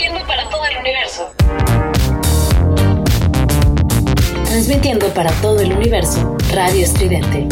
Transmitiendo 0.00 0.26
para 0.26 0.48
todo 0.48 0.64
el 0.64 0.78
universo. 0.78 1.30
Transmitiendo 4.46 5.08
para 5.12 5.30
todo 5.42 5.60
el 5.60 5.72
universo, 5.74 6.38
Radio 6.54 6.84
Estridente. 6.84 7.46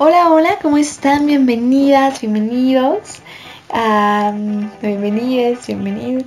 Hola, 0.00 0.32
hola, 0.32 0.58
¿cómo 0.60 0.76
están? 0.76 1.26
Bienvenidas, 1.26 2.20
bienvenidos. 2.20 3.20
a 3.70 4.32
bienvenidas, 4.82 5.68
bienvenidos 5.68 6.24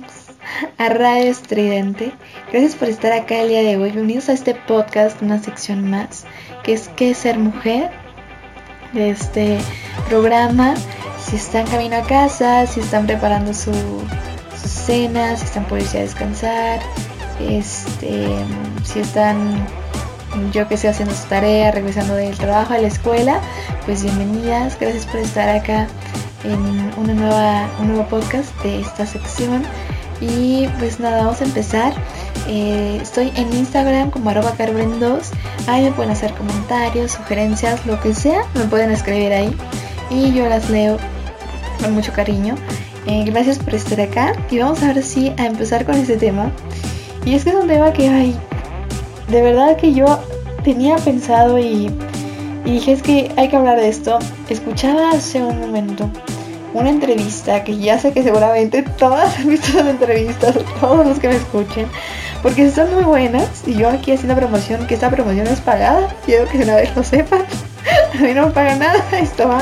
a 0.78 0.88
Radio 0.88 1.30
Estridente. 1.30 2.12
Gracias 2.50 2.76
por 2.76 2.88
estar 2.88 3.12
acá 3.12 3.42
el 3.42 3.50
día 3.50 3.60
de 3.60 3.76
hoy. 3.76 3.90
Bienvenidos 3.90 4.30
a 4.30 4.32
este 4.32 4.54
podcast, 4.54 5.20
una 5.20 5.38
sección 5.38 5.90
más, 5.90 6.24
que 6.62 6.72
es 6.72 6.88
¿Qué 6.96 7.10
es 7.10 7.18
ser 7.18 7.38
mujer? 7.38 8.07
Este 8.94 9.58
programa. 10.08 10.74
Si 11.24 11.36
están 11.36 11.66
camino 11.66 11.96
a 11.96 12.02
casa, 12.02 12.66
si 12.66 12.80
están 12.80 13.06
preparando 13.06 13.52
su, 13.52 13.72
su 14.60 14.68
cena, 14.68 15.36
si 15.36 15.44
están 15.44 15.64
por 15.66 15.78
irse 15.78 15.98
a 15.98 16.02
descansar, 16.02 16.80
este, 17.38 18.28
si 18.84 19.00
están 19.00 19.66
yo 20.52 20.68
que 20.68 20.76
sé 20.76 20.88
haciendo 20.88 21.14
su 21.14 21.26
tarea, 21.26 21.70
regresando 21.70 22.14
del 22.14 22.36
trabajo 22.36 22.74
a 22.74 22.78
la 22.78 22.88
escuela, 22.88 23.40
pues 23.84 24.02
bienvenidas, 24.02 24.78
gracias 24.80 25.06
por 25.06 25.20
estar 25.20 25.48
acá 25.48 25.86
en 26.44 26.90
una 26.96 27.14
nueva, 27.14 27.68
un 27.80 27.88
nuevo 27.88 28.04
podcast 28.08 28.54
de 28.62 28.80
esta 28.80 29.06
sección. 29.06 29.64
Y 30.20 30.66
pues 30.78 30.98
nada, 30.98 31.24
vamos 31.24 31.40
a 31.40 31.44
empezar. 31.44 31.92
Eh, 32.46 32.98
estoy 33.02 33.32
en 33.36 33.52
Instagram 33.52 34.10
como 34.10 34.30
arroba 34.30 34.54
carmen2. 34.56 35.20
Ahí 35.66 35.84
me 35.84 35.92
pueden 35.92 36.12
hacer 36.12 36.32
comentarios, 36.34 37.12
sugerencias, 37.12 37.84
lo 37.86 38.00
que 38.00 38.14
sea, 38.14 38.42
me 38.54 38.64
pueden 38.64 38.90
escribir 38.90 39.32
ahí. 39.32 39.56
Y 40.10 40.32
yo 40.32 40.48
las 40.48 40.70
leo 40.70 40.98
con 41.82 41.94
mucho 41.94 42.12
cariño. 42.12 42.54
Eh, 43.06 43.24
gracias 43.24 43.58
por 43.58 43.74
estar 43.74 44.00
acá. 44.00 44.32
Y 44.50 44.58
vamos 44.58 44.82
ahora 44.82 45.02
sí 45.02 45.32
a 45.36 45.46
empezar 45.46 45.84
con 45.84 45.96
este 45.96 46.16
tema. 46.16 46.52
Y 47.24 47.34
es 47.34 47.44
que 47.44 47.50
es 47.50 47.56
un 47.56 47.68
tema 47.68 47.92
que 47.92 48.08
hay. 48.08 48.36
De 49.28 49.42
verdad 49.42 49.76
que 49.76 49.92
yo 49.92 50.18
tenía 50.64 50.96
pensado 50.96 51.58
y, 51.58 51.90
y 52.64 52.70
dije 52.70 52.92
es 52.92 53.02
que 53.02 53.32
hay 53.36 53.48
que 53.48 53.56
hablar 53.56 53.78
de 53.78 53.88
esto. 53.88 54.18
Escuchaba 54.48 55.10
hace 55.10 55.42
un 55.42 55.60
momento 55.60 56.10
una 56.74 56.90
entrevista 56.90 57.64
que 57.64 57.76
ya 57.78 57.98
sé 57.98 58.12
que 58.12 58.22
seguramente 58.22 58.82
todas 58.82 59.36
han 59.38 59.48
visto 59.48 59.76
las 59.78 59.88
entrevistas, 59.88 60.56
todos 60.80 61.06
los 61.06 61.18
que 61.18 61.28
me 61.28 61.36
escuchen, 61.36 61.86
porque 62.42 62.70
son 62.70 62.92
muy 62.94 63.04
buenas 63.04 63.62
y 63.66 63.74
yo 63.74 63.88
aquí 63.88 64.12
haciendo 64.12 64.36
promoción, 64.36 64.86
que 64.86 64.94
esta 64.94 65.10
promoción 65.10 65.46
es 65.46 65.60
pagada, 65.60 66.14
quiero 66.24 66.48
que 66.48 66.58
una 66.58 66.76
vez 66.76 66.94
lo 66.94 67.02
sepan, 67.02 67.42
a 68.14 68.22
mí 68.22 68.34
no 68.34 68.46
me 68.46 68.52
paga 68.52 68.76
nada, 68.76 69.02
esto 69.20 69.48
va 69.48 69.60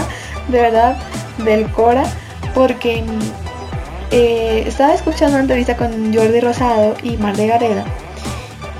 de 0.48 0.60
verdad 0.60 0.96
del 1.38 1.70
Cora, 1.70 2.04
porque 2.54 3.04
eh, 4.10 4.64
estaba 4.66 4.94
escuchando 4.94 5.34
una 5.34 5.42
entrevista 5.42 5.76
con 5.76 6.14
Jordi 6.14 6.40
Rosado 6.40 6.94
y 7.02 7.16
Mar 7.16 7.36
de 7.36 7.46
Gareda, 7.46 7.84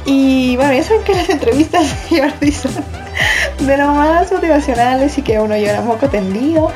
y 0.07 0.57
bueno, 0.57 0.73
ya 0.73 0.85
saben 0.85 1.03
que 1.03 1.15
las 1.15 1.29
entrevistas 1.29 2.11
de 2.11 2.21
Jordi 2.21 2.53
son 2.53 2.73
de 3.59 3.77
lo 3.77 3.89
más 3.89 4.31
motivacionales 4.31 5.19
y 5.19 5.23
que 5.23 5.41
uno 5.41 5.57
llora 5.57 5.81
moco 5.81 6.09
tendido. 6.09 6.71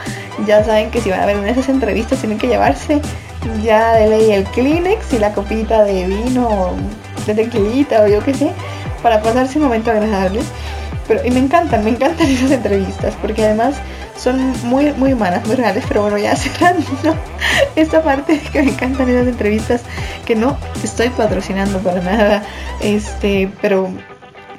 Ya 0.47 0.65
saben 0.65 0.91
que 0.91 1.01
si 1.01 1.11
van 1.11 1.21
a 1.21 1.27
ver 1.27 1.37
una 1.37 1.47
de 1.47 1.53
esas 1.53 1.69
entrevistas 1.69 2.19
tienen 2.19 2.39
que 2.39 2.49
llevarse 2.49 3.01
ya 3.63 3.95
de 3.95 4.09
ley 4.09 4.33
el 4.33 4.45
Kleenex 4.45 5.13
y 5.13 5.19
la 5.19 5.33
copita 5.33 5.85
de 5.85 6.07
vino, 6.07 6.73
de 7.27 7.35
tequilita 7.35 8.03
o 8.03 8.09
yo 8.09 8.23
qué 8.25 8.35
sé, 8.35 8.51
para 9.03 9.23
pasarse 9.23 9.59
un 9.59 9.65
momento 9.65 9.91
agradable. 9.91 10.41
Pero, 11.07 11.27
y 11.27 11.31
me 11.31 11.41
encantan, 11.41 11.85
me 11.85 11.91
encantan 11.91 12.27
esas 12.31 12.51
entrevistas, 12.51 13.15
porque 13.21 13.45
además 13.45 13.77
son 14.17 14.53
muy, 14.65 14.93
muy 14.93 15.13
humanas, 15.13 15.47
muy 15.47 15.57
reales, 15.57 15.85
pero 15.89 16.03
bueno, 16.03 16.19
ya 16.19 16.37
cerrando 16.37 16.85
esta 17.75 18.03
parte 18.03 18.41
que 18.53 18.63
me 18.63 18.71
encantan 18.71 19.09
esas 19.09 19.27
entrevistas, 19.27 19.83
que 20.25 20.37
no 20.37 20.57
estoy 20.85 21.09
patrocinando 21.11 21.79
para 21.79 22.01
nada, 22.01 22.43
este, 22.81 23.51
pero, 23.61 23.89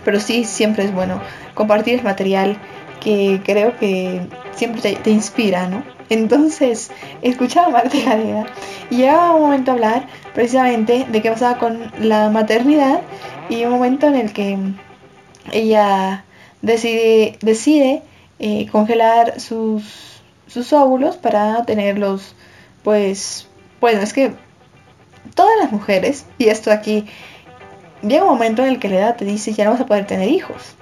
pero 0.03 0.19
sí, 0.19 0.43
siempre 0.43 0.85
es 0.85 0.93
bueno 0.93 1.21
compartir 1.53 1.99
el 1.99 2.03
material 2.03 2.57
que 2.99 3.41
creo 3.43 3.77
que 3.77 4.21
siempre 4.55 4.95
te, 4.95 5.09
inspira, 5.09 5.67
¿no? 5.67 5.83
Entonces, 6.09 6.91
escuchaba 7.21 7.67
a 7.67 7.69
Marta 7.69 7.97
Gareda 8.05 8.45
y 8.89 8.97
llegaba 8.97 9.35
un 9.35 9.41
momento 9.43 9.71
a 9.71 9.73
hablar 9.73 10.07
precisamente 10.33 11.05
de 11.09 11.21
qué 11.21 11.29
pasaba 11.31 11.57
con 11.57 11.91
la 11.99 12.29
maternidad 12.29 13.01
y 13.49 13.65
un 13.65 13.71
momento 13.71 14.07
en 14.07 14.15
el 14.15 14.33
que 14.33 14.57
ella 15.51 16.23
decide, 16.61 17.37
decide 17.41 18.03
eh, 18.39 18.67
congelar 18.71 19.39
sus, 19.39 20.21
sus 20.47 20.73
óvulos 20.73 21.17
para 21.17 21.63
tenerlos, 21.65 22.35
pues, 22.83 23.47
bueno, 23.79 24.01
es 24.01 24.13
que 24.13 24.33
todas 25.35 25.53
las 25.59 25.71
mujeres, 25.71 26.25
y 26.37 26.47
esto 26.47 26.71
aquí, 26.71 27.05
llega 28.01 28.23
un 28.23 28.31
momento 28.31 28.63
en 28.63 28.69
el 28.69 28.79
que 28.79 28.89
la 28.89 28.95
edad 28.95 29.15
te 29.15 29.25
dice 29.25 29.53
ya 29.53 29.65
no 29.65 29.71
vas 29.71 29.81
a 29.81 29.85
poder 29.85 30.07
tener 30.07 30.29
hijos. 30.29 30.75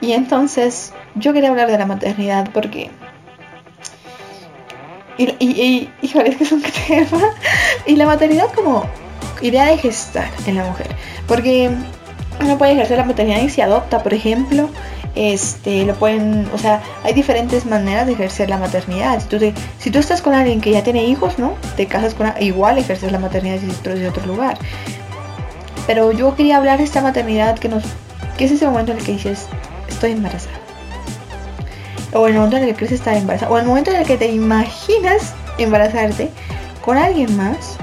Y 0.00 0.12
entonces 0.12 0.92
yo 1.14 1.32
quería 1.32 1.50
hablar 1.50 1.70
de 1.70 1.78
la 1.78 1.86
maternidad 1.86 2.50
porque... 2.52 2.90
Y, 5.18 5.24
y, 5.38 5.92
híjole, 6.00 6.30
es 6.30 6.36
que 6.36 6.44
es 6.44 6.52
un 6.52 6.62
tema. 6.86 7.34
Y 7.86 7.96
la 7.96 8.06
maternidad 8.06 8.52
como 8.54 8.84
idea 9.40 9.66
de 9.66 9.78
gestar 9.78 10.30
en 10.46 10.56
la 10.56 10.64
mujer. 10.64 10.88
Porque 11.26 11.70
uno 12.40 12.58
puede 12.58 12.72
ejercer 12.72 12.98
la 12.98 13.04
maternidad 13.04 13.42
y 13.42 13.50
se 13.50 13.62
adopta, 13.62 14.02
por 14.02 14.14
ejemplo. 14.14 14.68
Este, 15.14 15.84
lo 15.84 15.94
pueden, 15.94 16.48
o 16.54 16.58
sea, 16.58 16.80
hay 17.04 17.12
diferentes 17.12 17.66
maneras 17.66 18.06
de 18.06 18.12
ejercer 18.12 18.48
la 18.48 18.56
maternidad. 18.56 19.20
Si 19.20 19.28
tú, 19.28 19.38
si 19.78 19.90
tú 19.90 19.98
estás 19.98 20.22
con 20.22 20.32
alguien 20.32 20.60
que 20.60 20.70
ya 20.70 20.82
tiene 20.82 21.04
hijos, 21.04 21.38
¿no? 21.38 21.54
Te 21.76 21.86
casas 21.86 22.14
con 22.14 22.32
igual 22.40 22.78
ejerces 22.78 23.12
la 23.12 23.18
maternidad 23.18 23.58
si 23.60 23.68
estás 23.68 23.98
de 23.98 24.08
otro 24.08 24.24
lugar. 24.26 24.56
Pero 25.86 26.12
yo 26.12 26.34
quería 26.34 26.56
hablar 26.56 26.78
de 26.78 26.84
esta 26.84 27.02
maternidad 27.02 27.58
que 27.58 27.68
nos, 27.68 27.82
que 28.38 28.46
es 28.46 28.52
ese 28.52 28.64
momento 28.66 28.92
en 28.92 28.98
el 28.98 29.04
que 29.04 29.12
dices, 29.12 29.48
estoy 29.88 30.12
embarazada. 30.12 30.56
O 32.14 32.26
el 32.26 32.34
momento 32.34 32.56
en 32.56 32.62
el 32.64 32.70
que 32.70 32.76
crees 32.76 32.92
estar 32.92 33.14
embarazada. 33.14 33.52
O 33.52 33.58
el 33.58 33.66
momento 33.66 33.90
en 33.90 33.98
el 33.98 34.06
que 34.06 34.16
te 34.16 34.28
imaginas 34.28 35.34
embarazarte 35.58 36.30
con 36.84 36.98
alguien 36.98 37.36
más. 37.36 37.76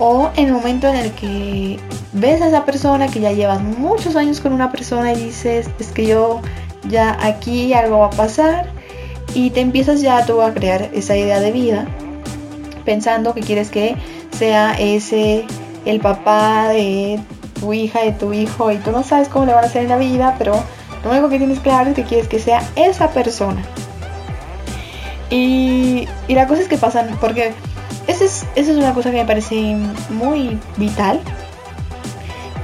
O 0.00 0.30
en 0.36 0.46
el 0.46 0.52
momento 0.52 0.86
en 0.86 0.96
el 0.96 1.12
que 1.12 1.78
ves 2.12 2.40
a 2.40 2.48
esa 2.48 2.64
persona 2.64 3.08
que 3.08 3.20
ya 3.20 3.32
llevas 3.32 3.60
muchos 3.60 4.14
años 4.14 4.40
con 4.40 4.52
una 4.52 4.70
persona 4.70 5.12
y 5.12 5.24
dices, 5.24 5.68
es 5.80 5.88
que 5.88 6.06
yo 6.06 6.40
ya 6.88 7.16
aquí 7.20 7.72
algo 7.72 7.98
va 7.98 8.06
a 8.06 8.10
pasar. 8.10 8.70
Y 9.34 9.50
te 9.50 9.60
empiezas 9.60 10.00
ya 10.00 10.24
tú 10.24 10.40
a 10.40 10.54
crear 10.54 10.90
esa 10.92 11.16
idea 11.16 11.40
de 11.40 11.52
vida. 11.52 11.86
Pensando 12.84 13.34
que 13.34 13.40
quieres 13.40 13.70
que 13.70 13.96
sea 14.30 14.74
ese 14.78 15.44
el 15.84 16.00
papá 16.00 16.68
de 16.68 17.20
tu 17.60 17.72
hija, 17.72 18.02
de 18.02 18.12
tu 18.12 18.32
hijo. 18.32 18.70
Y 18.70 18.76
tú 18.76 18.92
no 18.92 19.02
sabes 19.02 19.28
cómo 19.28 19.46
le 19.46 19.52
van 19.52 19.64
a 19.64 19.66
hacer 19.66 19.82
en 19.82 19.88
la 19.88 19.98
vida, 19.98 20.36
pero 20.38 20.62
lo 21.04 21.10
único 21.10 21.28
que 21.28 21.38
tienes 21.38 21.60
claro 21.60 21.90
es 21.90 21.96
que 21.96 22.04
quieres 22.04 22.28
que 22.28 22.38
sea 22.38 22.62
esa 22.76 23.10
persona. 23.10 23.62
Y, 25.30 26.08
la 26.28 26.46
cosa 26.46 26.62
es 26.62 26.68
que 26.68 26.78
pasan, 26.78 27.16
porque 27.20 27.52
esa 28.08 28.24
es, 28.24 28.44
es 28.56 28.68
una 28.68 28.92
cosa 28.92 29.10
que 29.10 29.18
me 29.18 29.24
parece 29.24 29.76
muy 30.10 30.58
vital, 30.76 31.20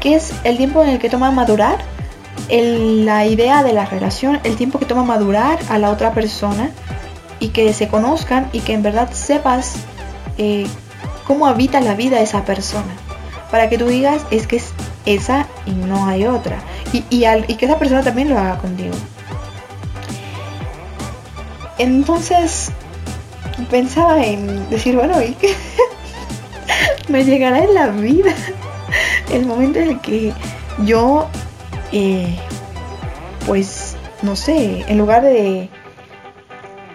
que 0.01 0.17
es 0.17 0.33
el 0.43 0.57
tiempo 0.57 0.83
en 0.83 0.89
el 0.89 0.99
que 0.99 1.09
toma 1.09 1.31
madurar 1.31 1.79
la 2.49 3.27
idea 3.27 3.63
de 3.63 3.73
la 3.73 3.87
relación, 3.87 4.41
el 4.45 4.57
tiempo 4.57 4.79
que 4.79 4.85
toma 4.85 5.05
madurar 5.05 5.59
a 5.69 5.79
la 5.79 5.91
otra 5.91 6.13
persona 6.13 6.71
y 7.39 7.49
que 7.49 7.73
se 7.73 7.89
conozcan 7.89 8.49
y 8.53 8.61
que 8.61 8.75
en 8.75 8.83
verdad 8.83 9.13
sepas 9.13 9.77
eh, 10.37 10.67
cómo 11.27 11.47
habita 11.47 11.81
la 11.81 11.95
vida 11.95 12.21
esa 12.21 12.45
persona. 12.45 12.93
Para 13.51 13.69
que 13.69 13.79
tú 13.79 13.87
digas, 13.87 14.23
es 14.31 14.47
que 14.47 14.57
es 14.57 14.73
esa 15.07 15.47
y 15.65 15.71
no 15.71 16.07
hay 16.07 16.27
otra 16.27 16.59
y, 16.93 17.57
que 17.57 17.67
esa 17.67 17.79
persona 17.79 18.03
también 18.03 18.29
lo 18.29 18.39
haga 18.39 18.59
contigo. 18.59 18.95
Entonces 21.79 22.71
pensaba 23.71 24.25
en 24.25 24.69
decir, 24.71 24.97
bueno, 24.97 25.23
¿y 25.23 25.33
qué? 25.35 25.55
me 27.09 27.25
llegará 27.25 27.63
en 27.63 27.75
la 27.75 27.89
vida 27.89 28.35
el 29.33 29.47
momento 29.47 29.79
en 29.79 29.91
el 29.91 30.01
que 30.01 30.33
yo, 30.85 31.29
eh, 31.93 32.37
pues, 33.47 33.97
no 34.23 34.37
sé, 34.37 34.85
en 34.89 34.99
lugar 34.99 35.23
de, 35.23 35.69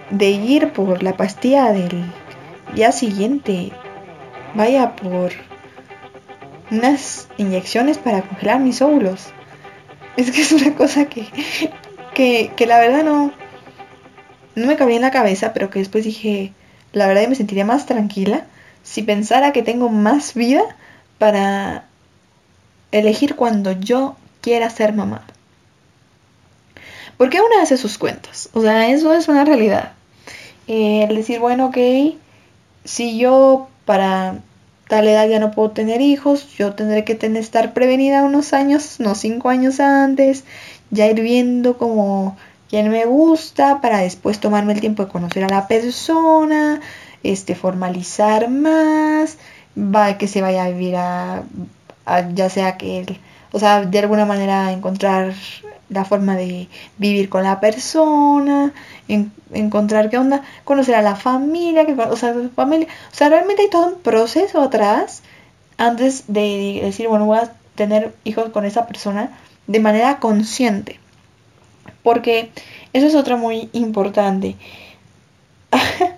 de 0.10 0.30
ir 0.30 0.74
por 0.74 1.04
la 1.04 1.16
pastilla 1.16 1.72
del 1.72 2.04
día 2.74 2.92
siguiente, 2.92 3.72
vaya 4.54 4.96
por 4.96 5.32
unas 6.72 7.28
inyecciones 7.38 7.98
para 7.98 8.22
congelar 8.22 8.60
mis 8.60 8.82
óvulos. 8.82 9.28
Es 10.18 10.32
que 10.32 10.42
es 10.42 10.52
una 10.52 10.76
cosa 10.76 11.06
que, 11.06 11.26
que, 12.14 12.66
la 12.66 12.80
verdad 12.80 13.04
no, 13.04 13.32
no 14.60 14.68
me 14.68 14.76
cabía 14.76 14.98
en 14.98 15.02
la 15.02 15.12
cabeza, 15.12 15.54
pero 15.54 15.70
que 15.70 15.80
después 15.80 16.04
dije, 16.04 16.54
la 16.94 17.08
verdad 17.08 17.28
me 17.28 17.36
sentiría 17.36 17.66
más 17.66 17.86
tranquila 17.86 18.46
si 18.84 19.02
pensara 19.04 19.52
que 19.52 19.64
tengo 19.64 19.90
más 19.90 20.34
vida 20.34 20.62
para 21.18 21.86
elegir 22.92 23.36
cuando 23.36 23.72
yo 23.74 24.16
quiera 24.42 24.70
ser 24.70 24.94
mamá. 24.94 25.24
Porque 27.18 27.42
uno 27.42 27.62
hace 27.62 27.78
sus 27.78 27.98
cuentas. 27.98 28.50
O 28.54 28.62
sea, 28.62 28.90
eso 28.90 29.14
es 29.14 29.28
una 29.28 29.44
realidad. 29.44 29.92
Eh, 30.68 31.06
el 31.10 31.16
decir, 31.16 31.40
bueno, 31.40 31.68
ok, 31.68 31.78
si 32.86 33.18
yo 33.18 33.68
para 33.86 34.40
tal 34.88 35.08
edad 35.08 35.28
ya 35.28 35.40
no 35.40 35.52
puedo 35.52 35.72
tener 35.72 36.02
hijos, 36.02 36.48
yo 36.58 36.74
tendré 36.74 37.04
que 37.04 37.18
estar 37.38 37.74
prevenida 37.74 38.24
unos 38.24 38.54
años, 38.54 38.98
unos 39.00 39.20
cinco 39.20 39.50
años 39.50 39.80
antes, 39.80 40.46
ya 40.90 41.08
ir 41.08 41.22
viendo 41.22 41.78
como 41.78 42.38
quién 42.70 42.90
me 42.90 43.06
gusta 43.06 43.82
para 43.82 44.00
después 44.00 44.40
tomarme 44.40 44.74
el 44.74 44.82
tiempo 44.82 45.04
de 45.06 45.12
conocer 45.12 45.44
a 45.44 45.50
la 45.50 45.68
persona, 45.68 46.80
este, 47.24 47.56
formalizar 47.56 48.50
más, 48.50 49.38
va, 49.78 50.18
que 50.18 50.28
se 50.28 50.42
vaya 50.42 50.66
a 50.66 50.70
vivir 50.70 50.96
a, 50.96 51.44
ya 52.34 52.50
sea 52.50 52.78
que 52.78 53.00
él, 53.00 53.20
o 53.52 53.60
sea, 53.60 53.86
de 53.86 54.00
alguna 54.00 54.26
manera 54.26 54.72
encontrar 54.72 55.34
la 55.90 56.06
forma 56.06 56.36
de 56.36 56.70
vivir 56.98 57.30
con 57.30 57.44
la 57.44 57.60
persona, 57.60 58.72
encontrar 59.08 60.10
qué 60.10 60.18
onda, 60.20 60.44
conocer 60.64 60.96
a 60.96 61.02
la 61.02 61.16
familia, 61.16 61.86
que, 61.86 61.94
o 61.94 62.16
sea, 62.16 62.36
familia, 62.56 62.88
o 63.12 63.16
sea, 63.16 63.30
realmente 63.30 63.64
hay 63.64 63.70
todo 63.70 63.88
un 63.88 64.00
proceso 64.02 64.62
atrás 64.62 65.24
antes 65.78 66.26
de 66.28 66.82
decir, 66.84 67.08
bueno, 67.08 67.26
voy 67.26 67.40
a 67.40 67.52
tener 67.76 68.14
hijos 68.24 68.50
con 68.50 68.66
esa 68.66 68.86
persona 68.86 69.32
de 69.66 69.80
manera 69.80 70.20
consciente. 70.20 71.00
Porque 72.04 72.52
eso 72.94 73.08
es 73.08 73.16
otra 73.16 73.36
muy 73.36 73.70
importante. 73.74 74.56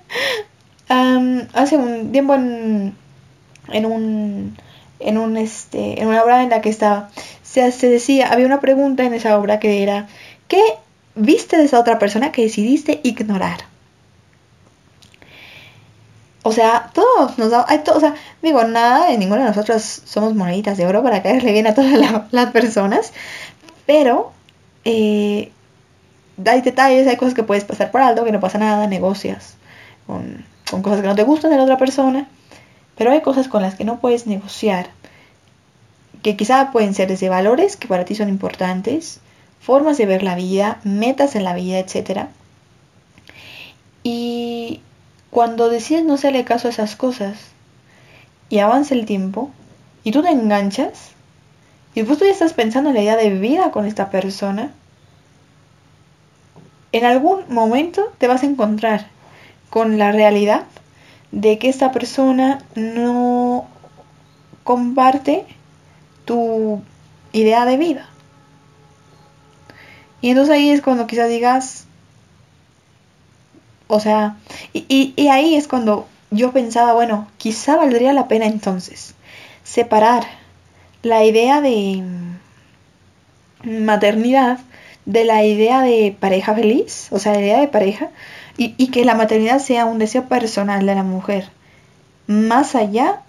hace 1.53 1.77
un 1.77 2.11
tiempo 2.11 2.35
en, 2.35 2.95
un 3.85 4.57
en 4.99 5.17
un 5.17 5.37
este 5.37 6.01
en 6.01 6.07
una 6.07 6.23
obra 6.23 6.43
en 6.43 6.49
la 6.49 6.61
que 6.61 6.69
estaba 6.69 7.09
se, 7.43 7.71
se 7.71 7.87
decía 7.87 8.31
había 8.31 8.45
una 8.45 8.59
pregunta 8.59 9.03
en 9.03 9.13
esa 9.13 9.37
obra 9.37 9.59
que 9.59 9.83
era 9.83 10.07
¿qué 10.47 10.61
viste 11.15 11.57
de 11.57 11.63
esa 11.65 11.79
otra 11.79 11.99
persona 11.99 12.31
que 12.31 12.43
decidiste 12.43 12.99
ignorar? 13.03 13.71
O 16.43 16.51
sea, 16.51 16.89
todos 16.93 17.37
nos 17.37 17.51
da, 17.51 17.65
hay 17.67 17.81
o 17.93 17.99
sea, 17.99 18.15
digo, 18.41 18.63
nada, 18.63 19.07
de 19.07 19.17
ninguno 19.17 19.41
de 19.41 19.47
nosotros 19.47 20.01
somos 20.05 20.33
moneditas 20.33 20.75
de 20.75 20.87
oro 20.87 21.03
para 21.03 21.21
caerle 21.21 21.51
bien 21.51 21.67
a 21.67 21.75
todas 21.75 21.91
las 22.31 22.51
personas, 22.51 23.13
pero 23.85 24.31
eh, 24.83 25.51
hay 26.45 26.61
detalles, 26.61 27.07
hay 27.07 27.17
cosas 27.17 27.33
que 27.33 27.43
puedes 27.43 27.63
pasar 27.63 27.91
por 27.91 28.01
alto, 28.01 28.23
que 28.23 28.31
no 28.31 28.39
pasa 28.39 28.57
nada, 28.57 28.87
negocias 28.87 29.55
con, 30.07 30.45
con 30.69 30.81
cosas 30.81 31.01
que 31.01 31.07
no 31.07 31.15
te 31.15 31.23
gustan 31.23 31.51
de 31.51 31.57
la 31.57 31.63
otra 31.63 31.77
persona, 31.77 32.27
pero 32.97 33.11
hay 33.11 33.21
cosas 33.21 33.47
con 33.47 33.61
las 33.61 33.75
que 33.75 33.83
no 33.83 33.99
puedes 33.99 34.27
negociar, 34.27 34.89
que 36.21 36.35
quizá 36.35 36.71
pueden 36.71 36.93
ser 36.93 37.07
desde 37.07 37.29
valores 37.29 37.77
que 37.77 37.87
para 37.87 38.05
ti 38.05 38.15
son 38.15 38.29
importantes, 38.29 39.19
formas 39.59 39.97
de 39.97 40.05
ver 40.05 40.23
la 40.23 40.35
vida, 40.35 40.79
metas 40.83 41.35
en 41.35 41.43
la 41.43 41.53
vida, 41.53 41.79
etc. 41.79 42.27
Y 44.03 44.81
cuando 45.29 45.69
decides 45.69 46.03
no 46.03 46.15
hacerle 46.15 46.43
caso 46.43 46.67
a 46.67 46.71
esas 46.71 46.95
cosas 46.95 47.37
y 48.49 48.59
avanza 48.59 48.93
el 48.93 49.05
tiempo 49.05 49.51
y 50.03 50.11
tú 50.11 50.21
te 50.21 50.29
enganchas 50.29 51.11
y 51.93 52.01
después 52.01 52.19
tú 52.19 52.25
ya 52.25 52.31
estás 52.31 52.53
pensando 52.53 52.89
en 52.89 52.95
la 52.95 53.01
idea 53.01 53.17
de 53.17 53.29
vida 53.29 53.71
con 53.71 53.85
esta 53.85 54.09
persona, 54.09 54.71
en 56.91 57.05
algún 57.05 57.41
momento 57.49 58.11
te 58.17 58.27
vas 58.27 58.43
a 58.43 58.47
encontrar 58.47 59.07
con 59.69 59.97
la 59.97 60.11
realidad 60.11 60.63
de 61.31 61.57
que 61.57 61.69
esta 61.69 61.91
persona 61.91 62.63
no 62.75 63.67
comparte 64.63 65.45
tu 66.25 66.81
idea 67.31 67.65
de 67.65 67.77
vida. 67.77 68.07
Y 70.21 70.29
entonces 70.29 70.53
ahí 70.53 70.69
es 70.69 70.81
cuando 70.81 71.07
quizás 71.07 71.29
digas, 71.29 71.85
o 73.87 73.99
sea, 73.99 74.35
y, 74.73 75.13
y, 75.15 75.27
ahí 75.29 75.55
es 75.55 75.67
cuando 75.67 76.07
yo 76.29 76.51
pensaba, 76.51 76.93
bueno, 76.93 77.27
quizá 77.37 77.75
valdría 77.75 78.13
la 78.13 78.27
pena 78.27 78.45
entonces 78.45 79.15
separar 79.63 80.23
la 81.01 81.23
idea 81.23 81.61
de 81.61 82.03
maternidad 83.63 84.59
de 85.05 85.25
la 85.25 85.43
idea 85.43 85.81
de 85.81 86.15
pareja 86.19 86.53
feliz, 86.53 87.07
o 87.11 87.19
sea, 87.19 87.33
la 87.33 87.41
idea 87.41 87.59
de 87.59 87.67
pareja, 87.67 88.09
y, 88.57 88.87
que 88.87 89.05
la 89.05 89.15
maternidad 89.15 89.59
sea 89.59 89.85
un 89.85 89.97
deseo 89.97 90.27
personal 90.27 90.85
de 90.85 90.93
la 90.93 91.03
mujer, 91.03 91.49
más 92.27 92.75
allá 92.75 93.21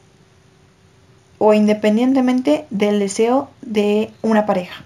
o 1.38 1.54
independientemente 1.54 2.66
del 2.70 2.98
deseo 2.98 3.48
de 3.62 4.10
una 4.20 4.44
pareja. 4.44 4.84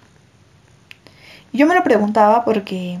Yo 1.51 1.67
me 1.67 1.75
lo 1.75 1.83
preguntaba 1.83 2.45
porque... 2.45 2.99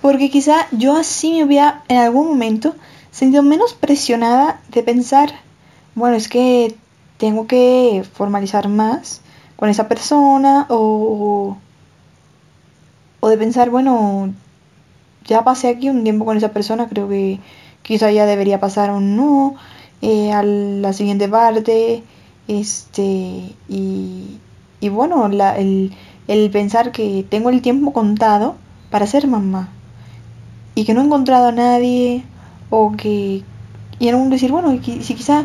Porque 0.00 0.30
quizá 0.30 0.66
yo 0.72 0.96
así 0.96 1.32
me 1.32 1.44
hubiera 1.44 1.82
en 1.88 1.96
algún 1.96 2.26
momento 2.28 2.74
sentido 3.12 3.42
menos 3.42 3.74
presionada 3.74 4.60
de 4.68 4.82
pensar, 4.82 5.32
bueno, 5.94 6.16
es 6.16 6.28
que 6.28 6.74
tengo 7.22 7.46
que 7.46 8.02
formalizar 8.14 8.66
más 8.66 9.20
con 9.54 9.68
esa 9.68 9.86
persona 9.86 10.66
o, 10.70 11.56
o 13.20 13.28
de 13.28 13.38
pensar, 13.38 13.70
bueno, 13.70 14.34
ya 15.24 15.44
pasé 15.44 15.68
aquí 15.68 15.88
un 15.88 16.02
tiempo 16.02 16.24
con 16.24 16.36
esa 16.36 16.48
persona, 16.48 16.88
creo 16.88 17.08
que 17.08 17.38
quizá 17.82 18.10
ya 18.10 18.26
debería 18.26 18.58
pasar 18.58 18.90
un 18.90 19.14
no 19.14 19.54
eh, 20.00 20.32
a 20.32 20.42
la 20.42 20.92
siguiente 20.92 21.28
parte 21.28 22.02
este, 22.48 23.54
y, 23.68 24.40
y 24.80 24.88
bueno, 24.88 25.28
la, 25.28 25.56
el, 25.56 25.94
el 26.26 26.50
pensar 26.50 26.90
que 26.90 27.24
tengo 27.30 27.50
el 27.50 27.62
tiempo 27.62 27.92
contado 27.92 28.56
para 28.90 29.06
ser 29.06 29.28
mamá 29.28 29.68
y 30.74 30.84
que 30.84 30.92
no 30.92 31.02
he 31.02 31.04
encontrado 31.04 31.50
a 31.50 31.52
nadie 31.52 32.24
o 32.68 32.90
que 32.96 33.44
y 34.00 34.08
en 34.08 34.16
un 34.16 34.28
decir 34.28 34.50
bueno 34.50 34.72
si 34.82 35.14
quizá 35.14 35.44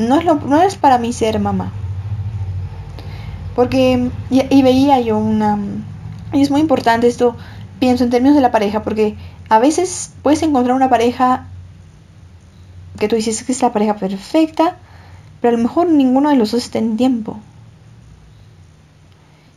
no 0.00 0.18
es 0.18 0.24
no 0.24 0.62
es 0.62 0.76
para 0.76 0.98
mí 0.98 1.12
ser 1.12 1.38
mamá 1.38 1.72
porque 3.54 4.10
y, 4.30 4.42
y, 4.54 4.62
veía 4.62 5.00
yo 5.00 5.18
una 5.18 5.58
y 6.32 6.42
es 6.42 6.50
muy 6.50 6.60
importante 6.60 7.06
esto 7.06 7.36
pienso 7.78 8.04
en 8.04 8.10
términos 8.10 8.34
de 8.34 8.42
la 8.42 8.50
pareja 8.50 8.82
porque 8.82 9.16
a 9.48 9.58
veces 9.58 10.12
puedes 10.22 10.42
encontrar 10.42 10.74
una 10.74 10.90
pareja 10.90 11.46
que 12.98 13.08
tú 13.08 13.16
dices 13.16 13.42
que 13.44 13.52
es 13.52 13.62
la 13.62 13.72
pareja 13.72 13.94
perfecta 13.96 14.76
pero 15.40 15.54
a 15.54 15.56
lo 15.56 15.62
mejor 15.62 15.88
ninguno 15.88 16.30
de 16.30 16.36
los 16.36 16.52
dos 16.52 16.64
está 16.64 16.78
en 16.78 16.96
tiempo. 16.96 17.38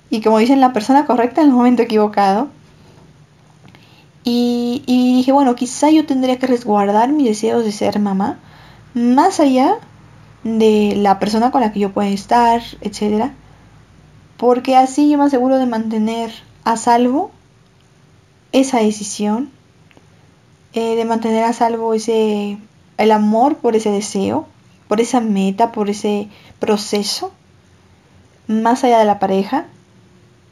Y 0.10 0.22
como 0.22 0.38
dicen, 0.38 0.62
la 0.62 0.74
persona 0.74 1.06
correcta 1.06 1.42
en 1.42 1.48
el 1.48 1.54
momento 1.54 1.82
equivocado. 1.82 2.48
Y, 4.24 4.84
y 4.86 5.18
dije, 5.18 5.32
bueno, 5.32 5.56
quizá 5.56 5.90
yo 5.90 6.06
tendría 6.06 6.40
que 6.40 6.48
resguardar 6.48 7.10
mis 7.12 7.28
deseos 7.28 7.66
de 7.66 7.74
ser 7.74 8.00
mamá, 8.00 8.40
más 8.94 9.42
allá 9.42 9.80
de 10.44 10.96
la 10.98 11.20
persona 11.20 11.52
con 11.52 11.62
la 11.62 11.72
que 11.72 11.80
yo 11.80 11.94
pueda 11.94 12.10
estar, 12.10 12.62
etc. 12.82 13.32
Porque 14.38 14.76
así 14.76 15.10
yo 15.10 15.18
me 15.18 15.26
aseguro 15.26 15.58
de 15.58 15.66
mantener 15.66 16.32
a 16.64 16.78
salvo 16.78 17.32
esa 18.52 18.80
decisión, 18.80 19.50
eh, 20.74 20.96
de 20.96 21.06
mantener 21.06 21.44
a 21.44 21.54
salvo 21.54 21.94
ese 21.94 22.58
el 22.98 23.12
amor 23.12 23.58
por 23.58 23.76
ese 23.76 23.90
deseo 23.90 24.48
por 24.94 25.02
esa 25.02 25.22
meta, 25.22 25.72
por 25.72 25.90
ese 25.90 26.28
proceso, 26.60 27.32
más 28.48 28.84
allá 28.84 29.00
de 29.00 29.06
la 29.06 29.18
pareja. 29.18 29.66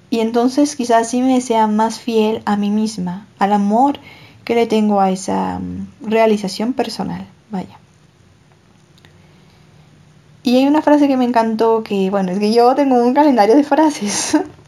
Y 0.09 0.19
entonces 0.19 0.75
quizás 0.75 1.09
sí 1.09 1.21
me 1.21 1.39
sea 1.41 1.67
más 1.67 1.99
fiel 1.99 2.41
a 2.45 2.57
mí 2.57 2.71
misma, 2.71 3.27
al 3.37 3.53
amor 3.53 3.99
que 4.43 4.55
le 4.55 4.65
tengo 4.65 4.99
a 4.99 5.11
esa 5.11 5.59
mm, 5.59 6.09
realización 6.09 6.73
personal. 6.73 7.27
Vaya. 7.51 7.77
Y 10.43 10.57
hay 10.57 10.67
una 10.67 10.81
frase 10.81 11.07
que 11.07 11.17
me 11.17 11.25
encantó 11.25 11.83
que, 11.83 12.09
bueno, 12.09 12.31
es 12.31 12.39
que 12.39 12.51
yo 12.51 12.73
tengo 12.75 12.95
un 12.95 13.13
calendario 13.13 13.55
de 13.55 13.63
frases. 13.63 14.37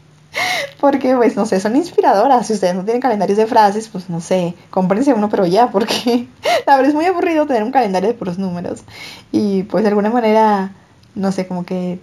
porque, 0.80 1.16
pues, 1.16 1.36
no 1.36 1.46
sé, 1.46 1.60
son 1.60 1.76
inspiradoras. 1.76 2.48
Si 2.48 2.54
ustedes 2.54 2.76
no 2.76 2.84
tienen 2.84 3.02
calendarios 3.02 3.38
de 3.38 3.48
frases, 3.48 3.88
pues, 3.88 4.10
no 4.10 4.22
sé, 4.22 4.54
cómprense 4.70 5.14
uno, 5.14 5.30
pero 5.30 5.46
ya, 5.46 5.72
porque 5.72 6.28
la 6.68 6.76
verdad 6.76 6.90
es 6.90 6.96
muy 6.96 7.06
aburrido 7.06 7.46
tener 7.46 7.64
un 7.64 7.72
calendario 7.72 8.10
de 8.10 8.16
puros 8.16 8.38
números. 8.38 8.84
Y, 9.32 9.64
pues, 9.64 9.84
de 9.84 9.90
alguna 9.90 10.10
manera, 10.10 10.72
no 11.16 11.32
sé, 11.32 11.48
como 11.48 11.66
que 11.66 12.00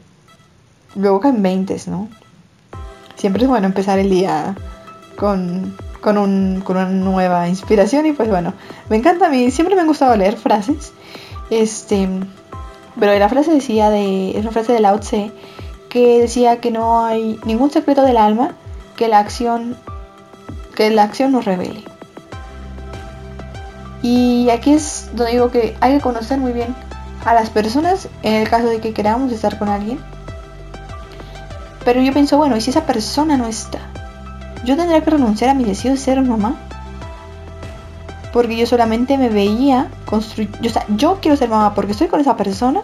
luego 0.94 1.20
caen 1.20 1.42
20, 1.42 1.76
¿no? 1.86 2.08
Siempre 3.16 3.42
es 3.42 3.48
bueno 3.48 3.66
empezar 3.66 3.98
el 3.98 4.10
día 4.10 4.56
con, 5.16 5.76
con, 6.00 6.16
un, 6.16 6.62
con 6.64 6.76
una 6.76 6.88
nueva 6.88 7.48
inspiración 7.48 8.06
y, 8.06 8.12
pues, 8.12 8.28
bueno, 8.28 8.54
me 8.88 8.96
encanta 8.96 9.26
a 9.26 9.30
mí, 9.30 9.50
siempre 9.50 9.76
me 9.76 9.82
ha 9.82 9.86
gustado 9.86 10.16
leer 10.16 10.36
frases. 10.36 10.92
Este, 11.50 12.08
pero 12.99 13.16
la 13.18 13.28
frase 13.28 13.52
decía 13.52 13.90
de, 13.90 14.30
es 14.30 14.42
una 14.42 14.50
frase 14.50 14.73
de 14.73 14.80
Lao 14.80 14.99
Tse, 14.99 15.32
que 15.88 16.20
decía 16.20 16.61
que 16.61 16.70
no 16.70 17.04
hay 17.04 17.38
ningún 17.44 17.70
secreto 17.70 18.02
del 18.02 18.16
alma 18.16 18.52
que 18.97 19.09
la 19.09 19.18
acción 19.18 19.76
que 20.75 20.90
la 20.90 21.02
acción 21.02 21.32
nos 21.32 21.44
revele. 21.44 21.85
Y 24.02 24.49
aquí 24.50 24.73
es 24.73 25.11
donde 25.12 25.32
digo 25.32 25.50
que 25.50 25.76
hay 25.80 25.97
que 25.97 26.00
conocer 26.00 26.38
muy 26.38 26.52
bien 26.52 26.75
a 27.25 27.35
las 27.35 27.50
personas 27.50 28.09
en 28.23 28.35
el 28.35 28.49
caso 28.49 28.66
de 28.66 28.80
que 28.80 28.94
queramos 28.94 29.30
estar 29.30 29.59
con 29.59 29.68
alguien 29.68 29.99
Pero 31.85 32.00
yo 32.00 32.12
pienso, 32.12 32.38
bueno, 32.38 32.56
¿y 32.56 32.62
si 32.62 32.70
esa 32.70 32.87
persona 32.87 33.37
no 33.37 33.47
está? 33.47 33.78
¿Yo 34.64 34.76
tendría 34.76 35.02
que 35.02 35.11
renunciar 35.11 35.50
a 35.50 35.54
mi 35.54 35.64
deseo 35.64 35.92
de 35.92 35.99
ser 35.99 36.23
mamá? 36.23 36.56
Porque 38.32 38.56
yo 38.56 38.66
solamente 38.66 39.18
me 39.18 39.28
veía 39.28 39.90
construir... 40.06 40.50
O 40.64 40.68
sea, 40.68 40.84
yo 40.88 41.18
quiero 41.20 41.37
ser 41.37 41.49
mamá 41.49 41.75
porque 41.75 41.92
estoy 41.92 42.08
con 42.08 42.20
esa 42.20 42.37
persona. 42.37 42.82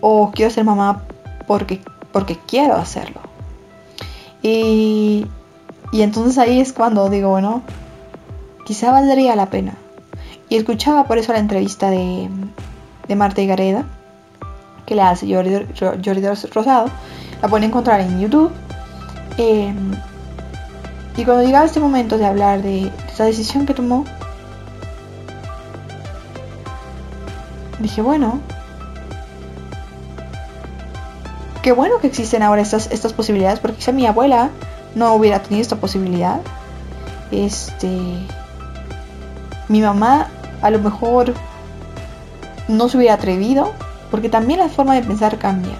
O 0.00 0.30
quiero 0.32 0.50
ser 0.50 0.64
mamá 0.64 1.02
porque, 1.46 1.80
porque 2.12 2.38
quiero 2.46 2.74
hacerlo. 2.74 3.20
Y, 4.42 5.26
y 5.90 6.02
entonces 6.02 6.38
ahí 6.38 6.60
es 6.60 6.72
cuando 6.72 7.08
digo, 7.08 7.30
bueno, 7.30 7.62
quizá 8.64 8.92
valdría 8.92 9.34
la 9.34 9.50
pena. 9.50 9.74
Y 10.48 10.56
escuchaba 10.56 11.04
por 11.04 11.18
eso 11.18 11.32
la 11.32 11.40
entrevista 11.40 11.90
de, 11.90 12.28
de 13.08 13.16
Marta 13.16 13.42
y 13.42 13.46
Gareda, 13.46 13.84
que 14.86 14.94
le 14.94 15.02
hace 15.02 15.32
Jordi, 15.32 15.66
Jordi 15.78 16.26
Rosado. 16.52 16.88
La 17.42 17.48
pueden 17.48 17.68
encontrar 17.68 18.00
en 18.00 18.20
YouTube. 18.20 18.52
Em, 19.36 19.92
y 21.16 21.24
cuando 21.24 21.42
llegaba 21.44 21.64
este 21.64 21.80
momento 21.80 22.18
de 22.18 22.26
hablar 22.26 22.62
de 22.62 22.92
esa 23.08 23.24
decisión 23.24 23.64
que 23.64 23.72
tomó, 23.72 24.04
dije, 27.78 28.02
bueno, 28.02 28.40
qué 31.62 31.72
bueno 31.72 31.98
que 32.00 32.06
existen 32.06 32.42
ahora 32.42 32.62
estas, 32.62 32.90
estas 32.92 33.14
posibilidades, 33.14 33.60
porque 33.60 33.78
quizá 33.78 33.92
mi 33.92 34.06
abuela 34.06 34.50
no 34.94 35.14
hubiera 35.14 35.42
tenido 35.42 35.62
esta 35.62 35.76
posibilidad. 35.76 36.40
Este. 37.30 37.88
Mi 39.68 39.80
mamá 39.80 40.28
a 40.62 40.70
lo 40.70 40.78
mejor 40.78 41.34
no 42.68 42.88
se 42.88 42.98
hubiera 42.98 43.14
atrevido, 43.14 43.72
porque 44.10 44.28
también 44.28 44.60
la 44.60 44.68
forma 44.68 44.94
de 44.94 45.02
pensar 45.02 45.38
cambia. 45.38 45.74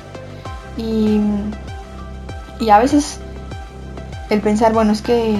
Y, 0.77 1.21
y 2.59 2.71
a 2.71 2.79
veces 2.79 3.21
el 4.31 4.41
pensar, 4.41 4.73
bueno, 4.73 4.93
es 4.93 5.03
que 5.03 5.39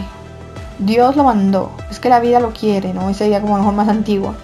Dios 0.79 1.17
lo 1.17 1.25
mandó, 1.25 1.73
es 1.91 2.01
que 2.01 2.09
la 2.09 2.21
vida 2.21 2.41
lo 2.41 2.53
quiere, 2.53 2.93
¿no? 2.93 3.09
Esa 3.09 3.27
idea 3.27 3.41
como 3.41 3.55
a 3.55 3.59
lo 3.59 3.65
mejor 3.65 3.77
más 3.77 3.89
antigua. 3.89 4.35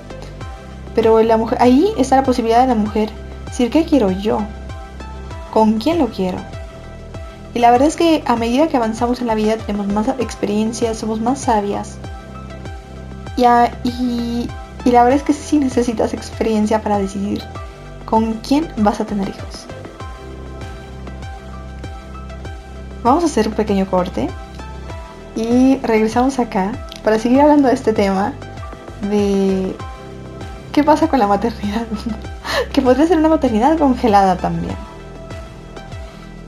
Pero 0.95 1.21
la 1.23 1.37
mujer, 1.37 1.59
ahí 1.61 1.93
está 1.97 2.17
la 2.17 2.23
posibilidad 2.23 2.61
de 2.61 2.69
la 2.69 2.75
mujer 2.75 3.11
decir, 3.47 3.71
¿qué 3.71 3.85
quiero 3.85 4.11
yo? 4.11 4.39
¿Con 5.53 5.79
quién 5.79 5.99
lo 5.99 6.09
quiero? 6.09 6.39
Y 7.55 7.59
la 7.59 7.71
verdad 7.71 7.89
es 7.89 7.97
que 7.97 8.23
a 8.27 8.37
medida 8.37 8.69
que 8.69 8.79
avanzamos 8.79 9.21
en 9.21 9.27
la 9.27 9.35
vida 9.35 9.57
tenemos 9.59 9.87
más 9.89 10.09
experiencias, 10.19 10.97
somos 10.97 11.21
más 11.21 11.41
sabias. 11.41 11.99
Y, 13.37 13.45
y, 13.89 14.49
y 14.85 14.91
la 14.91 15.05
verdad 15.05 15.19
es 15.19 15.23
que 15.23 15.35
sí 15.35 15.59
necesitas 15.59 16.15
experiencia 16.15 16.81
para 16.83 16.99
decidir 16.99 17.43
con 18.07 18.35
quién 18.35 18.69
vas 18.79 19.01
a 19.01 19.05
tener 19.05 19.29
hijos. 19.29 19.67
Vamos 23.03 23.25
a 23.25 23.27
hacer 23.27 23.49
un 23.49 23.55
pequeño 23.55 23.87
corte 23.87 24.29
y 25.35 25.79
regresamos 25.83 26.39
acá 26.39 26.73
para 27.03 27.19
seguir 27.19 27.41
hablando 27.41 27.69
de 27.69 27.75
este 27.75 27.93
tema 27.93 28.33
de 29.11 29.75
qué 30.73 30.85
pasa 30.85 31.09
con 31.09 31.19
la 31.19 31.27
maternidad. 31.27 31.87
que 32.73 32.83
podría 32.83 33.07
ser 33.07 33.19
una 33.19 33.29
maternidad 33.29 33.79
congelada 33.79 34.37
también. 34.37 34.77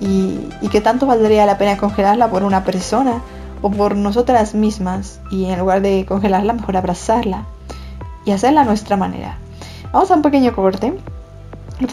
Y, 0.01 0.49
y 0.61 0.69
que 0.69 0.81
tanto 0.81 1.07
valdría 1.07 1.47
la 1.47 1.59
pena 1.59 1.77
congelarla 1.77 2.31
por 2.31 2.43
una 2.43 2.65
persona 2.65 3.21
o 3.63 3.71
por 3.71 3.97
nosotras 3.97 4.55
mismas 4.55 5.21
y 5.31 5.47
en 5.47 5.59
lugar 5.59 5.81
de 5.81 6.05
congelarla 6.07 6.53
mejor 6.53 6.77
abrazarla 6.77 7.45
y 8.25 8.33
hacerla 8.33 8.63
a 8.63 8.65
nuestra 8.65 8.97
manera. 8.97 9.39
Vamos 9.93 10.11
a 10.11 10.15
un 10.15 10.23
pequeño 10.23 10.55
corte. 10.55 10.95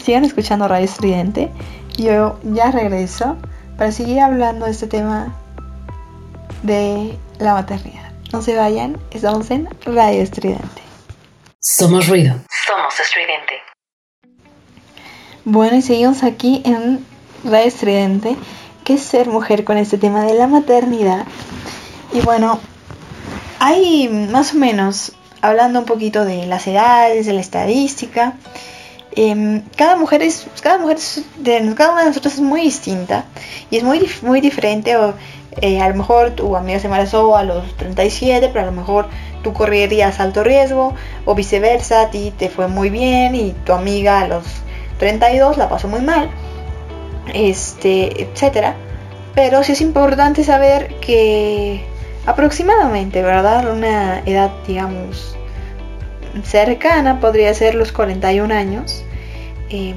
Sigan 0.02 0.24
escuchando 0.24 0.68
Radio 0.68 0.84
Estridente. 0.84 1.50
Yo 1.96 2.38
ya 2.42 2.70
regreso 2.70 3.36
para 3.76 3.92
seguir 3.92 4.20
hablando 4.20 4.66
de 4.66 4.72
este 4.72 4.86
tema 4.86 5.34
de 6.62 7.18
la 7.38 7.54
maternidad. 7.54 8.12
No 8.32 8.42
se 8.42 8.56
vayan, 8.56 8.98
estamos 9.10 9.50
en 9.50 9.68
Radio 9.84 10.22
Estridente. 10.22 10.82
Somos 11.60 12.08
ruido. 12.08 12.34
Somos 12.66 12.98
estridente. 12.98 13.54
Bueno, 15.44 15.76
y 15.76 15.82
seguimos 15.82 16.22
aquí 16.22 16.62
en 16.64 17.04
Radio 17.44 17.66
Estridente, 17.66 18.36
que 18.84 18.94
es 18.94 19.02
ser 19.02 19.28
mujer 19.28 19.64
con 19.64 19.76
este 19.76 19.98
tema 19.98 20.24
de 20.24 20.34
la 20.34 20.46
maternidad. 20.46 21.26
Y 22.12 22.20
bueno, 22.20 22.60
hay 23.58 24.08
más 24.08 24.54
o 24.54 24.58
menos, 24.58 25.12
hablando 25.40 25.80
un 25.80 25.84
poquito 25.84 26.24
de 26.24 26.46
las 26.46 26.66
edades, 26.66 27.26
de 27.26 27.32
la 27.32 27.40
estadística, 27.40 28.34
eh, 29.16 29.62
cada 29.76 29.96
mujer 29.96 30.22
es 30.22 30.46
cada 30.62 30.78
mujer 30.78 30.98
de 31.38 31.74
cada 31.76 31.92
una 31.92 32.02
de 32.02 32.08
nosotros 32.08 32.34
es 32.34 32.40
muy 32.40 32.62
distinta 32.62 33.24
y 33.70 33.76
es 33.76 33.82
muy 33.82 34.08
muy 34.22 34.40
diferente 34.40 34.96
o 34.96 35.14
eh, 35.60 35.80
a 35.80 35.88
lo 35.88 35.94
mejor 35.94 36.30
tu 36.30 36.56
amiga 36.56 36.78
se 36.78 36.86
embarazó 36.86 37.36
a 37.36 37.44
los 37.44 37.76
37 37.76 38.48
pero 38.52 38.62
a 38.62 38.70
lo 38.70 38.72
mejor 38.72 39.06
tú 39.42 39.52
correrías 39.52 40.18
alto 40.20 40.42
riesgo 40.42 40.94
o 41.24 41.34
viceversa 41.34 42.02
a 42.02 42.10
ti 42.10 42.32
te 42.36 42.48
fue 42.48 42.68
muy 42.68 42.90
bien 42.90 43.34
y 43.34 43.52
tu 43.64 43.72
amiga 43.72 44.20
a 44.20 44.28
los 44.28 44.44
32 44.98 45.58
la 45.58 45.68
pasó 45.68 45.88
muy 45.88 46.00
mal 46.00 46.30
este 47.34 48.22
etcétera. 48.22 48.74
Pero 49.34 49.62
sí 49.62 49.72
es 49.72 49.80
importante 49.80 50.44
saber 50.44 50.94
que 51.00 51.84
aproximadamente 52.26 53.22
verdad 53.22 53.70
una 53.70 54.20
edad 54.20 54.50
digamos 54.66 55.36
cercana 56.44 57.20
podría 57.20 57.52
ser 57.54 57.74
los 57.74 57.92
41 57.92 58.54
años, 58.54 59.04
eh, 59.70 59.94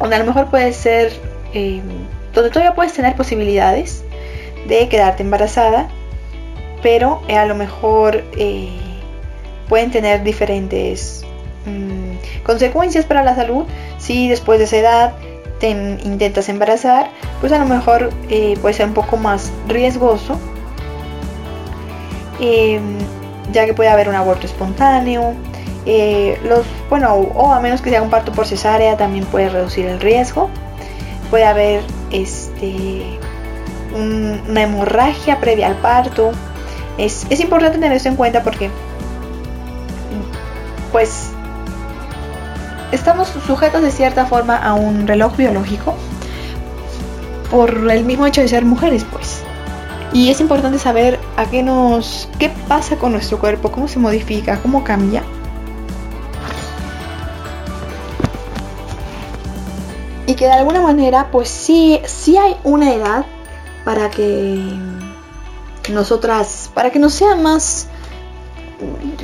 donde 0.00 0.16
a 0.16 0.18
lo 0.18 0.26
mejor 0.26 0.50
puede 0.50 0.72
ser, 0.72 1.12
em, 1.54 1.82
donde 2.34 2.50
todavía 2.50 2.74
puedes 2.74 2.92
tener 2.92 3.16
posibilidades 3.16 4.04
de 4.66 4.88
quedarte 4.88 5.22
embarazada, 5.22 5.88
pero 6.82 7.22
a 7.28 7.44
lo 7.46 7.54
mejor 7.54 8.24
eh, 8.36 8.68
pueden 9.68 9.90
tener 9.90 10.22
diferentes 10.22 11.24
mm, 11.66 12.42
consecuencias 12.44 13.04
para 13.04 13.22
la 13.22 13.34
salud 13.34 13.64
si 13.98 14.28
después 14.28 14.58
de 14.58 14.64
esa 14.64 14.76
edad 14.76 15.12
te 15.60 15.70
intentas 15.70 16.48
embarazar, 16.48 17.08
pues 17.40 17.52
a 17.52 17.58
lo 17.58 17.66
mejor 17.66 18.10
eh, 18.28 18.56
puede 18.60 18.74
ser 18.74 18.86
un 18.86 18.94
poco 18.94 19.16
más 19.16 19.52
riesgoso. 19.68 20.38
Ya 23.52 23.66
que 23.66 23.74
puede 23.74 23.90
haber 23.90 24.08
un 24.08 24.14
aborto 24.14 24.46
espontáneo. 24.46 25.34
Eh, 25.84 26.40
los, 26.44 26.64
bueno, 26.88 27.14
o 27.14 27.52
a 27.52 27.60
menos 27.60 27.82
que 27.82 27.90
sea 27.90 28.02
un 28.02 28.10
parto 28.10 28.32
por 28.32 28.46
cesárea, 28.46 28.96
también 28.96 29.24
puede 29.26 29.48
reducir 29.48 29.86
el 29.86 30.00
riesgo. 30.00 30.48
Puede 31.30 31.44
haber 31.44 31.82
este, 32.10 33.18
una 33.94 34.62
hemorragia 34.62 35.40
previa 35.40 35.66
al 35.66 35.76
parto. 35.76 36.32
Es, 36.98 37.26
es 37.30 37.40
importante 37.40 37.78
tener 37.78 37.96
esto 37.96 38.08
en 38.08 38.16
cuenta 38.16 38.42
porque, 38.42 38.70
pues, 40.92 41.30
estamos 42.92 43.28
sujetos 43.46 43.82
de 43.82 43.90
cierta 43.90 44.26
forma 44.26 44.56
a 44.56 44.74
un 44.74 45.06
reloj 45.06 45.36
biológico 45.36 45.94
por 47.50 47.90
el 47.90 48.04
mismo 48.04 48.26
hecho 48.26 48.40
de 48.40 48.48
ser 48.48 48.64
mujeres, 48.64 49.04
pues. 49.10 49.42
Y 50.12 50.30
es 50.30 50.40
importante 50.40 50.78
saber 50.78 51.18
a 51.36 51.46
qué 51.46 51.62
nos 51.62 52.28
qué 52.38 52.50
pasa 52.68 52.96
con 52.96 53.12
nuestro 53.12 53.38
cuerpo, 53.38 53.72
cómo 53.72 53.88
se 53.88 53.98
modifica, 53.98 54.60
cómo 54.60 54.84
cambia. 54.84 55.22
Y 60.26 60.34
que 60.34 60.44
de 60.44 60.52
alguna 60.52 60.82
manera, 60.82 61.30
pues 61.30 61.48
sí, 61.48 62.00
sí 62.04 62.36
hay 62.36 62.56
una 62.62 62.92
edad 62.92 63.24
para 63.84 64.10
que 64.10 64.62
nosotras, 65.90 66.70
para 66.74 66.90
que 66.90 66.98
nos 66.98 67.14
sea 67.14 67.34
más, 67.34 67.88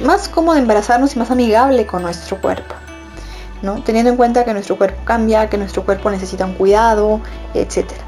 más 0.04 0.28
cómodo 0.28 0.56
embarazarnos 0.56 1.14
y 1.14 1.18
más 1.18 1.30
amigable 1.30 1.86
con 1.86 2.02
nuestro 2.02 2.40
cuerpo. 2.40 2.74
¿no? 3.60 3.82
Teniendo 3.82 4.10
en 4.10 4.16
cuenta 4.16 4.44
que 4.44 4.52
nuestro 4.52 4.76
cuerpo 4.76 5.00
cambia, 5.04 5.50
que 5.50 5.58
nuestro 5.58 5.84
cuerpo 5.84 6.10
necesita 6.10 6.46
un 6.46 6.54
cuidado, 6.54 7.20
etcétera. 7.54 8.07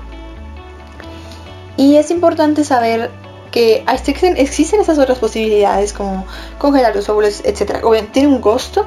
Y 1.81 1.97
es 1.97 2.11
importante 2.11 2.63
saber 2.63 3.11
que 3.51 3.87
existen, 3.91 4.37
existen 4.37 4.81
esas 4.81 4.99
otras 4.99 5.17
posibilidades 5.17 5.95
como 5.95 6.27
congelar 6.59 6.95
los 6.95 7.09
óvulos, 7.09 7.41
etc. 7.43 7.83
Tiene 8.13 8.29
un 8.29 8.43
costo 8.43 8.85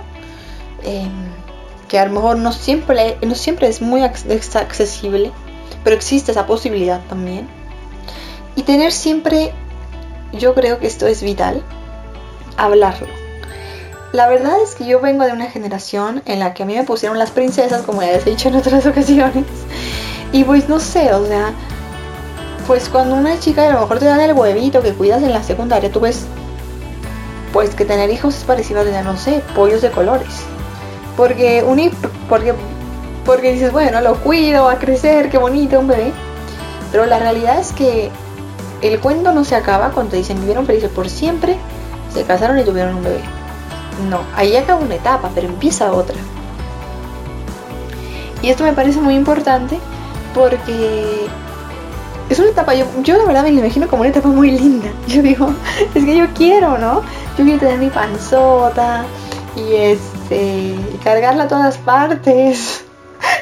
em, 0.83 1.09
que 1.87 1.97
a 1.97 2.05
lo 2.05 2.11
mejor 2.11 2.37
no 2.37 2.51
siempre, 2.51 3.17
no 3.23 3.33
siempre 3.33 3.67
es 3.67 3.81
muy 3.81 4.03
accesible, 4.03 5.31
pero 5.83 5.95
existe 5.95 6.33
esa 6.33 6.45
posibilidad 6.45 7.01
también. 7.09 7.47
Y 8.55 8.61
tener 8.61 8.91
siempre, 8.91 9.51
yo 10.31 10.53
creo 10.53 10.77
que 10.77 10.85
esto 10.85 11.07
es 11.07 11.23
vital, 11.23 11.63
hablarlo. 12.57 13.07
La 14.11 14.29
verdad 14.29 14.61
es 14.63 14.75
que 14.75 14.85
yo 14.85 14.99
vengo 14.99 15.25
de 15.25 15.31
una 15.31 15.49
generación 15.49 16.21
en 16.27 16.37
la 16.37 16.53
que 16.53 16.61
a 16.61 16.67
mí 16.67 16.75
me 16.75 16.83
pusieron 16.83 17.17
las 17.17 17.31
princesas, 17.31 17.81
como 17.81 18.03
ya 18.03 18.11
les 18.11 18.27
he 18.27 18.29
dicho 18.29 18.49
en 18.49 18.55
otras 18.57 18.85
ocasiones. 18.85 19.45
Y 20.31 20.43
pues 20.43 20.69
no 20.69 20.79
sé, 20.79 21.11
o 21.11 21.25
sea, 21.25 21.55
pues 22.67 22.89
cuando 22.89 23.15
una 23.15 23.39
chica 23.39 23.67
a 23.67 23.73
lo 23.73 23.81
mejor 23.81 23.99
te 23.99 24.05
dan 24.05 24.19
el 24.21 24.33
huevito 24.33 24.81
que 24.81 24.93
cuidas 24.93 25.23
en 25.23 25.33
la 25.33 25.43
secundaria, 25.43 25.91
tú 25.91 25.99
ves 25.99 26.25
pues 27.51 27.75
que 27.75 27.85
tener 27.85 28.09
hijos 28.09 28.35
es 28.35 28.43
parecido 28.43 28.81
a 28.81 28.83
tener, 28.83 29.05
no 29.05 29.15
sé, 29.15 29.41
pollos 29.55 29.81
de 29.81 29.91
colores. 29.91 30.43
Porque, 31.15 31.63
un, 31.63 31.91
porque 32.27 32.53
Porque 33.25 33.53
dices, 33.53 33.71
bueno, 33.71 34.01
lo 34.01 34.15
cuido, 34.15 34.65
va 34.65 34.73
a 34.73 34.79
crecer, 34.79 35.29
qué 35.29 35.37
bonito, 35.37 35.79
un 35.79 35.87
bebé. 35.87 36.11
Pero 36.91 37.05
la 37.05 37.19
realidad 37.19 37.59
es 37.59 37.71
que 37.71 38.11
el 38.81 38.99
cuento 38.99 39.31
no 39.31 39.45
se 39.45 39.55
acaba 39.55 39.91
cuando 39.91 40.17
dicen 40.17 40.39
vivieron 40.39 40.65
felices 40.65 40.89
por 40.89 41.09
siempre, 41.09 41.57
se 42.13 42.23
casaron 42.23 42.59
y 42.59 42.63
tuvieron 42.63 42.95
un 42.95 43.03
bebé. 43.03 43.21
No, 44.09 44.19
ahí 44.35 44.55
acaba 44.55 44.81
una 44.81 44.95
etapa, 44.95 45.29
pero 45.33 45.47
empieza 45.47 45.93
otra. 45.93 46.15
Y 48.41 48.49
esto 48.49 48.63
me 48.63 48.73
parece 48.73 48.99
muy 48.99 49.15
importante 49.15 49.79
porque 50.33 51.27
es 52.29 52.39
una 52.39 52.49
etapa, 52.49 52.73
yo, 52.73 52.85
yo 53.03 53.17
la 53.17 53.25
verdad 53.25 53.43
me 53.43 53.51
la 53.51 53.59
imagino 53.59 53.87
como 53.87 54.01
una 54.01 54.09
etapa 54.09 54.29
muy 54.29 54.51
linda. 54.51 54.89
Yo 55.07 55.21
digo, 55.21 55.53
es 55.93 56.05
que 56.05 56.17
yo 56.17 56.27
quiero, 56.33 56.77
¿no? 56.77 57.01
Yo 57.37 57.43
quiero 57.43 57.59
tener 57.59 57.79
mi 57.79 57.89
panzota 57.89 59.05
y 59.55 59.75
este, 59.75 60.75
cargarla 61.03 61.43
a 61.43 61.47
todas 61.47 61.77
partes. 61.77 62.85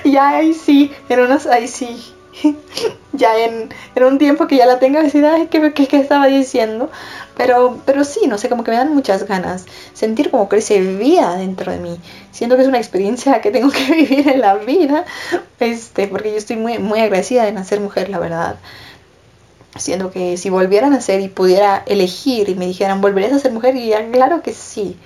Y 0.04 0.16
ahí 0.16 0.54
sí, 0.54 0.92
en 1.10 1.22
unos, 1.22 1.48
ahí 1.48 1.68
sí, 1.68 2.14
ya 3.13 3.38
en, 3.38 3.69
un 4.03 4.17
tiempo 4.17 4.48
que 4.48 4.57
ya 4.57 4.65
la 4.65 4.79
tenga, 4.79 5.01
decir, 5.01 5.25
ay, 5.25 5.48
¿qué, 5.48 5.74
qué, 5.74 5.98
estaba 5.98 6.27
diciendo? 6.27 6.89
Pero, 7.38 7.79
pero 7.86 8.03
sí, 8.03 8.27
no 8.27 8.38
sé, 8.38 8.50
como 8.50 8.63
que 8.63 8.71
me 8.71 8.77
dan 8.77 8.93
muchas 8.93 9.27
ganas. 9.27 9.65
Sentir 9.93 10.31
como 10.31 10.50
crece 10.50 10.81
vida 10.81 11.36
dentro 11.36 11.71
de 11.71 11.79
mí. 11.79 12.00
Siento 12.31 12.55
que 12.55 12.63
es 12.63 12.67
una 12.67 12.77
experiencia 12.77 13.41
que 13.41 13.51
tengo 13.51 13.69
que 13.69 13.83
vivir 13.93 14.27
en 14.29 14.41
la 14.41 14.55
vida. 14.55 15.05
Este, 15.60 16.07
porque 16.07 16.31
yo 16.31 16.38
estoy 16.38 16.57
muy, 16.57 16.79
muy 16.79 17.00
agradecida 17.00 17.45
de 17.45 17.51
nacer 17.51 17.79
mujer, 17.79 18.10
la 18.10 18.19
verdad. 18.19 18.55
Siento 19.77 20.12
que 20.12 20.36
si 20.36 20.50
volviera 20.50 20.88
a 20.88 20.89
nacer 20.89 21.21
y 21.21 21.29
pudiera 21.29 21.83
elegir 21.86 22.50
y 22.50 22.55
me 22.55 22.65
dijeran, 22.65 23.00
¿volverías 23.00 23.33
a 23.33 23.39
ser 23.39 23.53
mujer? 23.53 23.75
Y 23.75 23.88
ya, 23.89 24.05
claro 24.12 24.41
que 24.41 24.53
sí. 24.53 24.98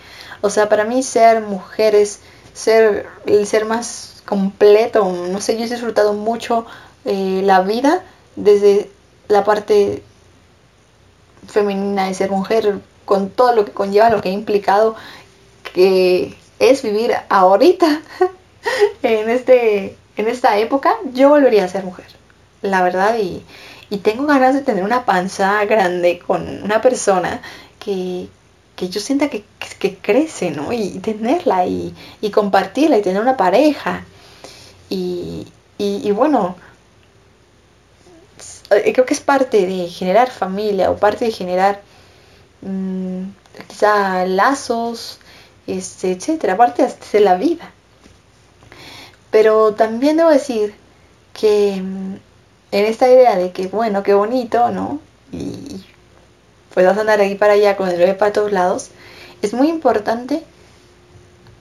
O 0.42 0.50
sea, 0.50 0.70
para 0.70 0.86
mí 0.86 1.04
ser 1.04 1.42
mujer 1.42 1.94
es 1.96 2.20
ser 2.54 3.06
el 3.26 3.46
ser 3.46 3.66
más 3.66 4.24
completo. 4.26 5.06
No 5.32 5.40
sé, 5.40 5.58
yo 5.58 5.66
he 5.66 5.70
disfrutado 5.70 6.14
mucho 6.14 6.66
eh, 7.06 7.42
la 7.44 7.62
vida 7.62 8.04
desde 8.36 8.90
la 9.28 9.44
parte 9.44 10.04
femenina 11.48 12.08
de 12.08 12.14
ser 12.14 12.32
mujer, 12.32 12.80
con 13.06 13.30
todo 13.30 13.54
lo 13.54 13.66
que 13.66 13.72
conlleva, 13.72 14.10
lo 14.10 14.22
que 14.22 14.30
ha 14.30 14.34
implicado, 14.34 14.96
que 15.74 16.36
es 16.60 16.82
vivir 16.82 17.14
ahorita, 17.30 18.02
en, 19.04 19.30
este, 19.30 19.98
en 20.18 20.28
esta 20.28 20.58
época, 20.58 20.96
yo 21.14 21.30
volvería 21.30 21.64
a 21.66 21.68
ser 21.68 21.84
mujer, 21.84 22.08
la 22.62 22.84
verdad, 22.84 23.18
y, 23.20 23.44
tengo 24.04 24.26
ganas 24.26 24.54
de 24.54 24.62
tener 24.62 24.84
una 24.84 25.06
panza 25.06 25.64
grande 25.64 26.20
con 26.20 26.64
una 26.64 26.82
persona 26.82 27.42
que, 27.80 28.28
yo 28.78 29.00
sienta 29.00 29.30
que, 29.30 29.46
crece, 30.02 30.52
¿no? 30.52 30.74
Y, 30.74 31.00
tenerla 31.00 31.66
y, 31.66 31.94
compartirla 32.34 32.98
y 32.98 33.02
tener 33.02 33.22
una 33.22 33.38
pareja. 33.38 34.04
Y, 34.90 35.48
y, 35.78 36.12
bueno, 36.12 36.58
eh, 36.58 36.65
creo 38.70 39.06
que 39.06 39.14
es 39.14 39.20
parte 39.20 39.66
de 39.66 39.88
generar 39.88 40.30
familia 40.30 40.92
o 40.92 40.98
parte 40.98 41.26
de 41.26 41.32
generar 41.32 41.82
mm, 42.62 43.24
quizá 43.68 44.26
lazos, 44.26 45.20
este, 45.68 46.12
etcétera, 46.12 46.58
parte 46.58 46.88
de 47.12 47.20
la 47.20 47.36
vida. 47.36 47.72
Pero 49.32 49.74
también 49.74 50.18
debo 50.18 50.30
decir 50.30 50.76
que 51.34 51.82
mm, 51.82 52.16
en 52.72 52.86
esta 52.86 53.08
idea 53.10 53.36
de 53.36 53.52
que, 53.52 53.68
bueno, 53.68 54.04
qué 54.04 54.14
bonito, 54.14 54.70
¿no? 54.72 55.00
Y 55.32 55.86
pues 56.74 56.86
vas 56.86 56.98
a 56.98 57.02
andar 57.02 57.22
aquí 57.22 57.36
para 57.36 57.54
allá 57.54 57.78
con 57.78 57.88
el 57.90 57.98
bebé 57.98 58.14
para 58.16 58.34
todos 58.34 58.52
lados, 58.52 58.90
es 59.42 59.54
muy 59.54 59.70
importante 59.70 60.44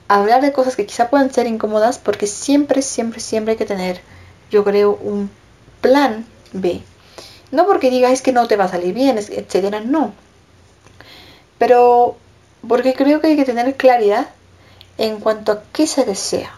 hablar 0.07 0.41
de 0.41 0.51
cosas 0.51 0.75
que 0.75 0.85
quizá 0.85 1.09
puedan 1.09 1.33
ser 1.33 1.47
incómodas 1.47 1.97
porque 1.97 2.27
siempre, 2.27 2.81
siempre, 2.81 3.19
siempre 3.19 3.53
hay 3.53 3.57
que 3.57 3.65
tener, 3.65 4.01
yo 4.51 4.63
creo, 4.63 4.99
un 5.01 5.29
plan 5.81 6.25
B. 6.51 6.81
No 7.55 7.65
porque 7.65 7.89
digáis 7.89 8.21
que 8.21 8.33
no 8.33 8.47
te 8.47 8.57
va 8.57 8.65
a 8.65 8.67
salir 8.67 8.93
bien, 8.93 9.17
etcétera, 9.17 9.79
no. 9.79 10.13
Pero 11.57 12.17
porque 12.67 12.93
creo 12.93 13.21
que 13.21 13.27
hay 13.27 13.37
que 13.37 13.45
tener 13.45 13.75
claridad 13.75 14.27
en 14.97 15.21
cuanto 15.21 15.53
a 15.53 15.63
qué 15.71 15.87
se 15.87 16.03
desea. 16.03 16.51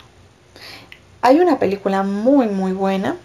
Hay 1.22 1.40
una 1.40 1.60
película 1.60 2.02
muy, 2.02 2.48
muy 2.48 2.72
buena 2.72 3.16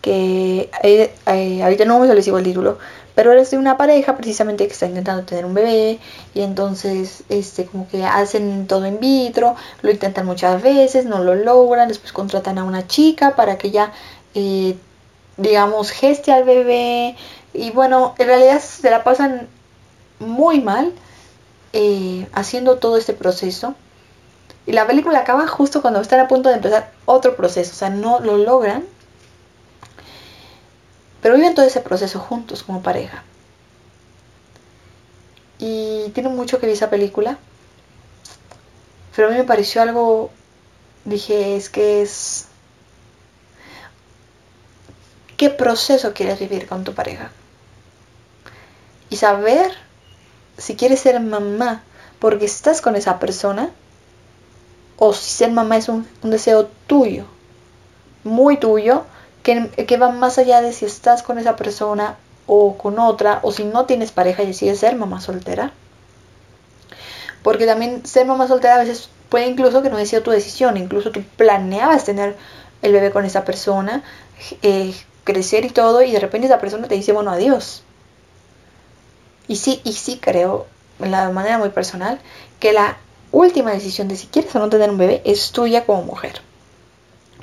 que 0.00 0.70
eh, 0.84 1.12
eh, 1.26 1.62
ahorita 1.62 1.86
no 1.86 2.04
les 2.04 2.24
digo 2.24 2.38
el 2.38 2.44
título, 2.44 2.78
pero 3.16 3.32
es 3.32 3.50
de 3.50 3.58
una 3.58 3.76
pareja 3.76 4.16
precisamente 4.16 4.66
que 4.68 4.72
está 4.72 4.86
intentando 4.86 5.24
tener 5.24 5.44
un 5.44 5.54
bebé 5.54 5.98
y 6.34 6.42
entonces 6.42 7.24
este 7.28 7.66
como 7.66 7.88
que 7.88 8.04
hacen 8.04 8.68
todo 8.68 8.86
in 8.86 9.00
vitro, 9.00 9.56
lo 9.82 9.90
intentan 9.90 10.24
muchas 10.26 10.62
veces, 10.62 11.04
no 11.04 11.18
lo 11.24 11.34
logran, 11.34 11.88
después 11.88 12.12
contratan 12.12 12.58
a 12.58 12.64
una 12.64 12.86
chica 12.86 13.34
para 13.34 13.58
que 13.58 13.72
eh, 14.34 14.76
digamos, 15.36 15.90
geste 15.90 16.32
al 16.32 16.44
bebé. 16.44 17.16
Y 17.52 17.70
bueno, 17.70 18.14
en 18.18 18.26
realidad 18.26 18.60
se 18.60 18.90
la 18.90 19.04
pasan 19.04 19.48
muy 20.18 20.60
mal 20.60 20.92
eh, 21.72 22.28
haciendo 22.32 22.78
todo 22.78 22.96
este 22.96 23.14
proceso. 23.14 23.74
Y 24.66 24.72
la 24.72 24.86
película 24.86 25.18
acaba 25.20 25.46
justo 25.48 25.82
cuando 25.82 26.00
están 26.00 26.20
a 26.20 26.28
punto 26.28 26.48
de 26.48 26.56
empezar 26.56 26.92
otro 27.04 27.36
proceso. 27.36 27.72
O 27.72 27.76
sea, 27.76 27.90
no 27.90 28.20
lo 28.20 28.38
logran. 28.38 28.84
Pero 31.20 31.36
viven 31.36 31.54
todo 31.54 31.66
ese 31.66 31.80
proceso 31.80 32.18
juntos 32.18 32.62
como 32.62 32.82
pareja. 32.82 33.24
Y 35.58 36.10
tiene 36.10 36.28
mucho 36.28 36.58
que 36.58 36.66
ver 36.66 36.74
esa 36.74 36.90
película. 36.90 37.38
Pero 39.14 39.28
a 39.28 39.30
mí 39.30 39.36
me 39.36 39.44
pareció 39.44 39.82
algo... 39.82 40.30
Dije, 41.04 41.56
es 41.56 41.68
que 41.68 42.02
es 42.02 42.46
qué 45.42 45.50
proceso 45.50 46.14
quieres 46.14 46.38
vivir 46.38 46.68
con 46.68 46.84
tu 46.84 46.94
pareja. 46.94 47.32
Y 49.10 49.16
saber 49.16 49.72
si 50.56 50.76
quieres 50.76 51.00
ser 51.00 51.18
mamá 51.18 51.82
porque 52.20 52.44
estás 52.44 52.80
con 52.80 52.94
esa 52.94 53.18
persona 53.18 53.70
o 54.98 55.12
si 55.12 55.32
ser 55.32 55.50
mamá 55.50 55.78
es 55.78 55.88
un, 55.88 56.06
deseo 56.22 56.70
tuyo, 56.86 57.24
muy 58.22 58.56
tuyo, 58.56 59.02
que, 59.42 59.68
que, 59.70 59.96
va 59.96 60.10
más 60.10 60.38
allá 60.38 60.60
de 60.60 60.72
si 60.72 60.84
estás 60.84 61.24
con 61.24 61.40
esa 61.40 61.56
persona 61.56 62.14
o 62.46 62.78
con 62.78 63.00
otra, 63.00 63.40
o 63.42 63.50
si 63.50 63.64
no 63.64 63.84
tienes 63.84 64.12
pareja 64.12 64.44
y 64.44 64.46
decides 64.46 64.78
ser 64.78 64.94
mamá 64.94 65.20
soltera. 65.20 65.72
Porque 67.42 67.66
también 67.66 68.06
ser 68.06 68.26
mamá 68.26 68.46
soltera 68.46 68.76
a 68.76 68.84
veces 68.84 69.08
puede 69.28 69.48
incluso 69.48 69.82
que 69.82 69.90
no 69.90 69.96
haya 69.96 70.06
sido 70.06 70.22
tu 70.22 70.30
decisión, 70.30 70.76
incluso 70.76 71.10
tú 71.10 71.24
planeabas 71.36 72.04
tener 72.04 72.36
el 72.80 72.92
bebé 72.92 73.10
con 73.10 73.24
esa 73.24 73.44
persona, 73.44 74.04
eh, 74.62 74.94
crecer 75.24 75.64
y 75.64 75.70
todo, 75.70 76.02
y 76.02 76.12
de 76.12 76.20
repente 76.20 76.46
esa 76.46 76.60
persona 76.60 76.88
te 76.88 76.94
dice, 76.94 77.12
bueno, 77.12 77.30
adiós. 77.30 77.82
Y 79.48 79.56
sí, 79.56 79.80
y 79.84 79.92
sí 79.92 80.18
creo, 80.20 80.66
de 80.98 81.08
la 81.08 81.30
manera 81.30 81.58
muy 81.58 81.70
personal, 81.70 82.20
que 82.60 82.72
la 82.72 82.98
última 83.32 83.72
decisión 83.72 84.08
de 84.08 84.16
si 84.16 84.26
quieres 84.26 84.54
o 84.54 84.58
no 84.58 84.68
tener 84.68 84.90
un 84.90 84.98
bebé 84.98 85.22
es 85.24 85.52
tuya 85.52 85.84
como 85.84 86.02
mujer. 86.02 86.40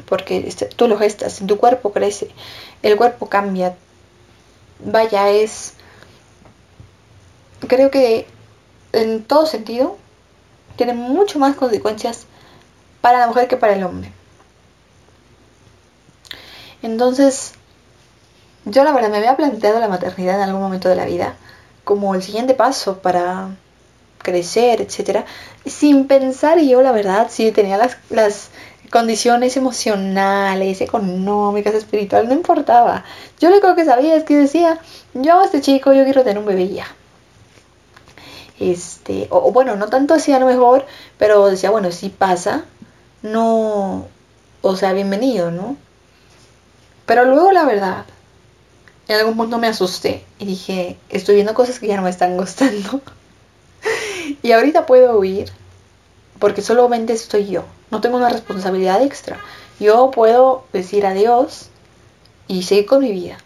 Porque 0.07 0.47
este, 0.47 0.65
tú 0.65 0.87
lo 0.87 0.97
gestas, 0.97 1.41
tu 1.45 1.57
cuerpo 1.57 1.91
crece, 1.91 2.29
el 2.83 2.95
cuerpo 2.95 3.27
cambia. 3.27 3.75
Vaya, 4.79 5.29
es... 5.29 5.73
Creo 7.67 7.91
que 7.91 8.25
en 8.93 9.23
todo 9.23 9.45
sentido 9.45 9.97
tiene 10.77 10.93
mucho 10.93 11.39
más 11.39 11.55
consecuencias 11.57 12.25
para 13.01 13.19
la 13.19 13.27
mujer 13.27 13.47
que 13.47 13.57
para 13.57 13.73
el 13.73 13.83
hombre. 13.83 14.11
Entonces, 16.81 17.53
yo 18.65 18.84
la 18.84 18.91
verdad 18.91 19.10
me 19.10 19.17
había 19.17 19.36
planteado 19.36 19.80
la 19.80 19.88
maternidad 19.88 20.36
en 20.36 20.41
algún 20.41 20.62
momento 20.62 20.89
de 20.89 20.95
la 20.95 21.06
vida 21.06 21.36
como 21.84 22.13
el 22.13 22.22
siguiente 22.22 22.54
paso 22.54 23.00
para 23.00 23.50
crecer, 24.19 24.82
etcétera, 24.82 25.26
sin 25.65 26.08
pensar 26.08 26.60
yo 26.60 26.82
la 26.82 26.91
verdad 26.91 27.28
si 27.30 27.52
tenía 27.52 27.78
las, 27.78 27.98
las 28.10 28.50
condiciones 28.89 29.56
emocionales, 29.58 30.82
económicas, 30.82 31.74
espirituales, 31.74 32.30
no 32.30 32.36
importaba. 32.36 33.06
Yo 33.39 33.50
lo 33.50 33.56
único 33.56 33.76
que 33.76 33.86
sabía 33.86 34.15
es 34.15 34.24
que 34.24 34.38
decía, 34.38 34.80
yo 35.13 35.41
este 35.41 35.62
chico, 35.62 35.93
yo 35.93 36.04
quiero 36.04 36.24
tener 36.24 36.39
un 36.39 36.45
bebé 36.45 36.69
ya. 36.69 36.88
Este, 38.60 39.28
o, 39.30 39.52
bueno, 39.52 39.76
no 39.76 39.88
tanto 39.88 40.13
así 40.13 40.34
a 40.34 40.39
lo 40.39 40.45
mejor, 40.45 40.86
pero 41.17 41.48
decía, 41.48 41.69
bueno, 41.69 41.91
si 41.91 42.10
pasa, 42.10 42.65
no, 43.22 44.08
o 44.62 44.76
sea, 44.76 44.93
bienvenido, 44.93 45.52
¿no? 45.52 45.78
Pero 47.06 47.26
luego 47.26 47.52
la 47.52 47.65
verdad, 47.65 48.06
en 49.10 49.15
algún 49.15 49.36
punto 49.36 49.58
me 49.58 49.67
asusté 49.67 50.24
y 50.38 50.45
dije, 50.45 50.95
estoy 51.10 51.34
viendo 51.34 51.56
cosas 51.56 51.80
que 51.80 51.88
ya 51.88 51.95
no 51.95 52.04
me 52.04 52.12
están 52.12 52.38
gustando. 52.38 53.02
y 54.43 54.52
ahorita 54.52 54.86
puedo 54.86 55.17
huir 55.17 55.52
porque 56.38 56.62
solamente 56.62 57.13
estoy 57.13 57.48
yo. 57.48 57.65
No 57.89 58.02
tengo 58.02 58.17
una 58.17 58.30
responsabilidad 58.30 59.02
extra. 59.02 59.39
Yo 59.80 60.12
puedo 60.12 60.63
decir 60.74 61.08
adiós 61.08 61.69
y 62.48 62.62
seguir 62.62 62.86
con 62.86 63.02
mi 63.02 63.12
vida. 63.12 63.39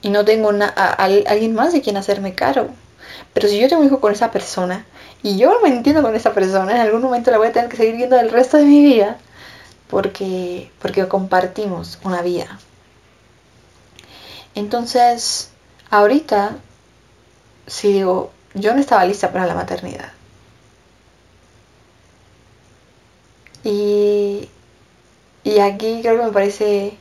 Y 0.00 0.08
no 0.08 0.24
tengo 0.24 0.50
a, 0.50 0.92
alguien 0.92 1.54
más 1.54 1.74
de 1.74 1.82
quien 1.82 1.98
hacerme 1.98 2.34
caro. 2.34 2.68
Pero 3.34 3.48
si 3.48 3.60
yo 3.60 3.68
tengo 3.68 3.82
un 3.82 3.88
hijo 3.88 4.00
con 4.00 4.12
esa 4.12 4.30
persona 4.30 4.86
y 5.22 5.36
yo 5.36 5.60
me 5.62 5.68
entiendo 5.68 6.00
con 6.00 6.16
esa 6.16 6.32
persona, 6.32 6.74
en 6.74 6.80
algún 6.80 7.02
momento 7.02 7.30
la 7.30 7.36
voy 7.36 7.48
a 7.48 7.52
tener 7.52 7.68
que 7.68 7.76
seguir 7.76 7.96
viendo 7.96 8.18
el 8.18 8.30
resto 8.30 8.56
de 8.56 8.64
mi 8.64 8.82
vida. 8.82 9.18
porque, 9.90 10.70
porque 10.80 11.06
compartimos 11.06 11.98
una 12.02 12.22
vida. 12.22 12.58
Entonces, 14.56 15.50
ahorita, 15.88 16.56
si 17.68 17.92
digo, 17.92 18.32
yo 18.54 18.74
no 18.74 18.80
estaba 18.80 19.04
lista 19.04 19.32
para 19.32 19.46
la 19.46 19.54
maternidad. 19.54 20.12
Y, 23.64 24.48
y 25.44 25.58
aquí 25.60 26.00
creo 26.02 26.18
que 26.18 26.24
me 26.26 26.32
parece, 26.32 26.96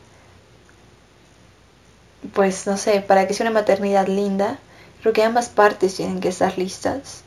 pues 2.33 2.67
no 2.67 2.77
sé, 2.77 3.01
para 3.01 3.27
que 3.27 3.33
sea 3.33 3.45
una 3.45 3.53
maternidad 3.59 4.07
linda, 4.07 4.59
creo 5.01 5.13
que 5.13 5.23
ambas 5.23 5.49
partes 5.49 5.95
tienen 5.95 6.19
que 6.19 6.29
estar 6.29 6.57
listas 6.57 7.23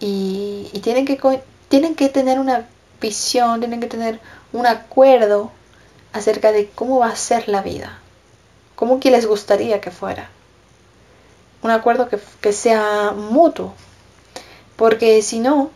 y, 0.00 0.70
y 0.74 0.80
tienen, 0.80 1.06
que, 1.06 1.20
tienen 1.68 1.96
que 1.96 2.10
tener 2.10 2.40
una 2.40 2.68
visión, 3.00 3.60
tienen 3.60 3.80
que 3.80 3.88
tener 3.88 4.20
un 4.54 4.66
acuerdo 4.66 5.52
acerca 6.14 6.52
de 6.52 6.70
cómo 6.70 7.00
va 7.00 7.08
a 7.08 7.16
ser 7.16 7.48
la 7.48 7.62
vida, 7.62 7.99
cómo 8.80 8.98
que 8.98 9.10
les 9.10 9.26
gustaría 9.26 9.82
que 9.82 9.90
fuera. 9.90 10.30
Un 11.62 11.70
acuerdo 11.70 12.08
que, 12.08 12.18
que 12.40 12.54
sea 12.54 13.12
mutuo, 13.14 13.74
porque 14.76 15.20
si 15.20 15.38
no, 15.38 15.70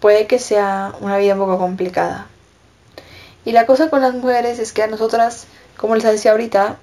puede 0.00 0.26
que 0.26 0.40
sea 0.40 0.92
una 1.00 1.16
vida 1.16 1.34
un 1.34 1.38
poco 1.38 1.58
complicada. 1.58 2.26
Y 3.44 3.52
la 3.52 3.66
cosa 3.66 3.88
con 3.88 4.00
las 4.02 4.14
mujeres 4.14 4.58
es 4.58 4.72
que 4.72 4.82
a 4.82 4.88
nosotras, 4.88 5.46
como 5.76 5.94
les 5.94 6.02
decía 6.02 6.32
ahorita, 6.32 6.76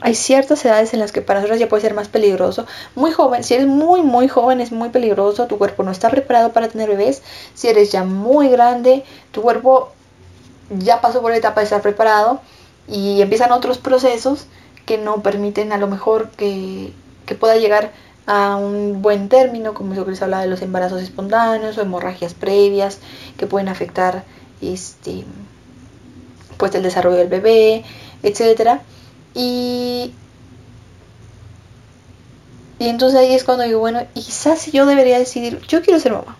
hay 0.00 0.14
ciertas 0.14 0.64
edades 0.64 0.94
en 0.94 1.00
las 1.00 1.12
que 1.12 1.20
para 1.20 1.40
nosotros 1.40 1.60
ya 1.60 1.68
puede 1.68 1.82
ser 1.82 1.92
más 1.92 2.08
peligroso. 2.08 2.66
Muy 2.94 3.12
joven, 3.12 3.44
si 3.44 3.52
eres 3.52 3.66
muy, 3.66 4.00
muy 4.00 4.26
joven 4.26 4.62
es 4.62 4.72
muy 4.72 4.88
peligroso, 4.88 5.46
tu 5.48 5.58
cuerpo 5.58 5.82
no 5.82 5.90
está 5.90 6.08
preparado 6.08 6.52
para 6.54 6.68
tener 6.68 6.88
bebés. 6.88 7.22
Si 7.52 7.68
eres 7.68 7.92
ya 7.92 8.04
muy 8.04 8.48
grande, 8.48 9.04
tu 9.32 9.42
cuerpo 9.42 9.92
ya 10.70 11.00
pasó 11.00 11.20
por 11.22 11.30
la 11.30 11.36
etapa 11.36 11.60
de 11.60 11.64
estar 11.64 11.82
preparado 11.82 12.40
y 12.88 13.20
empiezan 13.22 13.52
otros 13.52 13.78
procesos 13.78 14.46
que 14.86 14.98
no 14.98 15.22
permiten 15.22 15.72
a 15.72 15.78
lo 15.78 15.86
mejor 15.86 16.30
que, 16.30 16.92
que 17.26 17.34
pueda 17.34 17.56
llegar 17.56 17.92
a 18.26 18.56
un 18.56 19.02
buen 19.02 19.28
término, 19.28 19.74
como 19.74 19.94
lo 19.94 20.04
que 20.04 20.12
les 20.12 20.22
hablaba 20.22 20.42
de 20.42 20.48
los 20.48 20.62
embarazos 20.62 21.02
espontáneos 21.02 21.76
o 21.76 21.82
hemorragias 21.82 22.34
previas 22.34 22.98
que 23.36 23.46
pueden 23.46 23.68
afectar 23.68 24.24
este 24.62 25.24
pues 26.56 26.74
el 26.74 26.82
desarrollo 26.82 27.16
del 27.16 27.28
bebé, 27.28 27.84
etcétera. 28.22 28.80
Y, 29.34 30.12
y 32.78 32.88
entonces 32.88 33.18
ahí 33.18 33.34
es 33.34 33.44
cuando 33.44 33.64
digo, 33.64 33.80
bueno, 33.80 34.06
quizás 34.14 34.70
yo 34.72 34.86
debería 34.86 35.18
decidir, 35.18 35.60
yo 35.66 35.82
quiero 35.82 35.98
ser 35.98 36.12
mamá. 36.12 36.36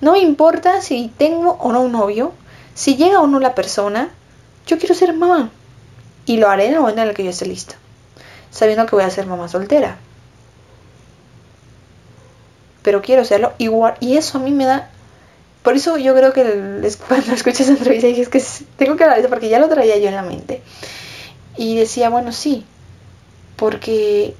No 0.00 0.12
me 0.12 0.20
importa 0.20 0.80
si 0.80 1.12
tengo 1.18 1.58
o 1.60 1.72
no 1.72 1.82
un 1.82 1.92
novio, 1.92 2.32
si 2.80 2.96
llega 2.96 3.20
o 3.20 3.26
no 3.26 3.40
la 3.40 3.54
persona, 3.54 4.08
yo 4.66 4.78
quiero 4.78 4.94
ser 4.94 5.12
mamá. 5.12 5.50
Y 6.24 6.38
lo 6.38 6.48
haré 6.48 6.64
en 6.64 6.72
el 6.72 6.80
momento 6.80 7.02
en 7.02 7.08
el 7.08 7.14
que 7.14 7.24
yo 7.24 7.28
esté 7.28 7.44
lista, 7.44 7.74
sabiendo 8.50 8.86
que 8.86 8.96
voy 8.96 9.04
a 9.04 9.10
ser 9.10 9.26
mamá 9.26 9.48
soltera. 9.48 9.98
Pero 12.80 13.02
quiero 13.02 13.26
serlo 13.26 13.52
igual, 13.58 13.96
y 14.00 14.16
eso 14.16 14.38
a 14.38 14.40
mí 14.40 14.50
me 14.50 14.64
da 14.64 14.88
por 15.62 15.76
eso 15.76 15.98
yo 15.98 16.14
creo 16.14 16.32
que 16.32 16.42
cuando 17.06 17.34
escuché 17.34 17.64
esa 17.64 17.72
entrevista 17.72 18.06
dije, 18.06 18.22
es 18.22 18.30
que 18.30 18.42
tengo 18.78 18.96
que 18.96 19.04
hablar 19.04 19.18
de 19.18 19.24
eso 19.24 19.28
porque 19.28 19.50
ya 19.50 19.58
lo 19.58 19.68
traía 19.68 19.98
yo 19.98 20.08
en 20.08 20.14
la 20.14 20.22
mente. 20.22 20.62
Y 21.58 21.76
decía, 21.76 22.08
bueno, 22.08 22.32
sí, 22.32 22.64
porque 23.56 24.34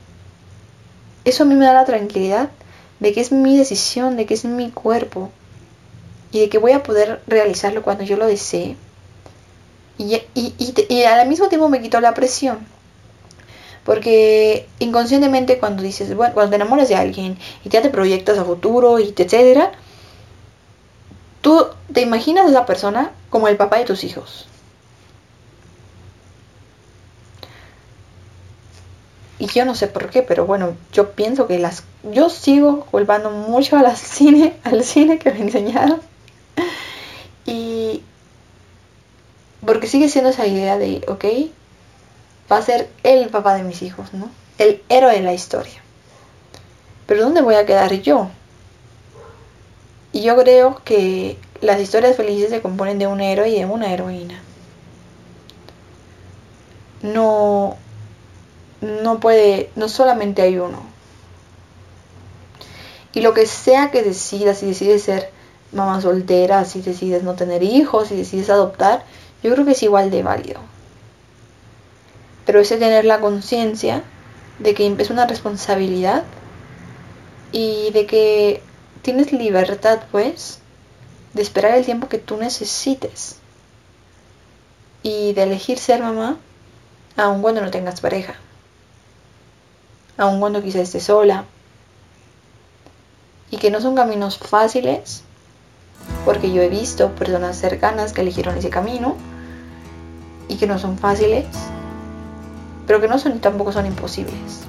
eso 1.26 1.42
a 1.42 1.46
mí 1.46 1.56
me 1.56 1.66
da 1.66 1.74
la 1.74 1.84
tranquilidad 1.84 2.48
de 3.00 3.12
que 3.12 3.20
es 3.20 3.32
mi 3.32 3.58
decisión, 3.58 4.16
de 4.16 4.24
que 4.24 4.32
es 4.32 4.46
mi 4.46 4.70
cuerpo 4.70 5.30
y 6.32 6.40
de 6.40 6.48
que 6.48 6.58
voy 6.58 6.72
a 6.72 6.82
poder 6.82 7.20
realizarlo 7.26 7.82
cuando 7.82 8.04
yo 8.04 8.16
lo 8.16 8.26
desee. 8.26 8.76
Y, 9.98 10.14
y, 10.34 10.54
y, 10.88 11.02
al 11.02 11.28
mismo 11.28 11.48
tiempo 11.48 11.68
me 11.68 11.82
quitó 11.82 12.00
la 12.00 12.14
presión. 12.14 12.66
Porque 13.84 14.66
inconscientemente 14.78 15.58
cuando 15.58 15.82
dices, 15.82 16.14
bueno, 16.14 16.34
cuando 16.34 16.50
te 16.50 16.56
enamoras 16.56 16.88
de 16.88 16.96
alguien 16.96 17.38
y 17.64 17.68
ya 17.68 17.82
te 17.82 17.90
proyectas 17.90 18.38
a 18.38 18.44
futuro 18.44 18.98
y 18.98 19.12
te 19.12 19.24
etcétera, 19.24 19.72
tú 21.40 21.66
te 21.92 22.02
imaginas 22.02 22.46
a 22.46 22.50
esa 22.50 22.66
persona 22.66 23.12
como 23.30 23.48
el 23.48 23.56
papá 23.56 23.78
de 23.78 23.84
tus 23.84 24.04
hijos. 24.04 24.46
y 29.40 29.46
yo 29.46 29.64
no 29.64 29.74
sé 29.74 29.88
por 29.88 30.10
qué, 30.10 30.22
pero 30.22 30.44
bueno, 30.44 30.76
yo 30.92 31.12
pienso 31.12 31.46
que 31.46 31.58
las 31.58 31.82
yo 32.12 32.28
sigo 32.28 32.86
volviendo 32.92 33.30
mucho 33.30 33.76
al 33.76 33.96
cine, 33.96 34.54
al 34.62 34.84
cine 34.84 35.18
que 35.18 35.32
me 35.32 35.40
enseñaron. 35.40 36.00
Y 37.46 38.02
porque 39.64 39.86
sigue 39.86 40.08
siendo 40.08 40.30
esa 40.30 40.46
idea 40.46 40.78
de, 40.78 41.04
ok, 41.08 41.24
va 42.50 42.58
a 42.58 42.62
ser 42.62 42.88
el 43.02 43.28
papá 43.28 43.54
de 43.54 43.62
mis 43.62 43.82
hijos, 43.82 44.12
¿no? 44.12 44.30
El 44.58 44.82
héroe 44.88 45.12
de 45.12 45.22
la 45.22 45.34
historia. 45.34 45.82
Pero 47.06 47.22
¿dónde 47.22 47.42
voy 47.42 47.54
a 47.54 47.66
quedar 47.66 47.92
yo? 48.00 48.30
Y 50.12 50.22
yo 50.22 50.36
creo 50.36 50.80
que 50.84 51.38
las 51.60 51.80
historias 51.80 52.16
felices 52.16 52.50
se 52.50 52.62
componen 52.62 52.98
de 52.98 53.06
un 53.06 53.20
héroe 53.20 53.48
y 53.48 53.58
de 53.58 53.66
una 53.66 53.92
heroína. 53.92 54.40
No, 57.02 57.76
no 58.80 59.20
puede, 59.20 59.70
no 59.76 59.88
solamente 59.88 60.42
hay 60.42 60.58
uno. 60.58 60.82
Y 63.12 63.22
lo 63.22 63.34
que 63.34 63.46
sea 63.46 63.90
que 63.90 64.02
decidas, 64.02 64.58
si 64.58 64.66
decides 64.66 65.02
ser 65.02 65.30
mamá 65.72 66.00
soltera, 66.00 66.64
si 66.64 66.80
decides 66.80 67.22
no 67.22 67.34
tener 67.34 67.62
hijos, 67.62 68.08
si 68.08 68.16
decides 68.16 68.50
adoptar, 68.50 69.04
yo 69.42 69.52
creo 69.52 69.64
que 69.64 69.72
es 69.72 69.82
igual 69.82 70.10
de 70.10 70.22
válido. 70.22 70.60
Pero 72.46 72.60
es 72.60 72.68
tener 72.68 73.04
la 73.04 73.20
conciencia 73.20 74.02
de 74.58 74.74
que 74.74 74.94
es 74.98 75.10
una 75.10 75.26
responsabilidad 75.26 76.24
y 77.52 77.90
de 77.92 78.06
que 78.06 78.62
tienes 79.02 79.32
libertad, 79.32 80.00
pues, 80.10 80.60
de 81.34 81.42
esperar 81.42 81.76
el 81.76 81.84
tiempo 81.84 82.08
que 82.08 82.18
tú 82.18 82.36
necesites 82.36 83.36
y 85.02 85.32
de 85.32 85.44
elegir 85.44 85.78
ser 85.78 86.02
mamá 86.02 86.36
aun 87.16 87.40
cuando 87.42 87.60
no 87.60 87.70
tengas 87.70 88.00
pareja 88.00 88.34
aun 90.20 90.38
cuando 90.38 90.62
quizá 90.62 90.80
esté 90.80 91.00
sola. 91.00 91.46
Y 93.50 93.56
que 93.56 93.70
no 93.70 93.80
son 93.80 93.96
caminos 93.96 94.38
fáciles, 94.38 95.24
porque 96.24 96.52
yo 96.52 96.62
he 96.62 96.68
visto 96.68 97.10
personas 97.14 97.56
cercanas 97.56 98.12
que 98.12 98.22
eligieron 98.22 98.56
ese 98.56 98.70
camino 98.70 99.16
y 100.48 100.56
que 100.56 100.66
no 100.66 100.78
son 100.78 100.98
fáciles, 100.98 101.46
pero 102.86 103.00
que 103.00 103.08
no 103.08 103.18
son 103.18 103.38
tampoco 103.40 103.72
son 103.72 103.86
imposibles. 103.86 104.64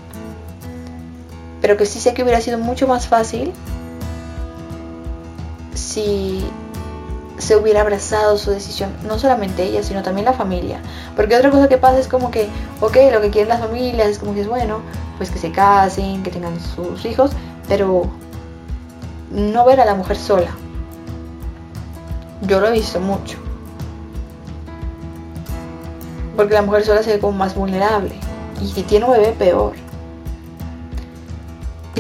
Pero 1.61 1.77
que 1.77 1.85
sí 1.85 1.99
sé 1.99 2.13
que 2.13 2.23
hubiera 2.23 2.41
sido 2.41 2.57
mucho 2.57 2.87
más 2.87 3.07
fácil 3.07 3.51
si 5.73 6.43
se 7.37 7.55
hubiera 7.55 7.81
abrazado 7.81 8.37
su 8.37 8.51
decisión, 8.51 8.91
no 9.03 9.17
solamente 9.17 9.63
ella, 9.63 9.81
sino 9.81 10.03
también 10.03 10.25
la 10.25 10.33
familia. 10.33 10.79
Porque 11.15 11.35
otra 11.35 11.49
cosa 11.49 11.67
que 11.67 11.77
pasa 11.77 11.97
es 11.97 12.07
como 12.07 12.29
que, 12.29 12.47
ok, 12.81 12.97
lo 13.11 13.21
que 13.21 13.31
quieren 13.31 13.49
las 13.49 13.59
familias 13.59 14.07
es 14.07 14.19
como 14.19 14.33
que 14.33 14.41
es 14.41 14.47
bueno, 14.47 14.81
pues 15.17 15.31
que 15.31 15.39
se 15.39 15.51
casen, 15.51 16.21
que 16.23 16.29
tengan 16.29 16.59
sus 16.59 17.03
hijos, 17.05 17.31
pero 17.67 18.03
no 19.31 19.65
ver 19.65 19.81
a 19.81 19.85
la 19.85 19.95
mujer 19.95 20.17
sola. 20.17 20.51
Yo 22.41 22.59
lo 22.59 22.67
he 22.67 22.71
visto 22.71 22.99
mucho. 22.99 23.37
Porque 26.35 26.53
la 26.53 26.61
mujer 26.61 26.83
sola 26.83 27.03
se 27.03 27.13
ve 27.13 27.19
como 27.19 27.37
más 27.37 27.55
vulnerable. 27.55 28.15
Y 28.61 28.67
si 28.67 28.83
tiene 28.83 29.05
un 29.05 29.11
bebé, 29.11 29.33
peor 29.37 29.73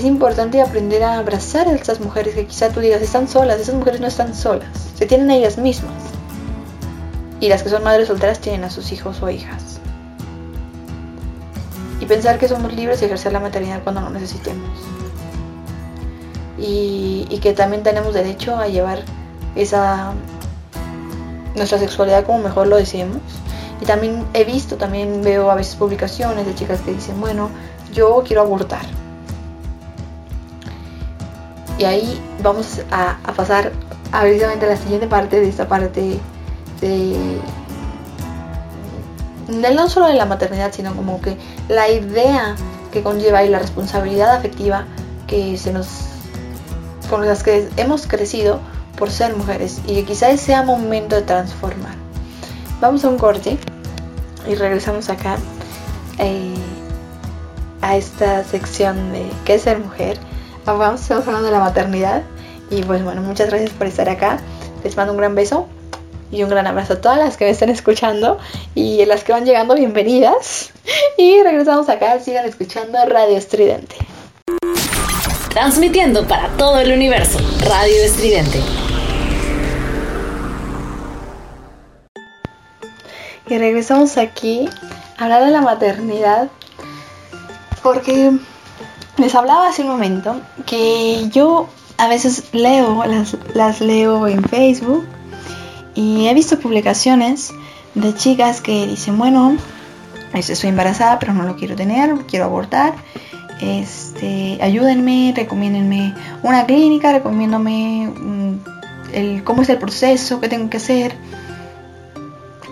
es 0.01 0.07
importante 0.07 0.61
aprender 0.61 1.03
a 1.03 1.19
abrazar 1.19 1.67
a 1.67 1.73
estas 1.73 1.99
mujeres 1.99 2.33
que 2.33 2.47
quizá 2.47 2.69
tú 2.69 2.79
digas 2.79 3.01
están 3.03 3.27
solas, 3.27 3.59
esas 3.59 3.75
mujeres 3.75 4.01
no 4.01 4.07
están 4.07 4.33
solas, 4.33 4.69
se 4.95 5.05
tienen 5.05 5.29
a 5.29 5.35
ellas 5.35 5.59
mismas. 5.59 5.93
Y 7.39 7.49
las 7.49 7.61
que 7.61 7.69
son 7.69 7.83
madres 7.83 8.07
solteras 8.07 8.39
tienen 8.39 8.63
a 8.63 8.71
sus 8.71 8.91
hijos 8.91 9.21
o 9.21 9.29
hijas. 9.29 9.79
Y 11.99 12.05
pensar 12.05 12.39
que 12.39 12.47
somos 12.47 12.73
libres 12.73 12.99
de 12.99 13.07
ejercer 13.07 13.31
la 13.31 13.39
maternidad 13.39 13.83
cuando 13.83 14.01
no 14.01 14.09
necesitemos. 14.09 14.69
Y, 16.57 17.27
y 17.29 17.37
que 17.39 17.53
también 17.53 17.83
tenemos 17.83 18.13
derecho 18.13 18.55
a 18.55 18.67
llevar 18.67 19.03
esa 19.55 20.13
nuestra 21.55 21.79
sexualidad 21.79 22.25
como 22.25 22.39
mejor 22.39 22.67
lo 22.67 22.77
deseemos. 22.77 23.21
Y 23.81 23.85
también 23.85 24.25
he 24.33 24.43
visto, 24.43 24.77
también 24.77 25.21
veo 25.23 25.49
a 25.49 25.55
veces 25.55 25.75
publicaciones 25.75 26.45
de 26.45 26.53
chicas 26.53 26.81
que 26.81 26.93
dicen, 26.93 27.19
bueno, 27.19 27.49
yo 27.93 28.23
quiero 28.25 28.41
abortar 28.41 28.85
y 31.81 31.85
ahí 31.85 32.21
vamos 32.43 32.79
a, 32.91 33.17
pasar 33.35 33.71
a 34.11 34.21
precisamente 34.21 34.67
a 34.67 34.69
la 34.69 34.77
siguiente 34.77 35.07
parte 35.07 35.39
de 35.39 35.49
esta 35.49 35.67
parte 35.67 36.19
de, 36.79 37.41
no 39.47 39.89
solo 39.89 40.05
de 40.05 40.13
la 40.13 40.25
maternidad, 40.25 40.71
sino 40.71 40.95
como 40.95 41.19
que 41.21 41.37
la 41.69 41.89
idea 41.89 42.55
que 42.91 43.01
conlleva 43.01 43.43
y 43.43 43.49
la 43.49 43.57
responsabilidad 43.57 44.35
afectiva 44.35 44.85
que 45.25 45.57
se 45.57 45.73
nos 45.73 45.87
con 47.09 47.25
las 47.25 47.41
que 47.41 47.67
hemos 47.77 48.05
crecido 48.05 48.59
por 48.97 49.11
ser 49.11 49.35
mujeres 49.35 49.81
y 49.87 49.95
que 49.95 50.05
quizás 50.05 50.39
sea 50.39 50.63
momento 50.63 51.15
de 51.15 51.21
transformar. 51.23 51.95
Vamos 52.79 53.03
a 53.05 53.09
un 53.09 53.17
corte 53.17 53.57
y 54.47 54.55
regresamos 54.55 55.09
acá 55.09 55.37
eh, 56.17 56.53
a 57.81 57.95
esta 57.95 58.43
sección 58.43 59.11
de 59.11 59.25
qué 59.45 59.55
es 59.55 59.63
ser 59.63 59.79
mujer. 59.79 60.17
Vamos, 60.65 61.01
estamos 61.01 61.27
hablando 61.27 61.47
de 61.47 61.53
la 61.53 61.59
maternidad 61.59 62.23
y 62.69 62.83
pues 62.83 63.03
bueno, 63.03 63.21
muchas 63.21 63.49
gracias 63.49 63.71
por 63.71 63.87
estar 63.87 64.09
acá. 64.09 64.39
Les 64.83 64.95
mando 64.95 65.13
un 65.13 65.17
gran 65.17 65.35
beso 65.35 65.67
y 66.31 66.43
un 66.43 66.49
gran 66.49 66.65
abrazo 66.65 66.93
a 66.93 67.01
todas 67.01 67.17
las 67.17 67.37
que 67.37 67.45
me 67.45 67.51
están 67.51 67.69
escuchando 67.69 68.39
y 68.73 69.05
las 69.05 69.23
que 69.23 69.33
van 69.33 69.45
llegando, 69.45 69.75
bienvenidas. 69.75 70.71
Y 71.17 71.43
regresamos 71.43 71.87
acá, 71.89 72.19
sigan 72.19 72.45
escuchando 72.45 72.97
Radio 73.05 73.37
Estridente. 73.37 73.95
Transmitiendo 75.53 76.25
para 76.27 76.47
todo 76.55 76.79
el 76.79 76.93
universo, 76.93 77.37
Radio 77.67 78.03
Estridente. 78.05 78.61
Y 83.49 83.57
regresamos 83.57 84.17
aquí 84.17 84.69
a 85.17 85.25
hablar 85.25 85.43
de 85.43 85.51
la 85.51 85.59
maternidad 85.59 86.49
porque 87.83 88.31
les 89.17 89.35
hablaba 89.35 89.67
hace 89.67 89.81
un 89.81 89.89
momento 89.89 90.39
que 90.65 91.27
yo 91.31 91.67
a 91.97 92.07
veces 92.07 92.45
leo, 92.53 93.03
las, 93.05 93.35
las 93.53 93.81
leo 93.81 94.27
en 94.27 94.43
Facebook 94.43 95.05
y 95.95 96.27
he 96.27 96.33
visto 96.33 96.59
publicaciones 96.59 97.51
de 97.93 98.15
chicas 98.15 98.61
que 98.61 98.87
dicen, 98.87 99.17
bueno, 99.17 99.57
estoy 100.33 100.69
embarazada 100.69 101.19
pero 101.19 101.33
no 101.33 101.43
lo 101.43 101.57
quiero 101.57 101.75
tener, 101.75 102.15
quiero 102.25 102.45
abortar. 102.45 102.93
Este, 103.61 104.57
ayúdenme, 104.61 105.33
recomiéndenme 105.35 106.15
una 106.41 106.65
clínica, 106.65 107.11
recomiéndome 107.11 108.07
mm, 108.07 108.59
el, 109.13 109.43
cómo 109.43 109.61
es 109.61 109.69
el 109.69 109.77
proceso, 109.77 110.39
qué 110.41 110.49
tengo 110.49 110.69
que 110.69 110.77
hacer. 110.77 111.15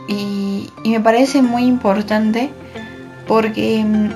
Y, 0.08 0.70
y 0.84 0.90
me 0.90 1.00
parece 1.00 1.42
muy 1.42 1.66
importante 1.66 2.50
porque 3.28 3.84
mm, 3.86 4.10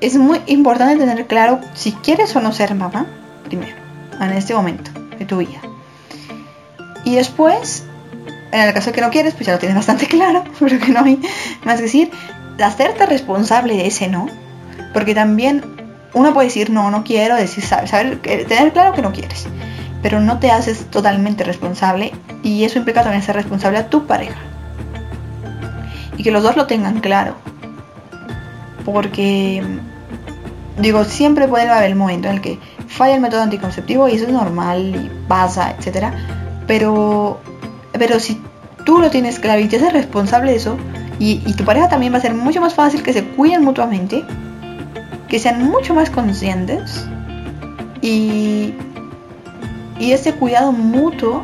es 0.00 0.16
muy 0.16 0.40
importante 0.46 1.04
tener 1.04 1.26
claro 1.26 1.60
si 1.74 1.92
quieres 1.92 2.34
o 2.36 2.40
no 2.40 2.52
ser 2.52 2.74
mamá, 2.74 3.06
primero, 3.44 3.74
en 4.20 4.30
este 4.30 4.54
momento 4.54 4.90
de 5.18 5.24
tu 5.24 5.38
vida. 5.38 5.60
Y 7.04 7.16
después 7.16 7.84
en 8.54 8.68
el 8.68 8.72
caso 8.72 8.90
de 8.90 8.92
que 8.94 9.00
no 9.00 9.10
quieres, 9.10 9.34
pues 9.34 9.46
ya 9.46 9.52
lo 9.52 9.58
tienes 9.58 9.76
bastante 9.76 10.06
claro, 10.08 10.44
pero 10.58 10.78
que 10.78 10.92
no 10.92 11.00
hay 11.00 11.20
más 11.64 11.76
que 11.76 11.82
decir. 11.82 12.10
Hacerte 12.62 13.04
responsable 13.06 13.74
de 13.74 13.88
ese 13.88 14.06
no, 14.06 14.28
porque 14.94 15.14
también 15.14 15.62
uno 16.14 16.32
puede 16.32 16.46
decir 16.46 16.70
no, 16.70 16.90
no 16.90 17.04
quiero, 17.04 17.34
decir, 17.34 17.62
saber, 17.62 18.20
tener 18.20 18.72
claro 18.72 18.94
que 18.94 19.02
no 19.02 19.12
quieres, 19.12 19.46
pero 20.02 20.20
no 20.20 20.38
te 20.38 20.50
haces 20.50 20.86
totalmente 20.90 21.44
responsable 21.44 22.12
y 22.42 22.64
eso 22.64 22.78
implica 22.78 23.02
también 23.02 23.22
ser 23.22 23.34
responsable 23.34 23.78
a 23.78 23.90
tu 23.90 24.06
pareja. 24.06 24.40
Y 26.16 26.22
que 26.22 26.30
los 26.30 26.42
dos 26.42 26.56
lo 26.56 26.66
tengan 26.66 27.00
claro, 27.00 27.34
porque 28.86 29.62
digo, 30.78 31.04
siempre 31.04 31.48
puede 31.48 31.68
haber 31.68 31.90
el 31.90 31.96
momento 31.96 32.28
en 32.28 32.36
el 32.36 32.40
que 32.40 32.58
falla 32.86 33.16
el 33.16 33.20
método 33.20 33.42
anticonceptivo 33.42 34.08
y 34.08 34.14
eso 34.14 34.24
es 34.24 34.32
normal 34.32 34.94
y 34.94 35.28
pasa, 35.28 35.74
etcétera, 35.76 36.14
pero 36.66 37.40
pero 37.98 38.18
si 38.20 38.40
tú 38.84 38.98
lo 38.98 39.10
tienes 39.10 39.38
claro 39.38 39.60
y 39.60 39.68
te 39.68 39.76
haces 39.76 39.92
responsable 39.92 40.52
de 40.52 40.56
eso, 40.56 40.76
y, 41.18 41.38
tu 41.54 41.64
pareja 41.64 41.88
también 41.88 42.12
va 42.12 42.18
a 42.18 42.20
ser 42.20 42.34
mucho 42.34 42.60
más 42.60 42.74
fácil 42.74 43.02
que 43.02 43.12
se 43.12 43.24
cuiden 43.24 43.62
mutuamente, 43.62 44.24
que 45.34 45.40
sean 45.40 45.68
mucho 45.68 45.94
más 45.94 46.10
conscientes 46.10 47.08
y, 48.00 48.72
y 49.98 50.12
ese 50.12 50.32
cuidado 50.34 50.70
mutuo 50.70 51.42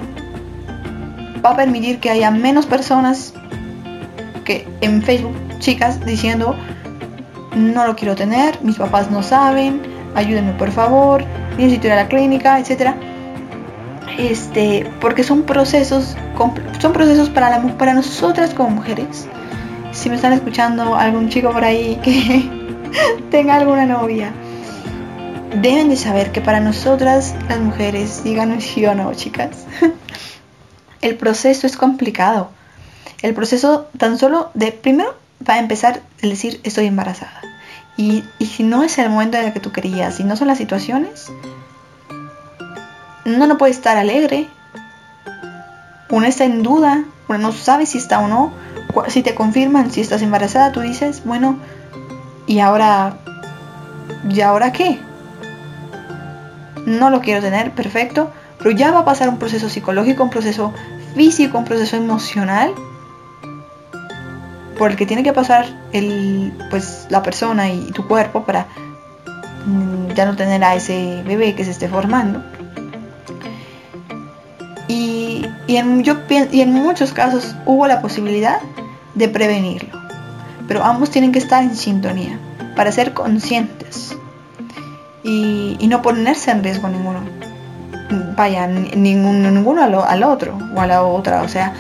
va 1.45 1.51
a 1.51 1.57
permitir 1.57 1.99
que 1.99 2.09
haya 2.09 2.31
menos 2.31 2.67
personas 2.67 3.35
que 4.45 4.65
en 4.81 5.03
Facebook, 5.03 5.35
chicas, 5.59 6.07
diciendo 6.07 6.55
no 7.57 7.85
lo 7.85 7.97
quiero 7.97 8.15
tener, 8.15 8.63
mis 8.63 8.77
papás 8.77 9.11
no 9.11 9.25
saben, 9.25 9.83
ayúdenme 10.15 10.53
por 10.53 10.71
favor, 10.71 11.25
necesito 11.59 11.89
ir 11.89 11.95
a 11.95 11.97
la 11.97 12.07
clínica, 12.07 12.61
etcétera 12.61 12.95
este, 14.19 14.89
porque 15.01 15.25
son 15.25 15.43
procesos, 15.43 16.17
son 16.79 16.93
procesos 16.93 17.29
para, 17.29 17.51
la, 17.51 17.77
para 17.77 17.93
nosotras 17.95 18.55
como 18.55 18.71
mujeres. 18.71 19.27
Si 19.91 20.09
me 20.09 20.15
están 20.15 20.33
escuchando 20.33 20.95
algún 20.95 21.29
chico 21.29 21.51
por 21.51 21.65
ahí 21.65 21.99
que 22.05 22.61
tenga 23.31 23.57
alguna 23.57 23.87
novia, 23.87 24.33
deben 25.61 25.89
de 25.89 25.97
saber 25.97 26.33
que 26.33 26.41
para 26.41 26.61
nosotras 26.61 27.35
las 27.49 27.61
mujeres, 27.61 28.23
díganos 28.25 28.65
sí 28.65 28.85
o 28.87 28.95
no, 28.95 29.13
chicas, 29.15 29.67
el 31.01 31.17
proceso 31.17 31.67
es 31.67 31.77
complicado. 31.77 32.51
El 33.23 33.35
proceso 33.35 33.89
tan 33.99 34.19
solo 34.19 34.51
de, 34.55 34.73
primero, 34.73 35.15
va 35.47 35.55
a 35.55 35.59
empezar 35.59 36.01
el 36.23 36.31
decir 36.31 36.61
estoy 36.65 36.87
embarazada. 36.87 37.41
Y, 37.97 38.25
y 38.39 38.47
si 38.47 38.63
no 38.63 38.83
es 38.83 38.97
el 38.99 39.11
momento 39.11 39.37
en 39.37 39.47
el 39.47 39.53
que 39.53 39.61
tú 39.61 39.73
querías, 39.73 40.17
si 40.17 40.25
no 40.25 40.37
son 40.37 40.49
las 40.49 40.57
situaciones, 40.57 41.31
no 43.25 43.47
no 43.47 43.59
puede 43.59 43.73
estar 43.73 43.97
alegre. 43.97 44.49
Una 46.09 46.29
está 46.29 46.45
en 46.45 46.63
duda, 46.63 47.05
una 47.29 47.39
no 47.39 47.53
sabe 47.53 47.87
si 47.87 47.99
está 47.99 48.21
o 48.21 48.29
no. 48.29 48.53
Si 49.09 49.23
te 49.23 49.35
confirman 49.35 49.91
si 49.91 50.01
estás 50.01 50.23
embarazada, 50.23 50.73
tú 50.73 50.81
dices, 50.81 51.23
bueno, 51.25 51.59
¿y 52.51 52.59
ahora? 52.59 53.15
¿Y 54.29 54.41
ahora 54.41 54.73
qué? 54.73 54.99
No 56.85 57.09
lo 57.09 57.21
quiero 57.21 57.41
tener, 57.41 57.71
perfecto, 57.71 58.33
pero 58.59 58.73
ya 58.73 58.91
va 58.91 59.01
a 59.01 59.05
pasar 59.05 59.29
un 59.29 59.39
proceso 59.39 59.69
psicológico, 59.69 60.25
un 60.25 60.31
proceso 60.31 60.75
físico, 61.15 61.59
un 61.59 61.65
proceso 61.65 61.97
emocional 61.97 62.75
por 64.77 64.91
el 64.91 64.97
que 64.97 65.07
tiene 65.07 65.23
que 65.23 65.33
pasar 65.33 65.67
el, 65.93 66.53
pues, 66.71 67.07
la 67.09 67.23
persona 67.23 67.71
y 67.71 67.93
tu 67.93 68.09
cuerpo 68.09 68.43
para 68.43 68.67
mm, 69.67 70.09
ya 70.15 70.27
no 70.27 70.35
tener 70.35 70.65
a 70.65 70.75
ese 70.75 71.23
bebé 71.25 71.55
que 71.55 71.65
se 71.65 71.71
esté 71.71 71.89
formando. 71.89 72.43
Y 74.89 75.47
en, 75.69 76.03
yo, 76.03 76.17
y 76.51 76.63
en 76.63 76.73
muchos 76.73 77.13
casos 77.13 77.55
hubo 77.65 77.87
la 77.87 78.03
posibilidad 78.03 78.59
de 79.15 79.29
prevenirlo. 79.29 80.00
Pero 80.71 80.85
ambos 80.85 81.11
tienen 81.11 81.33
que 81.33 81.41
estar 81.41 81.65
en 81.65 81.75
sintonía 81.75 82.39
para 82.77 82.93
ser 82.93 83.13
conscientes 83.13 84.17
y, 85.25 85.77
no 85.89 86.01
ponerse 86.01 86.53
en 86.53 86.63
riesgo 86.63 86.89
ninguno. 86.89 87.23
Vaya, 88.37 88.69
ninguno, 88.69 89.51
ninguno 89.51 89.83
al, 89.83 90.23
otro 90.23 90.57
o 90.77 90.81
a 90.81 90.87
la 90.87 91.03
otra. 91.03 91.43
O 91.43 91.49
sea, 91.49 91.73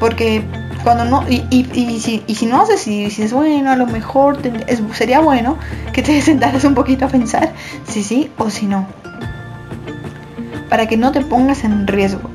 porque 0.00 0.42
cuando 0.82 1.04
no 1.04 1.28
y, 1.28 1.44
y, 1.50 2.00
si, 2.00 2.24
y 2.26 2.34
si, 2.36 2.46
no 2.46 2.62
haces 2.62 2.86
y 2.86 3.04
dices 3.04 3.34
bueno 3.34 3.70
a 3.70 3.76
lo 3.76 3.86
mejor 3.86 4.38
sería 4.94 5.20
bueno 5.20 5.58
que 5.92 6.00
te 6.02 6.18
sentaras 6.22 6.64
un 6.64 6.74
poquito 6.74 7.04
a 7.04 7.08
pensar 7.08 7.52
si 7.86 8.02
sí 8.02 8.30
o 8.38 8.48
si 8.48 8.64
no 8.64 8.86
para 10.70 10.86
que 10.86 10.96
no 10.96 11.12
te 11.12 11.20
pongas 11.20 11.64
en 11.64 11.86
riesgo 11.86 12.30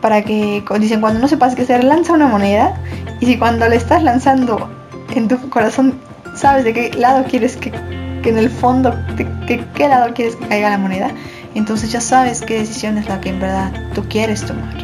para 0.00 0.22
que, 0.22 0.62
dicen, 0.78 1.00
cuando 1.00 1.20
no 1.20 1.28
sepas 1.28 1.54
qué 1.54 1.62
hacer, 1.62 1.84
lanza 1.84 2.12
una 2.12 2.26
moneda. 2.26 2.74
Y 3.20 3.26
si 3.26 3.38
cuando 3.38 3.68
le 3.68 3.76
estás 3.76 4.02
lanzando 4.02 4.81
en 5.18 5.28
tu 5.28 5.48
corazón, 5.48 5.98
sabes 6.34 6.64
de 6.64 6.72
qué 6.72 6.90
lado 6.96 7.24
quieres 7.24 7.56
que, 7.56 7.70
que 7.70 8.28
en 8.28 8.38
el 8.38 8.50
fondo, 8.50 8.90
de, 9.16 9.64
qué 9.74 9.88
lado 9.88 10.12
quieres 10.14 10.36
que 10.36 10.46
caiga 10.46 10.70
la 10.70 10.78
moneda, 10.78 11.10
entonces 11.54 11.92
ya 11.92 12.00
sabes 12.00 12.40
qué 12.40 12.58
decisión 12.58 12.98
es 12.98 13.08
la 13.08 13.20
que 13.20 13.30
en 13.30 13.40
verdad 13.40 13.72
tú 13.94 14.04
quieres 14.08 14.44
tomar. 14.44 14.74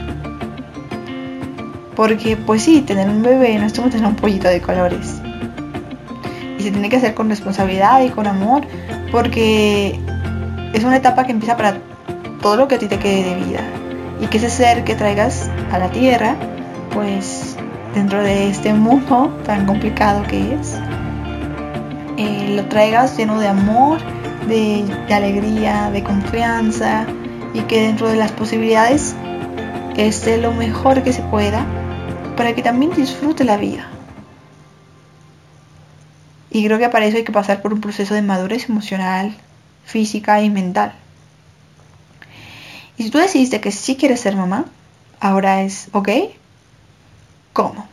Porque, 1.96 2.36
pues 2.36 2.62
sí, 2.62 2.82
tener 2.82 3.08
un 3.08 3.22
bebé 3.22 3.58
no 3.58 3.66
es 3.66 3.72
como 3.72 3.88
tener 3.88 4.06
un 4.06 4.14
pollito 4.14 4.48
de 4.48 4.60
colores. 4.60 5.20
Y 6.58 6.62
se 6.62 6.70
tiene 6.70 6.88
que 6.88 6.96
hacer 6.96 7.14
con 7.14 7.28
responsabilidad 7.28 8.02
y 8.02 8.10
con 8.10 8.26
amor, 8.26 8.62
porque 9.10 9.98
es 10.74 10.84
una 10.84 10.96
etapa 10.96 11.24
que 11.24 11.32
empieza 11.32 11.56
para 11.56 11.78
todo 12.40 12.56
lo 12.56 12.68
que 12.68 12.76
a 12.76 12.78
ti 12.78 12.86
te 12.86 12.98
quede 12.98 13.24
de 13.24 13.34
vida 13.44 13.60
y 14.20 14.26
que 14.26 14.38
ese 14.38 14.50
ser 14.50 14.84
que 14.84 14.94
traigas 14.94 15.50
a 15.72 15.78
la 15.78 15.90
tierra, 15.90 16.36
pues 16.92 17.56
dentro 17.94 18.22
de 18.22 18.48
este 18.48 18.72
mundo 18.72 19.37
tan 19.44 19.66
complicado 19.66 20.22
que 20.27 20.55
es, 20.55 20.74
eh, 22.16 22.55
lo 22.57 22.64
traigas 22.66 23.16
lleno 23.16 23.38
de 23.38 23.48
amor, 23.48 23.98
de, 24.48 24.85
alegría, 25.11 25.90
de 25.90 26.03
confianza 26.03 27.07
y 27.55 27.61
que 27.62 27.83
dentro 27.83 28.09
de 28.09 28.16
las 28.16 28.33
posibilidades 28.33 29.14
esté 29.96 30.38
lo 30.38 30.53
mejor 30.53 31.03
que 31.03 31.12
se 31.12 31.22
pueda 31.22 31.64
para 32.37 32.55
que 32.55 32.62
también 32.62 32.92
disfrute 32.94 33.44
la 33.44 33.57
vida. 33.57 33.88
Y 36.51 36.64
creo 36.64 36.79
que 36.79 36.88
para 36.88 37.07
eso 37.07 37.18
hay 37.18 37.24
que 37.24 37.33
pasar 37.33 37.62
por 37.62 37.72
un 37.72 37.81
proceso 37.81 38.14
de 38.14 38.22
madurez 38.22 38.68
emocional, 38.68 39.37
física 39.85 40.40
y 40.40 40.51
mental. 40.51 40.94
Y 42.96 43.05
si 43.05 43.11
tú 43.11 43.18
decidiste 43.18 43.61
que 43.61 43.70
sí 43.70 43.96
quieres 43.96 44.20
ser 44.20 44.35
mamá, 44.35 44.64
ahora 45.20 45.62
es, 45.62 45.88
¿ok? 45.92 46.09
¿Cómo? 47.52 47.88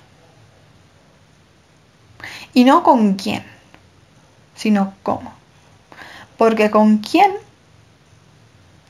Y 2.53 2.63
no 2.63 2.83
con 2.83 3.15
quién, 3.15 3.43
sino 4.55 4.93
cómo. 5.03 5.33
Porque 6.37 6.71
con 6.71 6.99
quién, 6.99 7.31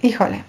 híjole, 0.01 0.43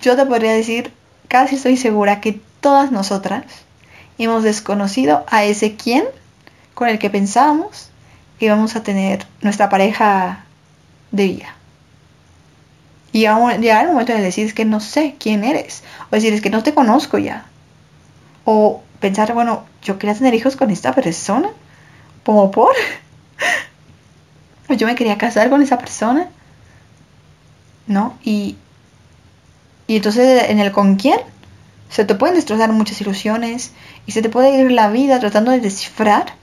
yo 0.00 0.16
te 0.16 0.26
podría 0.26 0.52
decir, 0.52 0.92
casi 1.28 1.56
estoy 1.56 1.76
segura 1.76 2.20
que 2.20 2.40
todas 2.60 2.92
nosotras 2.92 3.44
hemos 4.18 4.42
desconocido 4.42 5.24
a 5.28 5.44
ese 5.44 5.76
quien 5.76 6.04
con 6.74 6.88
el 6.88 6.98
que 6.98 7.10
pensábamos 7.10 7.90
que 8.38 8.46
íbamos 8.46 8.76
a 8.76 8.82
tener 8.82 9.26
nuestra 9.40 9.68
pareja 9.68 10.44
de 11.10 11.26
vida. 11.26 11.53
Y 13.14 13.20
llegar 13.20 13.84
el 13.84 13.92
momento 13.92 14.12
de 14.12 14.20
decir 14.20 14.44
es 14.44 14.54
que 14.54 14.64
no 14.64 14.80
sé 14.80 15.14
quién 15.20 15.44
eres. 15.44 15.84
O 16.10 16.16
decir 16.16 16.34
es 16.34 16.40
que 16.40 16.50
no 16.50 16.64
te 16.64 16.74
conozco 16.74 17.16
ya. 17.16 17.46
O 18.44 18.82
pensar, 18.98 19.32
bueno, 19.34 19.62
yo 19.84 20.00
quería 20.00 20.16
tener 20.16 20.34
hijos 20.34 20.56
con 20.56 20.72
esta 20.72 20.92
persona. 20.92 21.48
¿Como 22.24 22.50
por? 22.50 22.74
yo 24.76 24.88
me 24.88 24.96
quería 24.96 25.16
casar 25.16 25.48
con 25.48 25.62
esa 25.62 25.78
persona. 25.78 26.28
¿No? 27.86 28.18
Y, 28.24 28.56
y 29.86 29.94
entonces 29.94 30.50
en 30.50 30.58
el 30.58 30.72
con 30.72 30.96
quién 30.96 31.20
se 31.90 32.04
te 32.04 32.16
pueden 32.16 32.34
destrozar 32.34 32.72
muchas 32.72 33.00
ilusiones 33.00 33.70
y 34.06 34.10
se 34.10 34.22
te 34.22 34.28
puede 34.28 34.60
ir 34.60 34.72
la 34.72 34.88
vida 34.88 35.20
tratando 35.20 35.52
de 35.52 35.60
descifrar 35.60 36.34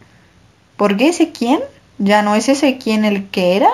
por 0.77 0.95
qué 0.95 1.10
ese 1.10 1.34
quién 1.34 1.60
ya 1.97 2.21
no 2.21 2.34
es 2.34 2.47
ese 2.47 2.77
quién 2.77 3.03
el 3.03 3.27
que 3.27 3.57
era 3.57 3.71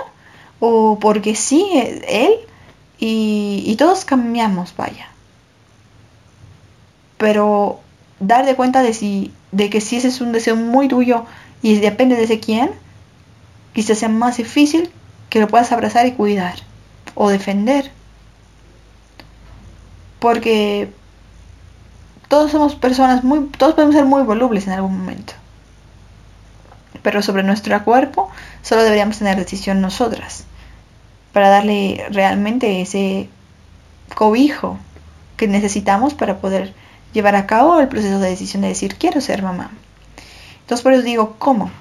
o 0.59 0.97
porque 0.99 1.35
sí 1.35 1.69
él 2.07 2.46
y, 2.99 3.75
todos 3.77 4.05
cambiamos, 4.05 4.75
vaya. 4.75 5.07
Pero 7.17 7.79
dar 8.19 8.45
de 8.45 8.55
cuenta 8.55 8.81
de, 8.81 8.93
si, 8.93 9.33
de 9.51 9.69
que 9.69 9.81
si 9.81 9.97
ese 9.97 10.07
es 10.07 10.21
un 10.21 10.31
deseo 10.31 10.55
muy 10.55 10.87
tuyo 10.87 11.25
y 11.61 11.75
depende 11.79 12.15
de 12.15 12.23
ese 12.23 12.39
quién, 12.39 12.71
quizás 13.73 13.99
sea 13.99 14.09
más 14.09 14.37
difícil 14.37 14.89
que 15.29 15.39
lo 15.39 15.47
puedas 15.47 15.71
abrazar 15.71 16.05
y 16.07 16.13
cuidar 16.13 16.55
o 17.13 17.29
defender. 17.29 17.91
Porque 20.19 20.89
todos 22.27 22.51
somos 22.51 22.75
personas 22.75 23.23
muy, 23.23 23.45
todos 23.57 23.75
podemos 23.75 23.95
ser 23.95 24.05
muy 24.05 24.23
volubles 24.23 24.65
en 24.65 24.73
algún 24.73 24.97
momento. 24.97 25.33
Pero 27.03 27.21
sobre 27.21 27.43
nuestro 27.43 27.83
cuerpo 27.83 28.29
solo 28.63 28.81
deberíamos 28.81 29.19
tener 29.19 29.37
decisión 29.37 29.81
nosotras 29.81 30.45
para 31.33 31.49
darle 31.49 32.05
realmente 32.09 32.81
ese 32.81 33.29
cobijo 34.15 34.77
que 35.35 35.47
necesitamos 35.47 36.13
para 36.13 36.37
poder 36.37 36.73
llevar 37.13 37.35
a 37.35 37.45
cabo 37.47 37.79
el 37.79 37.87
proceso 37.87 38.19
de 38.19 38.29
decisión 38.29 38.61
de 38.61 38.69
decir 38.69 38.95
quiero 38.95 39.21
ser 39.21 39.43
mamá. 39.43 39.71
Entonces 40.61 40.83
por 40.83 40.93
eso 40.93 41.03
digo 41.03 41.35
cómo. 41.37 41.71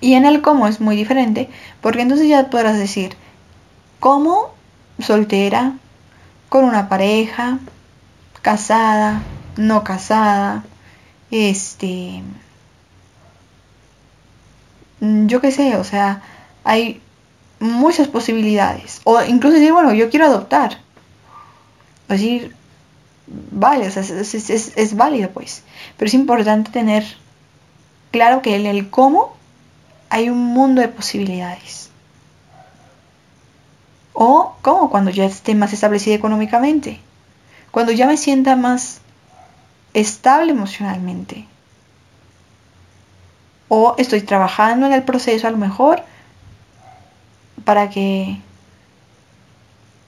Y 0.00 0.14
en 0.14 0.24
el 0.24 0.40
cómo 0.40 0.66
es 0.66 0.80
muy 0.80 0.96
diferente 0.96 1.50
porque 1.80 2.02
entonces 2.02 2.28
ya 2.28 2.48
podrás 2.48 2.78
decir 2.78 3.16
cómo 3.98 4.54
soltera, 4.98 5.74
con 6.48 6.64
una 6.64 6.88
pareja, 6.88 7.58
casada, 8.42 9.22
no 9.56 9.84
casada, 9.84 10.64
este, 11.30 12.22
yo 15.00 15.40
qué 15.40 15.52
sé, 15.52 15.76
o 15.76 15.84
sea, 15.84 16.22
hay 16.64 17.00
muchas 17.60 18.08
posibilidades. 18.08 19.00
O 19.04 19.22
incluso 19.22 19.56
decir, 19.56 19.72
bueno, 19.72 19.92
yo 19.94 20.10
quiero 20.10 20.26
adoptar. 20.26 20.78
O 22.08 22.12
decir, 22.12 22.56
vale, 23.26 23.86
o 23.86 23.90
sea, 23.90 24.02
es, 24.02 24.96
válido 24.96 25.30
pues. 25.30 25.62
Pero 25.96 26.08
es 26.08 26.14
importante 26.14 26.72
tener 26.72 27.04
claro 28.10 28.42
que 28.42 28.56
en 28.56 28.66
el 28.66 28.90
cómo 28.90 29.36
hay 30.08 30.28
un 30.28 30.38
mundo 30.38 30.80
de 30.80 30.88
posibilidades. 30.88 31.90
O 34.12 34.56
cómo 34.62 34.90
cuando 34.90 35.10
ya 35.10 35.26
esté 35.26 35.54
más 35.54 35.72
establecida 35.72 36.14
económicamente. 36.14 36.98
Cuando 37.70 37.92
ya 37.92 38.06
me 38.06 38.16
sienta 38.16 38.56
más 38.56 39.00
estable 39.94 40.52
emocionalmente. 40.52 41.46
O 43.68 43.94
estoy 43.98 44.22
trabajando 44.22 44.86
en 44.86 44.92
el 44.92 45.04
proceso 45.04 45.46
a 45.46 45.50
lo 45.50 45.56
mejor 45.56 46.02
para 47.64 47.90
que 47.90 48.38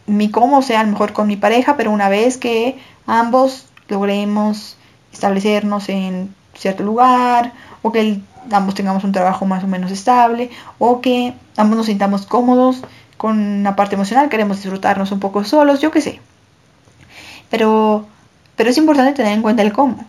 mi 0.06 0.30
cómo 0.30 0.62
sea 0.62 0.82
lo 0.84 0.90
mejor 0.90 1.12
con 1.12 1.26
mi 1.26 1.36
pareja, 1.36 1.76
pero 1.76 1.90
una 1.90 2.08
vez 2.08 2.36
que 2.36 2.78
ambos 3.06 3.66
logremos 3.88 4.76
establecernos 5.12 5.88
en 5.88 6.34
cierto 6.54 6.82
lugar 6.82 7.52
o 7.82 7.92
que 7.92 8.20
ambos 8.50 8.74
tengamos 8.74 9.04
un 9.04 9.12
trabajo 9.12 9.46
más 9.46 9.64
o 9.64 9.66
menos 9.66 9.90
estable 9.90 10.50
o 10.78 11.00
que 11.00 11.34
ambos 11.56 11.76
nos 11.76 11.86
sintamos 11.86 12.26
cómodos 12.26 12.82
con 13.16 13.62
la 13.62 13.76
parte 13.76 13.94
emocional, 13.94 14.28
queremos 14.28 14.56
disfrutarnos 14.56 15.12
un 15.12 15.20
poco 15.20 15.44
solos, 15.44 15.80
yo 15.80 15.92
qué 15.92 16.00
sé. 16.00 16.20
Pero, 17.50 18.06
pero 18.56 18.70
es 18.70 18.78
importante 18.78 19.12
tener 19.12 19.32
en 19.32 19.42
cuenta 19.42 19.62
el 19.62 19.72
cómo. 19.72 20.04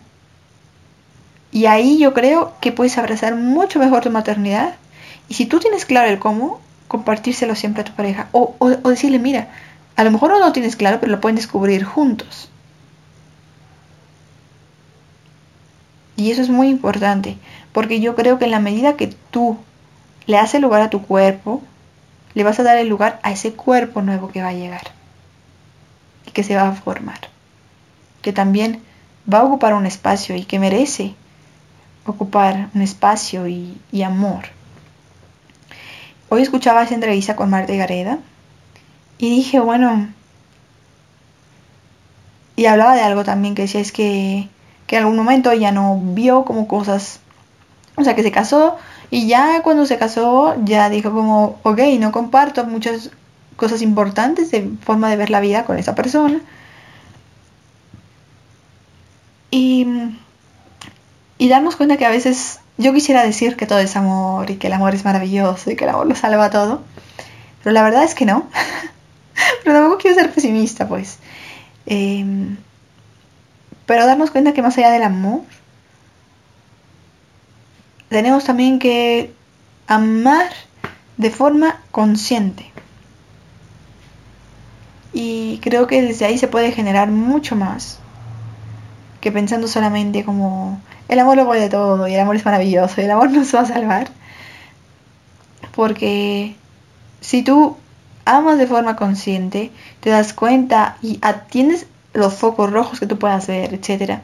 Y 1.52 1.66
ahí 1.66 1.98
yo 1.98 2.12
creo 2.12 2.54
que 2.60 2.72
puedes 2.72 2.98
abrazar 2.98 3.36
mucho 3.36 3.78
mejor 3.78 4.02
tu 4.02 4.10
maternidad. 4.10 4.74
Y 5.28 5.34
si 5.34 5.46
tú 5.46 5.60
tienes 5.60 5.84
claro 5.84 6.08
el 6.08 6.18
cómo, 6.18 6.60
compartírselo 6.94 7.56
siempre 7.56 7.82
a 7.82 7.84
tu 7.84 7.92
pareja. 7.92 8.28
O, 8.30 8.54
decirle, 8.84 9.18
mira, 9.18 9.48
a 9.96 10.04
lo 10.04 10.12
mejor 10.12 10.30
no 10.30 10.38
lo 10.38 10.52
tienes 10.52 10.76
claro, 10.76 11.00
pero 11.00 11.10
lo 11.10 11.20
pueden 11.20 11.34
descubrir 11.34 11.82
juntos. 11.82 12.48
Y 16.16 16.30
eso 16.30 16.40
es 16.40 16.50
muy 16.50 16.68
importante, 16.68 17.36
porque 17.72 17.98
yo 17.98 18.14
creo 18.14 18.38
que 18.38 18.44
en 18.44 18.52
la 18.52 18.60
medida 18.60 18.96
que 18.96 19.08
tú 19.32 19.58
le 20.26 20.38
haces 20.38 20.62
lugar 20.62 20.82
a 20.82 20.90
tu 20.90 21.02
cuerpo, 21.02 21.64
le 22.34 22.44
vas 22.44 22.60
a 22.60 22.62
dar 22.62 22.78
el 22.78 22.86
lugar 22.86 23.18
a 23.24 23.32
ese 23.32 23.54
cuerpo 23.54 24.00
nuevo 24.00 24.28
que 24.28 24.42
va 24.42 24.50
a 24.50 24.52
llegar 24.52 24.92
y 26.28 26.30
que 26.30 26.44
se 26.44 26.54
va 26.54 26.68
a 26.68 26.74
formar, 26.74 27.18
que 28.22 28.32
también 28.32 28.80
va 29.32 29.38
a 29.38 29.44
ocupar 29.44 29.74
un 29.74 29.86
espacio 29.86 30.36
y 30.36 30.44
que 30.44 30.60
merece 30.60 31.16
ocupar 32.06 32.68
un 32.72 32.82
espacio 32.82 33.48
y 33.48 34.02
amor. 34.04 34.44
Hoy 36.34 36.42
escuchaba 36.42 36.82
esa 36.82 36.96
entrevista 36.96 37.36
con 37.36 37.48
Marta 37.48 37.72
Gareda 37.74 38.18
y 39.18 39.30
dije, 39.30 39.60
bueno, 39.60 40.08
y 42.56 42.66
hablaba 42.66 42.96
de 42.96 43.02
algo 43.02 43.22
también 43.22 43.54
que 43.54 43.62
decía 43.62 43.80
es 43.80 43.92
que, 43.92 44.48
que 44.88 44.96
en 44.96 45.02
algún 45.02 45.16
momento 45.16 45.52
ella 45.52 45.70
no 45.70 45.96
vio 46.02 46.44
como 46.44 46.66
cosas, 46.66 47.20
o 47.94 48.02
sea, 48.02 48.16
que 48.16 48.24
se 48.24 48.32
casó 48.32 48.76
y 49.12 49.28
ya 49.28 49.62
cuando 49.62 49.86
se 49.86 49.96
casó 49.96 50.56
ya 50.64 50.90
dijo 50.90 51.12
como, 51.12 51.60
ok, 51.62 51.78
no 52.00 52.10
comparto 52.10 52.64
muchas 52.64 53.12
cosas 53.54 53.80
importantes 53.80 54.50
de 54.50 54.68
forma 54.80 55.10
de 55.10 55.16
ver 55.16 55.30
la 55.30 55.38
vida 55.38 55.64
con 55.64 55.78
esa 55.78 55.94
persona. 55.94 56.40
Y, 59.52 59.86
y 61.38 61.48
darnos 61.48 61.76
cuenta 61.76 61.96
que 61.96 62.06
a 62.06 62.10
veces 62.10 62.58
yo 62.76 62.92
quisiera 62.92 63.22
decir 63.22 63.56
que 63.56 63.66
todo 63.66 63.78
es 63.78 63.96
amor 63.96 64.50
y 64.50 64.56
que 64.56 64.66
el 64.66 64.72
amor 64.72 64.94
es 64.94 65.04
maravilloso 65.04 65.70
y 65.70 65.76
que 65.76 65.84
el 65.84 65.90
amor 65.90 66.06
lo 66.06 66.14
salva 66.14 66.50
todo, 66.50 66.82
pero 67.62 67.72
la 67.72 67.82
verdad 67.82 68.04
es 68.04 68.14
que 68.14 68.26
no. 68.26 68.48
pero 69.64 69.78
tampoco 69.78 69.98
quiero 70.00 70.16
ser 70.16 70.32
pesimista, 70.32 70.88
pues. 70.88 71.18
Em, 71.86 72.56
pero 73.86 74.06
darnos 74.06 74.30
cuenta 74.30 74.52
que 74.52 74.62
más 74.62 74.76
allá 74.78 74.90
del 74.90 75.02
amor, 75.02 75.42
tenemos 78.08 78.44
también 78.44 78.78
que 78.78 79.32
amar 79.86 80.50
de 81.16 81.30
forma 81.30 81.80
consciente. 81.90 82.70
Y 85.12 85.60
creo 85.62 85.86
que 85.86 86.02
desde 86.02 86.24
ahí 86.24 86.38
se 86.38 86.48
puede 86.48 86.72
generar 86.72 87.08
mucho 87.08 87.54
más 87.54 88.00
que 89.24 89.32
pensando 89.32 89.66
solamente 89.68 90.22
como 90.22 90.78
el 91.08 91.18
amor 91.18 91.38
lo 91.38 91.46
puede 91.46 91.70
todo 91.70 92.06
y 92.06 92.12
el 92.12 92.20
amor 92.20 92.36
es 92.36 92.44
maravilloso 92.44 93.00
y 93.00 93.04
el 93.04 93.10
amor 93.10 93.30
nos 93.32 93.54
va 93.54 93.60
a 93.60 93.66
salvar. 93.66 94.08
Porque 95.74 96.54
si 97.22 97.42
tú 97.42 97.78
amas 98.26 98.58
de 98.58 98.66
forma 98.66 98.96
consciente, 98.96 99.72
te 100.00 100.10
das 100.10 100.34
cuenta 100.34 100.98
y 101.00 101.18
atiendes 101.22 101.86
los 102.12 102.34
focos 102.34 102.70
rojos 102.70 103.00
que 103.00 103.06
tú 103.06 103.18
puedas 103.18 103.46
ver, 103.46 103.72
etc. 103.72 104.20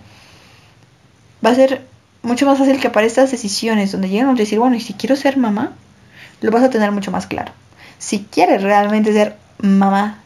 Va 1.44 1.50
a 1.50 1.54
ser 1.54 1.86
mucho 2.22 2.44
más 2.44 2.58
fácil 2.58 2.78
que 2.78 2.90
para 2.90 3.06
estas 3.06 3.30
decisiones 3.30 3.92
donde 3.92 4.10
llegan 4.10 4.28
a 4.28 4.34
decir, 4.34 4.58
bueno, 4.58 4.76
y 4.76 4.80
si 4.80 4.92
quiero 4.92 5.16
ser 5.16 5.38
mamá, 5.38 5.72
lo 6.42 6.50
vas 6.50 6.62
a 6.62 6.70
tener 6.70 6.92
mucho 6.92 7.10
más 7.10 7.26
claro. 7.26 7.52
Si 7.98 8.26
quieres 8.30 8.62
realmente 8.62 9.14
ser 9.14 9.38
mamá 9.62 10.18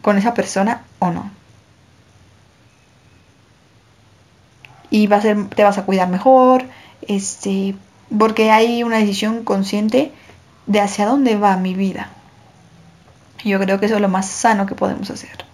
con 0.00 0.16
esa 0.16 0.32
persona 0.32 0.82
o 1.00 1.10
no. 1.10 1.28
Y 4.90 5.12
a 5.12 5.20
ser, 5.20 5.48
te 5.48 5.64
vas 5.64 5.78
a 5.78 5.84
cuidar 5.84 6.08
mejor, 6.08 6.64
este, 7.06 7.74
porque 8.16 8.50
hay 8.50 8.82
una 8.82 8.98
decisión 8.98 9.44
consciente 9.44 10.12
de 10.66 10.80
hacia 10.80 11.06
dónde 11.06 11.36
va 11.36 11.56
mi 11.56 11.74
vida. 11.74 12.10
Yo 13.44 13.60
creo 13.60 13.78
que 13.78 13.86
eso 13.86 13.96
es 13.96 14.00
lo 14.00 14.08
más 14.08 14.26
sano 14.26 14.66
que 14.66 14.74
podemos 14.74 15.10
hacer. 15.10 15.44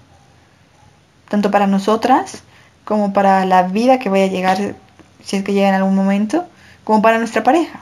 Tanto 1.28 1.50
para 1.50 1.66
nosotras 1.66 2.42
como 2.84 3.12
para 3.12 3.44
la 3.44 3.64
vida 3.64 3.98
que 3.98 4.08
vaya 4.08 4.24
a 4.24 4.28
llegar, 4.28 4.74
si 5.22 5.36
es 5.36 5.44
que 5.44 5.52
llega 5.52 5.68
en 5.68 5.74
algún 5.74 5.94
momento, 5.94 6.46
como 6.84 7.02
para 7.02 7.18
nuestra 7.18 7.42
pareja. 7.42 7.80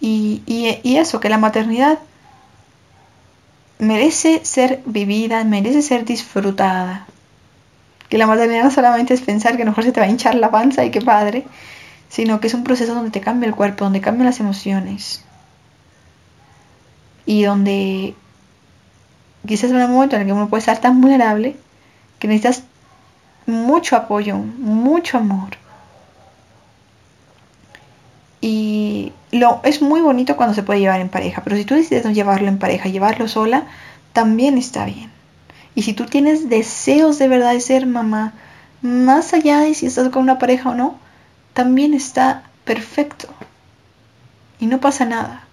Y, 0.00 0.42
y, 0.46 0.78
y 0.82 0.96
eso, 0.96 1.20
que 1.20 1.28
la 1.28 1.38
maternidad 1.38 1.98
merece 3.78 4.44
ser 4.44 4.82
vivida, 4.84 5.42
merece 5.44 5.82
ser 5.82 6.04
disfrutada. 6.04 7.06
Que 8.10 8.18
la 8.18 8.26
maternidad 8.26 8.64
no 8.64 8.70
solamente 8.70 9.14
es 9.14 9.22
pensar 9.22 9.56
que 9.56 9.62
a 9.62 9.64
lo 9.64 9.70
mejor 9.70 9.84
se 9.84 9.92
te 9.92 10.00
va 10.00 10.06
a 10.06 10.10
hinchar 10.10 10.34
la 10.34 10.50
panza 10.50 10.84
y 10.84 10.90
qué 10.90 11.00
padre, 11.00 11.46
sino 12.10 12.40
que 12.40 12.48
es 12.48 12.54
un 12.54 12.64
proceso 12.64 12.94
donde 12.94 13.10
te 13.10 13.20
cambia 13.20 13.48
el 13.48 13.54
cuerpo, 13.54 13.84
donde 13.84 14.02
cambian 14.02 14.26
las 14.26 14.40
emociones. 14.40 15.24
Y 17.24 17.44
donde 17.44 18.14
quizás 19.46 19.70
es 19.70 19.72
un 19.72 19.90
momento 19.90 20.16
en 20.16 20.22
el 20.22 20.26
que 20.26 20.32
uno 20.34 20.48
puede 20.48 20.60
estar 20.60 20.78
tan 20.78 21.00
vulnerable 21.00 21.56
que 22.18 22.28
necesitas 22.28 22.64
mucho 23.46 23.96
apoyo, 23.96 24.36
mucho 24.36 25.18
amor. 25.18 25.56
Y 28.40 29.12
lo, 29.32 29.60
es 29.64 29.82
muy 29.82 30.00
bonito 30.00 30.36
cuando 30.36 30.54
se 30.54 30.62
puede 30.62 30.80
llevar 30.80 31.00
en 31.00 31.08
pareja, 31.08 31.42
pero 31.44 31.56
si 31.56 31.64
tú 31.64 31.74
decides 31.74 32.04
no 32.04 32.10
llevarlo 32.10 32.48
en 32.48 32.58
pareja, 32.58 32.88
llevarlo 32.88 33.28
sola, 33.28 33.64
también 34.12 34.58
está 34.58 34.84
bien. 34.84 35.10
Y 35.74 35.82
si 35.82 35.92
tú 35.92 36.06
tienes 36.06 36.48
deseos 36.48 37.18
de 37.18 37.28
verdad 37.28 37.52
de 37.52 37.60
ser 37.60 37.86
mamá, 37.86 38.32
más 38.82 39.34
allá 39.34 39.60
de 39.60 39.74
si 39.74 39.86
estás 39.86 40.08
con 40.08 40.22
una 40.22 40.38
pareja 40.38 40.70
o 40.70 40.74
no, 40.74 40.98
también 41.52 41.94
está 41.94 42.44
perfecto. 42.64 43.28
Y 44.58 44.66
no 44.66 44.80
pasa 44.80 45.04
nada. 45.04 45.44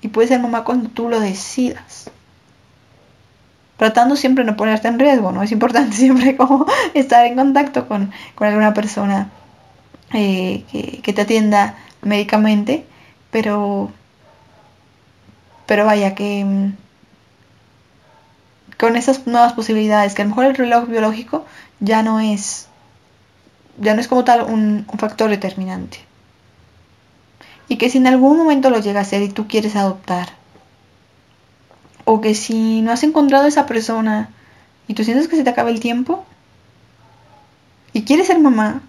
Y 0.00 0.08
puedes 0.08 0.28
ser 0.28 0.40
mamá 0.40 0.64
cuando 0.64 0.88
tú 0.88 1.08
lo 1.08 1.20
decidas. 1.20 2.10
Tratando 3.76 4.16
siempre 4.16 4.44
de 4.44 4.50
no 4.50 4.56
ponerte 4.56 4.88
en 4.88 4.98
riesgo, 4.98 5.32
¿no? 5.32 5.42
Es 5.42 5.52
importante 5.52 5.96
siempre 5.96 6.36
como 6.36 6.66
estar 6.94 7.26
en 7.26 7.36
contacto 7.36 7.88
con, 7.88 8.12
alguna 8.38 8.72
persona 8.72 9.30
eh, 10.12 10.64
que, 11.02 11.12
te 11.12 11.22
atienda 11.22 11.76
médicamente, 12.02 12.86
pero, 13.30 13.90
pero 15.66 15.84
vaya 15.84 16.14
que 16.14 16.44
mm, 16.44 16.72
con 18.78 18.96
esas 18.96 19.26
nuevas 19.26 19.52
posibilidades, 19.52 20.14
que 20.14 20.22
a 20.22 20.24
lo 20.24 20.30
mejor 20.30 20.44
el 20.46 20.54
reloj 20.54 20.88
biológico 20.88 21.44
ya 21.80 22.02
no 22.02 22.20
es, 22.20 22.68
ya 23.78 23.94
no 23.94 24.00
es 24.00 24.08
como 24.08 24.24
tal 24.24 24.42
un, 24.42 24.86
un 24.90 24.98
factor 24.98 25.30
determinante. 25.30 25.98
Y 27.68 27.78
que 27.78 27.90
si 27.90 27.98
en 27.98 28.06
algún 28.06 28.36
momento 28.36 28.70
lo 28.70 28.80
llega 28.80 29.00
a 29.00 29.04
ser 29.04 29.22
y 29.22 29.28
tú 29.28 29.48
quieres 29.48 29.76
adoptar, 29.76 30.30
o 32.04 32.20
que 32.20 32.34
si 32.34 32.82
no 32.82 32.92
has 32.92 33.02
encontrado 33.02 33.44
a 33.44 33.48
esa 33.48 33.66
persona 33.66 34.30
y 34.86 34.94
tú 34.94 35.02
sientes 35.02 35.26
que 35.26 35.36
se 35.36 35.42
te 35.42 35.50
acaba 35.50 35.70
el 35.70 35.80
tiempo 35.80 36.24
y 37.92 38.04
quieres 38.04 38.28
ser 38.28 38.38
mamá, 38.38 38.82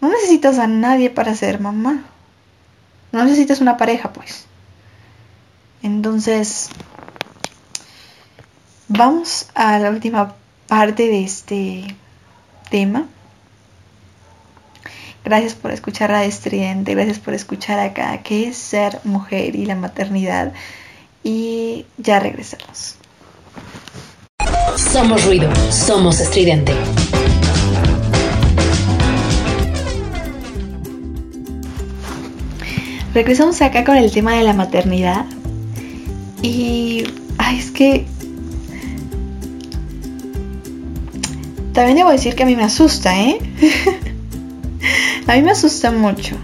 no 0.00 0.08
necesitas 0.08 0.58
a 0.58 0.66
nadie 0.66 1.10
para 1.10 1.34
ser 1.34 1.60
mamá. 1.60 2.04
No 3.12 3.24
necesitas 3.24 3.60
una 3.60 3.76
pareja, 3.76 4.12
pues. 4.12 4.46
Entonces, 5.82 6.70
vamos 8.88 9.46
a 9.54 9.78
la 9.78 9.90
última 9.90 10.34
parte 10.66 11.04
de 11.04 11.22
este 11.22 11.96
tema. 12.70 13.06
Gracias 15.24 15.54
por 15.54 15.70
escuchar 15.72 16.10
a 16.12 16.24
Estridente, 16.24 16.94
gracias 16.94 17.18
por 17.18 17.34
escuchar 17.34 17.78
acá 17.78 18.18
qué 18.22 18.48
es 18.48 18.56
ser 18.56 19.00
mujer 19.04 19.54
y 19.56 19.66
la 19.66 19.74
maternidad. 19.74 20.52
Y 21.22 21.84
ya 21.98 22.18
regresamos. 22.18 22.96
Somos 24.76 25.24
ruido, 25.26 25.50
somos 25.70 26.20
estridente. 26.20 26.72
Regresamos 33.12 33.60
acá 33.62 33.84
con 33.84 33.96
el 33.96 34.10
tema 34.12 34.34
de 34.34 34.44
la 34.44 34.52
maternidad. 34.52 35.26
Y. 36.42 37.04
Ay, 37.36 37.58
es 37.58 37.70
que. 37.70 38.06
También 41.78 41.98
debo 41.98 42.10
decir 42.10 42.34
que 42.34 42.42
a 42.42 42.46
mí 42.46 42.56
me 42.56 42.64
asusta, 42.64 43.16
¿eh? 43.20 43.38
a 45.28 45.36
mí 45.36 45.42
me 45.42 45.52
asusta 45.52 45.92
mucho. 45.92 46.34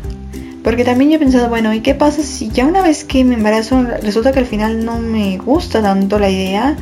Porque 0.63 0.85
también 0.85 1.11
yo 1.11 1.17
he 1.17 1.19
pensado, 1.19 1.49
bueno, 1.49 1.75
¿y 1.75 1.81
qué 1.81 1.93
pasa 1.93 2.23
si 2.23 2.51
ya 2.51 2.65
una 2.65 2.83
vez 2.83 3.03
que 3.03 3.25
me 3.25 3.35
embarazo 3.35 3.83
resulta 4.01 4.31
que 4.31 4.39
al 4.39 4.47
final 4.47 4.85
no 4.85 5.01
me 5.01 5.39
gusta 5.39 5.83
tanto 5.83 6.21
la 6.21 6.31
idea? 6.31 6.77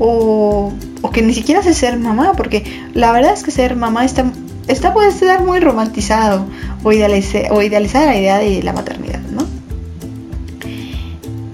O, 0.00 0.72
que 1.12 1.22
ni 1.22 1.32
siquiera 1.32 1.62
sé 1.62 1.74
ser 1.74 1.96
mamá, 1.96 2.32
porque 2.36 2.64
la 2.92 3.12
verdad 3.12 3.32
es 3.32 3.44
que 3.44 3.52
ser 3.52 3.76
mamá 3.76 4.04
está 4.04 4.32
esta 4.66 4.92
puede 4.92 5.12
ser 5.12 5.42
muy 5.42 5.60
romantizado 5.60 6.44
o, 6.82 6.90
idealizar, 6.90 7.52
o 7.52 7.62
idealizada 7.62 8.06
la 8.06 8.18
idea 8.18 8.38
de 8.38 8.64
la 8.64 8.72
maternidad, 8.72 9.20
¿no? 9.30 9.42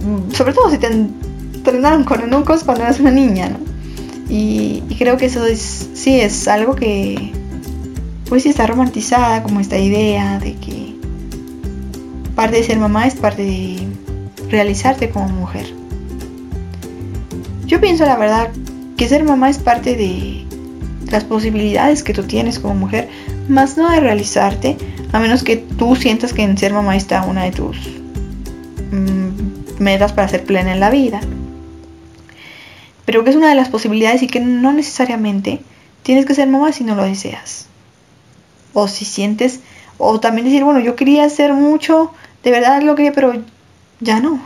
Mm, 0.01 0.33
sobre 0.33 0.55
todo 0.55 0.71
si 0.71 0.79
te 0.79 0.87
entrenaron 0.87 2.05
con 2.05 2.23
enucos 2.23 2.65
cuando 2.65 2.85
eras 2.85 3.01
una 3.01 3.11
niña, 3.11 3.51
¿no? 3.51 3.72
Y, 4.35 4.81
creo 4.97 5.19
que 5.19 5.27
eso 5.27 5.45
es, 5.45 5.91
sí, 5.93 6.19
es 6.19 6.49
algo 6.49 6.75
que, 6.75 7.33
pues 8.31 8.45
sí 8.45 8.49
está 8.49 8.67
romantizada, 8.67 9.43
como 9.43 9.61
esta 9.61 9.77
idea 9.77 10.39
de 10.39 10.55
que 10.55 10.95
parte 12.35 12.57
de 12.57 12.63
ser 12.63 12.79
mamá 12.79 13.07
es 13.07 13.15
parte 13.15 13.45
de 13.45 13.87
realizarte 14.49 15.11
como 15.11 15.29
mujer. 15.29 15.67
Yo 17.67 17.79
pienso 17.79 18.07
la 18.07 18.17
verdad 18.17 18.49
que 18.97 19.07
ser 19.07 19.23
mamá 19.23 19.51
es 19.51 19.59
parte 19.59 19.97
de 19.97 20.47
las 21.11 21.25
posibilidades 21.25 22.03
que 22.03 22.15
tú 22.15 22.23
tienes 22.23 22.59
como 22.59 22.75
mujer, 22.75 23.11
más 23.51 23.77
no 23.77 23.91
de 23.91 24.01
realizarte, 24.01 24.79
a 25.13 25.21
menos 25.21 25.45
que 25.45 25.59
tú 25.59 25.95
sientas 25.95 26.33
que 26.33 26.43
en 26.43 26.57
ser 26.57 26.73
mamá 26.73 26.97
está 26.97 27.23
una 27.27 27.45
de 27.45 27.51
tus 27.51 27.77
mm, 28.93 29.83
metas 29.83 30.15
para 30.15 30.29
ser 30.29 30.45
plena 30.45 30.73
en 30.73 30.81
la 30.81 30.89
vida. 30.89 31.21
Pero 33.05 33.25
que 33.25 33.31
es 33.31 33.37
una 33.37 33.49
de 33.49 33.55
las 33.55 33.69
posibilidades 33.69 34.23
y 34.23 34.27
que 34.27 34.41
no 34.41 34.73
necesariamente 34.73 35.61
tienes 36.03 36.27
que 36.27 36.35
ser 36.35 36.49
mamá 36.49 36.73
si 36.73 36.85
no 36.85 36.95
lo 36.95 37.05
deseas. 37.05 37.67
O 38.73 38.89
si 38.89 39.05
sientes, 39.05 39.61
o 39.99 40.21
también 40.21 40.47
decir, 40.47 40.65
bueno, 40.65 40.81
yo 40.81 40.97
quería 40.97 41.25
hacer 41.25 41.53
mucho, 41.53 42.13
de 42.43 42.51
verdad 42.51 42.83
lo 42.83 42.95
quería, 42.95 43.13
pero 43.13 43.33
ya 44.01 44.21
no. 44.21 44.41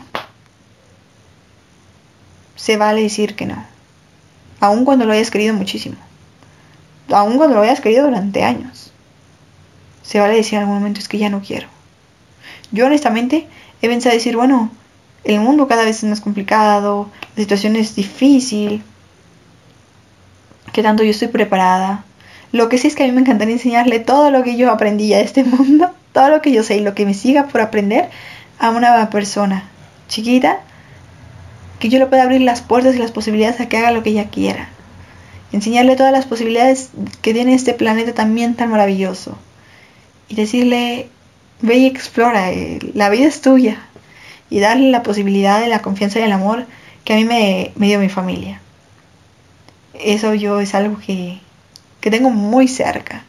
Se 2.55 2.77
vale 2.77 3.03
decir 3.03 3.35
que 3.35 3.45
no. 3.45 3.63
Aun 4.59 4.85
cuando 4.85 5.05
lo 5.05 5.13
hayas 5.13 5.31
querido 5.31 5.53
muchísimo 5.53 5.97
aun 7.15 7.37
cuando 7.37 7.55
lo 7.55 7.61
hayas 7.61 7.81
querido 7.81 8.05
durante 8.05 8.43
años. 8.43 8.91
Se 10.03 10.19
vale 10.19 10.35
decir 10.35 10.55
en 10.55 10.61
algún 10.61 10.75
momento 10.75 10.99
es 10.99 11.07
que 11.07 11.17
ya 11.17 11.29
no 11.29 11.41
quiero. 11.41 11.67
Yo 12.71 12.85
honestamente 12.85 13.47
he 13.81 13.87
pensado 13.87 14.15
decir, 14.15 14.35
bueno, 14.35 14.71
el 15.27 15.39
mundo 15.39 15.67
cada 15.67 15.85
vez 15.85 15.97
es 15.97 16.09
más 16.09 16.21
complicado, 16.21 17.09
la 17.35 17.43
situación 17.43 17.75
es 17.75 17.95
difícil, 17.95 18.83
que 20.73 20.83
tanto 20.83 21.03
yo 21.03 21.11
estoy 21.11 21.27
preparada. 21.27 22.03
Lo 22.51 22.69
que 22.69 22.77
sí 22.77 22.87
es 22.87 22.95
que 22.95 23.03
a 23.03 23.07
mí 23.07 23.11
me 23.11 23.21
encantaría 23.21 23.53
enseñarle 23.53 23.99
todo 23.99 24.31
lo 24.31 24.43
que 24.43 24.57
yo 24.57 24.71
aprendí 24.71 25.09
de 25.09 25.21
este 25.21 25.43
mundo, 25.43 25.91
todo 26.13 26.29
lo 26.29 26.41
que 26.41 26.51
yo 26.51 26.63
sé 26.63 26.77
y 26.77 26.81
lo 26.81 26.95
que 26.95 27.05
me 27.05 27.13
siga 27.13 27.47
por 27.47 27.61
aprender 27.61 28.09
a 28.59 28.69
una 28.69 29.09
persona 29.09 29.69
chiquita, 30.07 30.59
que 31.79 31.89
yo 31.89 31.99
le 31.99 32.07
pueda 32.07 32.23
abrir 32.23 32.41
las 32.41 32.61
puertas 32.61 32.95
y 32.95 32.99
las 32.99 33.11
posibilidades 33.11 33.59
a 33.59 33.69
que 33.69 33.77
haga 33.77 33.91
lo 33.91 34.01
que 34.01 34.09
ella 34.09 34.29
quiera 34.29 34.69
enseñarle 35.51 35.95
todas 35.95 36.11
las 36.11 36.25
posibilidades 36.25 36.89
que 37.21 37.33
tiene 37.33 37.53
este 37.53 37.73
planeta 37.73 38.13
también 38.13 38.55
tan 38.55 38.69
maravilloso 38.69 39.37
y 40.27 40.35
decirle, 40.35 41.09
ve 41.61 41.77
y 41.77 41.85
explora, 41.85 42.51
eh, 42.51 42.79
la 42.93 43.09
vida 43.09 43.27
es 43.27 43.41
tuya 43.41 43.86
y 44.49 44.59
darle 44.59 44.89
la 44.91 45.03
posibilidad 45.03 45.59
de 45.59 45.67
la 45.67 45.81
confianza 45.81 46.19
y 46.19 46.23
el 46.23 46.31
amor 46.31 46.65
que 47.03 47.13
a 47.13 47.15
mí 47.15 47.25
me, 47.25 47.71
dio 47.75 47.99
mi 47.99 48.09
familia. 48.09 48.61
Eso 49.93 50.33
yo 50.33 50.59
es 50.59 50.75
algo 50.75 50.99
que, 50.99 51.39
que 52.01 52.11
tengo 52.11 52.29
muy 52.29 52.67
cerca 52.67 53.23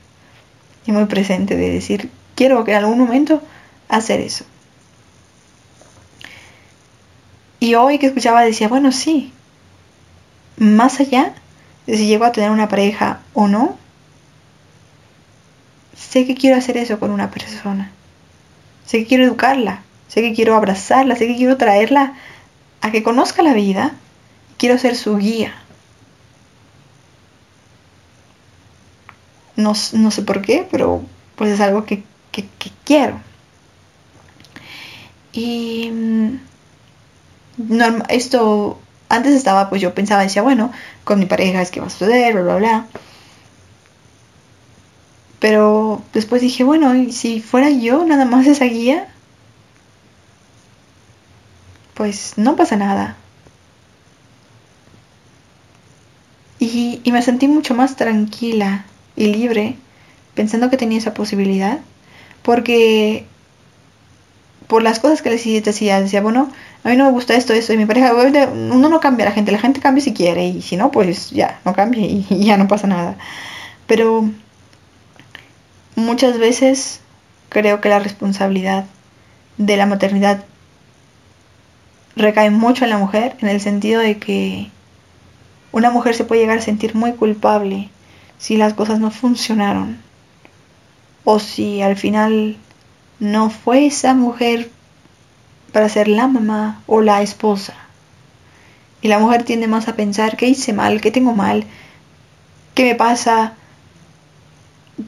y 0.87 0.93
muy 0.93 1.07
presente 1.07 1.57
de 1.57 1.71
decir, 1.71 2.11
quiero 2.35 2.65
que 2.65 2.73
en 2.73 2.79
algún 2.79 2.99
momento 2.99 3.43
hacer 3.89 4.21
eso. 4.21 4.45
Y 7.61 7.75
hoy 7.75 7.99
que 7.99 8.07
escuchaba 8.07 8.43
decía, 8.43 8.69
bueno, 8.69 8.93
sí, 8.93 9.33
más 10.57 11.01
allá 11.01 11.35
de 11.87 11.97
si 11.97 12.07
llego 12.07 12.25
a 12.25 12.33
tener 12.33 12.51
una 12.51 12.69
pareja 12.69 13.21
o 13.33 13.49
no, 13.49 13.77
sé 15.97 16.27
que 16.27 16.35
quiero 16.35 16.57
hacer 16.57 16.77
eso 16.77 17.01
con 17.01 17.11
una 17.11 17.31
persona. 17.31 17.91
Sé 18.87 18.99
que 18.99 19.07
quiero 19.07 19.25
educarla, 19.25 19.83
sé 20.09 20.23
que 20.23 20.35
quiero 20.35 20.57
abrazarla, 20.57 21.17
sé 21.17 21.27
que 21.27 21.37
quiero 21.37 21.57
traerla 21.57 22.15
a 22.81 22.91
que 22.91 23.03
conozca 23.03 23.43
la 23.43 23.55
vida. 23.55 23.93
Quiero 24.57 24.79
ser 24.79 24.97
su 24.97 25.17
guía. 25.19 25.55
No, 29.57 29.75
sé 29.75 30.23
por 30.23 30.43
qué, 30.43 30.67
pero 30.71 31.03
pues 31.37 31.51
es 31.51 31.61
algo 31.61 31.85
que, 31.85 32.03
que 32.33 32.45
quiero. 32.85 33.21
Y 35.33 35.91
mm, 35.91 36.39
esto 38.09 38.79
antes 39.09 39.35
estaba, 39.35 39.69
pues 39.69 39.81
yo 39.81 39.95
pensaba, 39.95 40.23
decía, 40.23 40.43
bueno, 40.43 40.73
con 41.05 41.19
mi 41.19 41.27
pareja 41.27 41.63
es 41.63 41.71
que 41.71 41.81
va 41.81 41.87
a 41.87 41.91
suceder, 41.91 42.35
bla, 42.35 42.43
bla, 42.43 42.57
bla. 42.57 42.87
Pero 45.39 46.03
después 46.13 46.43
dije, 46.43 46.65
bueno, 46.65 46.95
¿y 46.95 47.13
si 47.13 47.41
fuera 47.41 47.71
yo 47.71 48.05
nada 48.05 48.25
más 48.25 48.47
esa 48.47 48.65
guía? 48.65 49.09
Pues 51.99 52.35
no 52.37 52.55
pasa 52.55 52.77
nada. 52.77 53.17
Y, 56.61 57.01
y 57.03 57.11
me 57.11 57.23
sentí 57.23 57.49
mucho 57.49 57.75
más 57.75 57.97
tranquila 57.97 58.85
y 59.17 59.27
libre 59.27 59.75
pensando 60.35 60.71
que 60.71 60.77
tenía 60.77 60.99
esa 60.99 61.13
posibilidad. 61.13 61.81
Porque 62.43 63.27
por 64.69 64.85
las 64.85 65.01
cosas 65.01 65.23
que 65.23 65.31
les 65.31 65.45
decía, 65.65 66.01
decía, 66.01 66.21
bueno, 66.21 66.53
a 66.85 66.89
mí 66.91 66.97
no 66.97 67.07
me 67.07 67.11
gusta 67.11 67.35
esto, 67.35 67.53
esto, 67.53 67.73
y 67.73 67.77
mi 67.77 67.87
pareja, 67.87 68.15
uno 68.15 68.89
no 68.89 69.01
cambia 69.01 69.27
a 69.27 69.31
la 69.31 69.35
gente, 69.35 69.51
la 69.51 69.59
gente 69.59 69.81
cambia 69.81 70.05
si 70.05 70.15
quiere, 70.15 70.47
y 70.47 70.63
si 70.63 70.77
no, 70.77 70.93
pues 70.93 71.31
ya, 71.31 71.59
no 71.65 71.75
cambia 71.75 72.07
y, 72.07 72.25
y 72.31 72.45
ya 72.45 72.57
no 72.59 72.69
pasa 72.69 72.87
nada. 72.87 73.17
Pero 73.89 74.31
muchas 75.97 76.39
veces 76.39 77.01
creo 77.49 77.81
que 77.81 77.89
la 77.89 77.99
responsabilidad 77.99 78.85
de 79.57 79.77
la 79.77 79.87
maternidad 79.87 80.45
recae 82.19 82.51
mucho 82.51 82.85
en 82.85 82.91
la 82.91 82.99
mujer, 82.99 83.37
en 83.41 83.49
el 83.49 83.61
sentido 83.61 84.01
de 84.01 84.19
que 84.19 84.71
una 85.73 85.91
mujer 85.91 86.15
se 86.15 86.25
puede 86.25 86.41
llegar 86.41 86.59
a 86.59 86.63
sentir 86.63 86.95
muy 86.95 87.13
culpable 87.13 87.89
si 88.39 88.57
las 88.57 88.75
cosas 88.75 89.01
no 89.01 89.11
funcionaron 89.11 89.99
o 91.25 91.39
si 91.39 91.83
al 91.83 91.97
final 91.97 92.57
no 93.21 93.51
fue 93.51 93.87
esa 93.87 94.15
mujer 94.15 94.71
para 95.73 95.89
ser 95.89 96.09
la 96.09 96.27
mamá 96.27 96.83
o 96.87 97.01
la 97.01 97.23
esposa. 97.23 97.75
Y 99.01 99.09
la 99.09 99.19
mujer 99.19 99.45
tiende 99.45 99.69
más 99.69 99.89
a 99.89 99.95
pensar 99.95 100.37
qué 100.37 100.49
hice 100.49 100.73
mal, 100.73 101.01
qué 101.01 101.11
tengo 101.11 101.35
mal, 101.35 101.65
qué 102.75 102.85
me 102.85 102.95
pasa. 102.95 103.55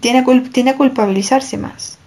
Tiene, 0.00 0.24
tiene 0.52 0.70
a 0.70 0.76
culpabilizarse 0.76 1.56
más. 1.56 1.98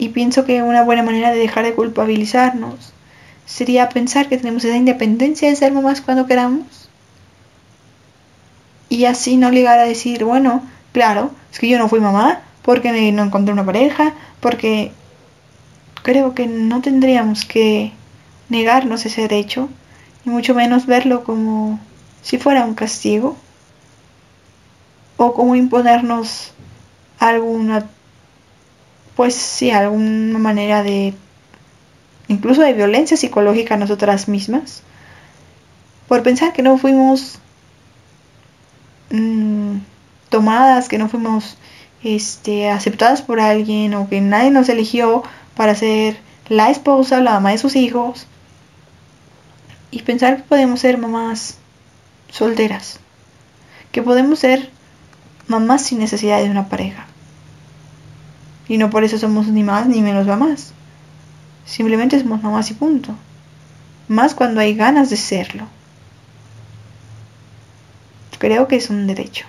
Y 0.00 0.08
pienso 0.08 0.46
que 0.46 0.62
una 0.62 0.82
buena 0.82 1.02
manera 1.02 1.30
de 1.30 1.38
dejar 1.38 1.62
de 1.62 1.74
culpabilizarnos 1.74 2.94
sería 3.44 3.90
pensar 3.90 4.30
que 4.30 4.38
tenemos 4.38 4.64
esa 4.64 4.78
independencia 4.78 5.50
de 5.50 5.56
ser 5.56 5.72
mamás 5.72 6.00
cuando 6.00 6.26
queramos. 6.26 6.88
Y 8.88 9.04
así 9.04 9.36
no 9.36 9.50
llegar 9.50 9.78
a 9.78 9.84
decir, 9.84 10.24
bueno, 10.24 10.62
claro, 10.92 11.32
es 11.52 11.58
que 11.58 11.68
yo 11.68 11.78
no 11.78 11.90
fui 11.90 12.00
mamá 12.00 12.40
porque 12.62 13.12
no 13.12 13.24
encontré 13.24 13.52
una 13.52 13.66
pareja, 13.66 14.14
porque 14.40 14.92
creo 16.02 16.34
que 16.34 16.46
no 16.46 16.80
tendríamos 16.80 17.44
que 17.44 17.92
negarnos 18.48 19.04
ese 19.04 19.20
derecho, 19.20 19.68
y 20.24 20.30
mucho 20.30 20.54
menos 20.54 20.86
verlo 20.86 21.24
como 21.24 21.78
si 22.22 22.38
fuera 22.38 22.64
un 22.64 22.74
castigo, 22.74 23.36
o 25.18 25.34
como 25.34 25.56
imponernos 25.56 26.54
alguna, 27.18 27.84
pues 29.20 29.34
sí, 29.34 29.70
alguna 29.70 30.38
manera 30.38 30.82
de, 30.82 31.12
incluso 32.28 32.62
de 32.62 32.72
violencia 32.72 33.18
psicológica 33.18 33.74
a 33.74 33.76
nosotras 33.76 34.28
mismas, 34.28 34.82
por 36.08 36.22
pensar 36.22 36.54
que 36.54 36.62
no 36.62 36.78
fuimos 36.78 37.38
mm, 39.10 39.76
tomadas, 40.30 40.88
que 40.88 40.96
no 40.96 41.10
fuimos 41.10 41.58
este, 42.02 42.70
aceptadas 42.70 43.20
por 43.20 43.40
alguien 43.40 43.92
o 43.92 44.08
que 44.08 44.22
nadie 44.22 44.50
nos 44.50 44.70
eligió 44.70 45.22
para 45.54 45.74
ser 45.74 46.18
la 46.48 46.70
esposa, 46.70 47.20
la 47.20 47.32
mamá 47.32 47.50
de 47.50 47.58
sus 47.58 47.76
hijos. 47.76 48.26
Y 49.90 50.00
pensar 50.00 50.38
que 50.38 50.44
podemos 50.44 50.80
ser 50.80 50.96
mamás 50.96 51.58
solteras. 52.30 53.00
Que 53.92 54.00
podemos 54.00 54.38
ser 54.38 54.70
mamás 55.46 55.82
sin 55.82 55.98
necesidad 55.98 56.42
de 56.42 56.48
una 56.48 56.70
pareja. 56.70 57.09
Y 58.70 58.78
no 58.78 58.88
por 58.88 59.02
eso 59.02 59.18
somos 59.18 59.48
ni 59.48 59.64
más 59.64 59.88
ni 59.88 60.00
menos 60.00 60.28
mamás. 60.28 60.72
Simplemente 61.66 62.20
somos 62.20 62.40
mamás 62.40 62.70
y 62.70 62.74
punto. 62.74 63.16
Más 64.06 64.32
cuando 64.32 64.60
hay 64.60 64.76
ganas 64.76 65.10
de 65.10 65.16
serlo. 65.16 65.66
Creo 68.38 68.68
que 68.68 68.76
es 68.76 68.88
un 68.88 69.08
derecho. 69.08 69.44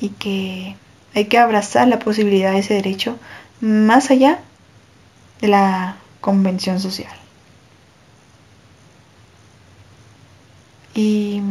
Y 0.00 0.08
que 0.08 0.76
hay 1.14 1.26
que 1.26 1.36
abrazar 1.36 1.86
la 1.86 1.98
posibilidad 1.98 2.52
de 2.52 2.60
ese 2.60 2.72
derecho 2.72 3.18
más 3.60 4.10
allá 4.10 4.38
de 5.42 5.48
la 5.48 5.96
convención 6.22 6.80
social. 6.80 7.14
Y 10.94 11.42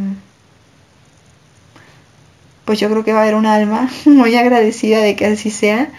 pues 2.64 2.80
yo 2.80 2.90
creo 2.90 3.04
que 3.04 3.12
va 3.12 3.20
a 3.20 3.22
haber 3.22 3.36
un 3.36 3.46
alma 3.46 3.88
muy 4.04 4.34
agradecida 4.34 4.98
de 4.98 5.14
que 5.14 5.26
así 5.26 5.52
sea. 5.52 5.92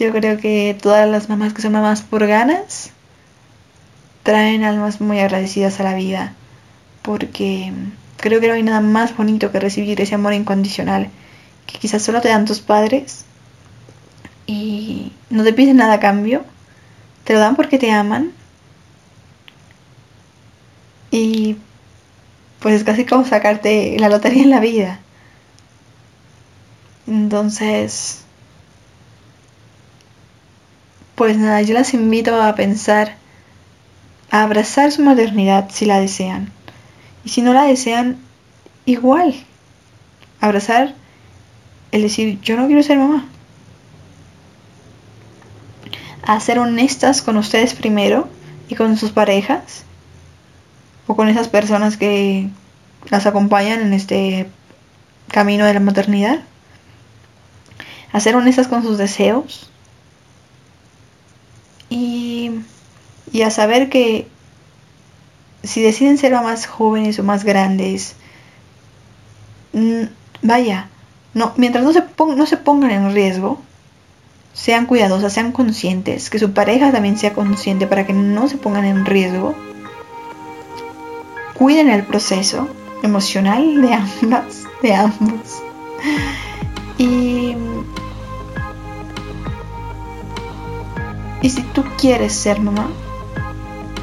Yo 0.00 0.12
creo 0.12 0.38
que 0.38 0.74
todas 0.80 1.06
las 1.06 1.28
mamás 1.28 1.52
que 1.52 1.60
son 1.60 1.72
mamás 1.72 2.00
por 2.00 2.26
ganas 2.26 2.90
traen 4.22 4.64
almas 4.64 4.98
muy 5.02 5.20
agradecidas 5.20 5.78
a 5.78 5.82
la 5.82 5.94
vida 5.94 6.32
porque 7.02 7.70
creo 8.16 8.40
que 8.40 8.48
no 8.48 8.54
hay 8.54 8.62
nada 8.62 8.80
más 8.80 9.14
bonito 9.14 9.52
que 9.52 9.60
recibir 9.60 10.00
ese 10.00 10.14
amor 10.14 10.32
incondicional 10.32 11.10
que 11.66 11.78
quizás 11.78 12.00
solo 12.00 12.22
te 12.22 12.30
dan 12.30 12.46
tus 12.46 12.60
padres 12.60 13.26
y 14.46 15.12
no 15.28 15.44
te 15.44 15.52
piden 15.52 15.76
nada 15.76 15.92
a 15.92 16.00
cambio, 16.00 16.46
te 17.24 17.34
lo 17.34 17.40
dan 17.40 17.54
porque 17.54 17.78
te 17.78 17.92
aman 17.92 18.32
y 21.10 21.58
pues 22.60 22.74
es 22.74 22.84
casi 22.84 23.04
como 23.04 23.26
sacarte 23.26 23.98
la 23.98 24.08
lotería 24.08 24.44
en 24.44 24.50
la 24.50 24.60
vida. 24.60 25.00
Entonces, 27.06 28.24
pues 31.20 31.36
nada, 31.36 31.60
yo 31.60 31.74
las 31.74 31.92
invito 31.92 32.40
a 32.40 32.54
pensar, 32.54 33.16
a 34.30 34.42
abrazar 34.42 34.90
su 34.90 35.02
maternidad 35.02 35.68
si 35.70 35.84
la 35.84 36.00
desean. 36.00 36.50
Y 37.26 37.28
si 37.28 37.42
no 37.42 37.52
la 37.52 37.64
desean, 37.64 38.16
igual. 38.86 39.34
Abrazar 40.40 40.94
el 41.92 42.00
decir, 42.00 42.40
yo 42.40 42.56
no 42.56 42.68
quiero 42.68 42.82
ser 42.82 42.96
mamá. 42.96 43.26
A 46.22 46.40
ser 46.40 46.58
honestas 46.58 47.20
con 47.20 47.36
ustedes 47.36 47.74
primero 47.74 48.26
y 48.70 48.74
con 48.74 48.96
sus 48.96 49.10
parejas 49.10 49.84
o 51.06 51.16
con 51.16 51.28
esas 51.28 51.48
personas 51.48 51.98
que 51.98 52.48
las 53.10 53.26
acompañan 53.26 53.82
en 53.82 53.92
este 53.92 54.48
camino 55.28 55.66
de 55.66 55.74
la 55.74 55.80
maternidad. 55.80 56.40
A 58.10 58.20
ser 58.20 58.36
honestas 58.36 58.68
con 58.68 58.82
sus 58.82 58.96
deseos 58.96 59.70
y, 61.90 62.62
a 63.44 63.50
saber 63.50 63.90
que 63.90 64.28
si 65.62 65.82
deciden 65.82 66.16
ser 66.16 66.32
mamás 66.32 66.66
jóvenes 66.66 67.18
o 67.18 67.24
más 67.24 67.44
grandes, 67.44 68.14
vaya, 70.42 70.88
no, 71.34 71.52
mientras 71.56 71.84
no 71.84 71.92
se, 71.92 72.04
no 72.18 72.46
se 72.46 72.56
pongan 72.56 72.92
en 72.92 73.12
riesgo, 73.12 73.60
sean 74.52 74.86
cuidadosas, 74.86 75.32
sean 75.32 75.52
conscientes, 75.52 76.30
que 76.30 76.38
su 76.38 76.52
pareja 76.52 76.92
también 76.92 77.18
sea 77.18 77.32
consciente 77.32 77.86
para 77.86 78.06
que 78.06 78.12
no 78.12 78.48
se 78.48 78.56
pongan 78.56 78.84
en 78.84 79.04
riesgo. 79.04 79.54
Cuiden 81.54 81.90
el 81.90 82.04
proceso 82.04 82.68
emocional 83.02 83.82
de 83.82 83.94
ambas, 84.22 84.64
de 84.82 84.94
ambos. 84.94 85.62
Y, 86.98 87.54
y 91.42 91.50
si 91.50 91.62
tú 91.62 91.84
quieres 91.98 92.32
ser 92.32 92.60
mamá, 92.60 92.88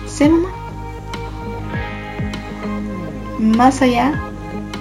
sé 0.08 0.30
mamá. 0.30 0.50
Más 3.40 3.82
allá 3.82 4.14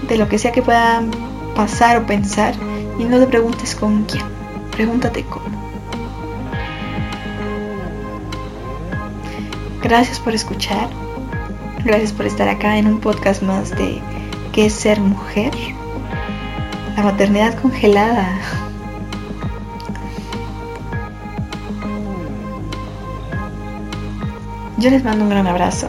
de 0.09 0.17
lo 0.17 0.29
que 0.29 0.39
sea 0.39 0.53
que 0.53 0.63
puedan 0.63 1.11
pasar 1.55 1.99
o 1.99 2.07
pensar 2.07 2.55
y 2.99 3.05
no 3.05 3.19
te 3.19 3.27
preguntes 3.27 3.75
con 3.75 4.05
quién, 4.05 4.25
pregúntate 4.73 5.25
cómo. 5.25 5.57
Gracias 9.83 10.19
por 10.19 10.35
escuchar, 10.35 10.89
gracias 11.85 12.13
por 12.13 12.27
estar 12.27 12.49
acá 12.49 12.79
en 12.79 12.87
un 12.87 13.01
podcast 13.01 13.43
más 13.43 13.71
de 13.71 14.01
¿Qué 14.57 14.65
es 14.65 14.73
ser 14.73 15.03
mujer? 15.03 15.53
La 16.97 17.03
maternidad 17.03 17.61
congelada. 17.61 18.66
Yo 24.79 24.91
les 24.91 25.03
mando 25.03 25.25
un 25.25 25.31
gran 25.31 25.47
abrazo 25.47 25.89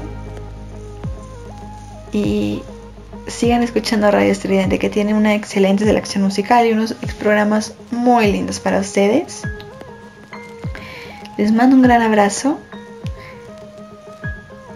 y 2.13 2.63
sigan 3.27 3.61
escuchando 3.61 4.09
Radio 4.09 4.31
Estridente 4.31 4.79
que 4.79 4.89
tiene 4.89 5.13
una 5.13 5.35
excelente 5.35 5.83
selección 5.83 6.23
musical 6.23 6.65
y 6.65 6.71
unos 6.71 6.93
programas 7.19 7.73
muy 7.91 8.31
lindos 8.31 8.61
para 8.61 8.79
ustedes. 8.79 9.43
Les 11.37 11.51
mando 11.51 11.75
un 11.75 11.81
gran 11.81 12.01
abrazo. 12.01 12.59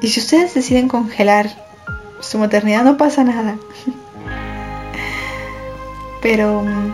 Y 0.01 0.09
si 0.09 0.19
ustedes 0.19 0.53
deciden 0.53 0.89
congelar 0.89 1.49
su 2.19 2.37
maternidad 2.37 2.83
no 2.83 2.97
pasa 2.97 3.23
nada. 3.23 3.55
Pero 6.21 6.63
mm, 6.63 6.91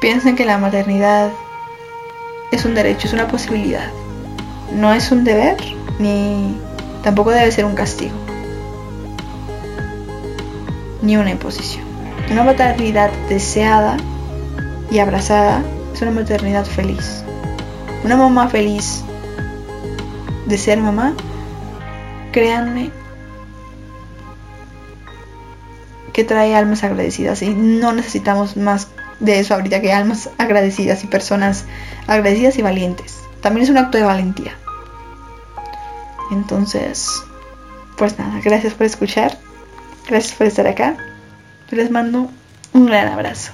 piensen 0.00 0.36
que 0.36 0.44
la 0.44 0.58
maternidad 0.58 1.30
es 2.62 2.66
un 2.66 2.76
derecho, 2.76 3.08
es 3.08 3.12
una 3.12 3.26
posibilidad. 3.26 3.90
No 4.72 4.94
es 4.94 5.10
un 5.10 5.24
deber 5.24 5.56
ni 5.98 6.56
tampoco 7.02 7.32
debe 7.32 7.50
ser 7.50 7.64
un 7.64 7.74
castigo, 7.74 8.14
ni 11.02 11.16
una 11.16 11.32
imposición. 11.32 11.84
Una 12.30 12.44
maternidad 12.44 13.10
deseada 13.28 13.96
y 14.92 15.00
abrazada 15.00 15.64
es 15.92 16.02
una 16.02 16.12
maternidad 16.12 16.64
feliz. 16.64 17.24
Una 18.04 18.16
mamá 18.16 18.48
feliz 18.48 19.02
de 20.46 20.56
ser 20.56 20.78
mamá, 20.78 21.14
créanme 22.30 22.92
que 26.12 26.22
trae 26.22 26.54
almas 26.54 26.84
agradecidas 26.84 27.42
y 27.42 27.52
no 27.52 27.92
necesitamos 27.92 28.56
más 28.56 28.86
de 29.22 29.38
eso 29.38 29.54
ahorita 29.54 29.80
que 29.80 29.92
almas 29.92 30.28
agradecidas 30.36 31.04
y 31.04 31.06
personas 31.06 31.64
agradecidas 32.06 32.58
y 32.58 32.62
valientes. 32.62 33.20
También 33.40 33.64
es 33.64 33.70
un 33.70 33.78
acto 33.78 33.96
de 33.96 34.04
valentía. 34.04 34.52
Entonces, 36.30 37.22
pues 37.96 38.18
nada, 38.18 38.40
gracias 38.44 38.74
por 38.74 38.84
escuchar. 38.84 39.38
Gracias 40.08 40.34
por 40.34 40.46
estar 40.46 40.66
acá. 40.66 40.96
Les 41.70 41.90
mando 41.90 42.30
un 42.72 42.86
gran 42.86 43.08
abrazo. 43.08 43.52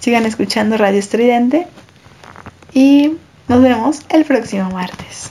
Sigan 0.00 0.24
escuchando 0.24 0.76
Radio 0.76 0.98
Estridente 0.98 1.66
y 2.72 3.16
nos 3.48 3.60
vemos 3.60 4.00
el 4.08 4.24
próximo 4.24 4.70
martes. 4.70 5.30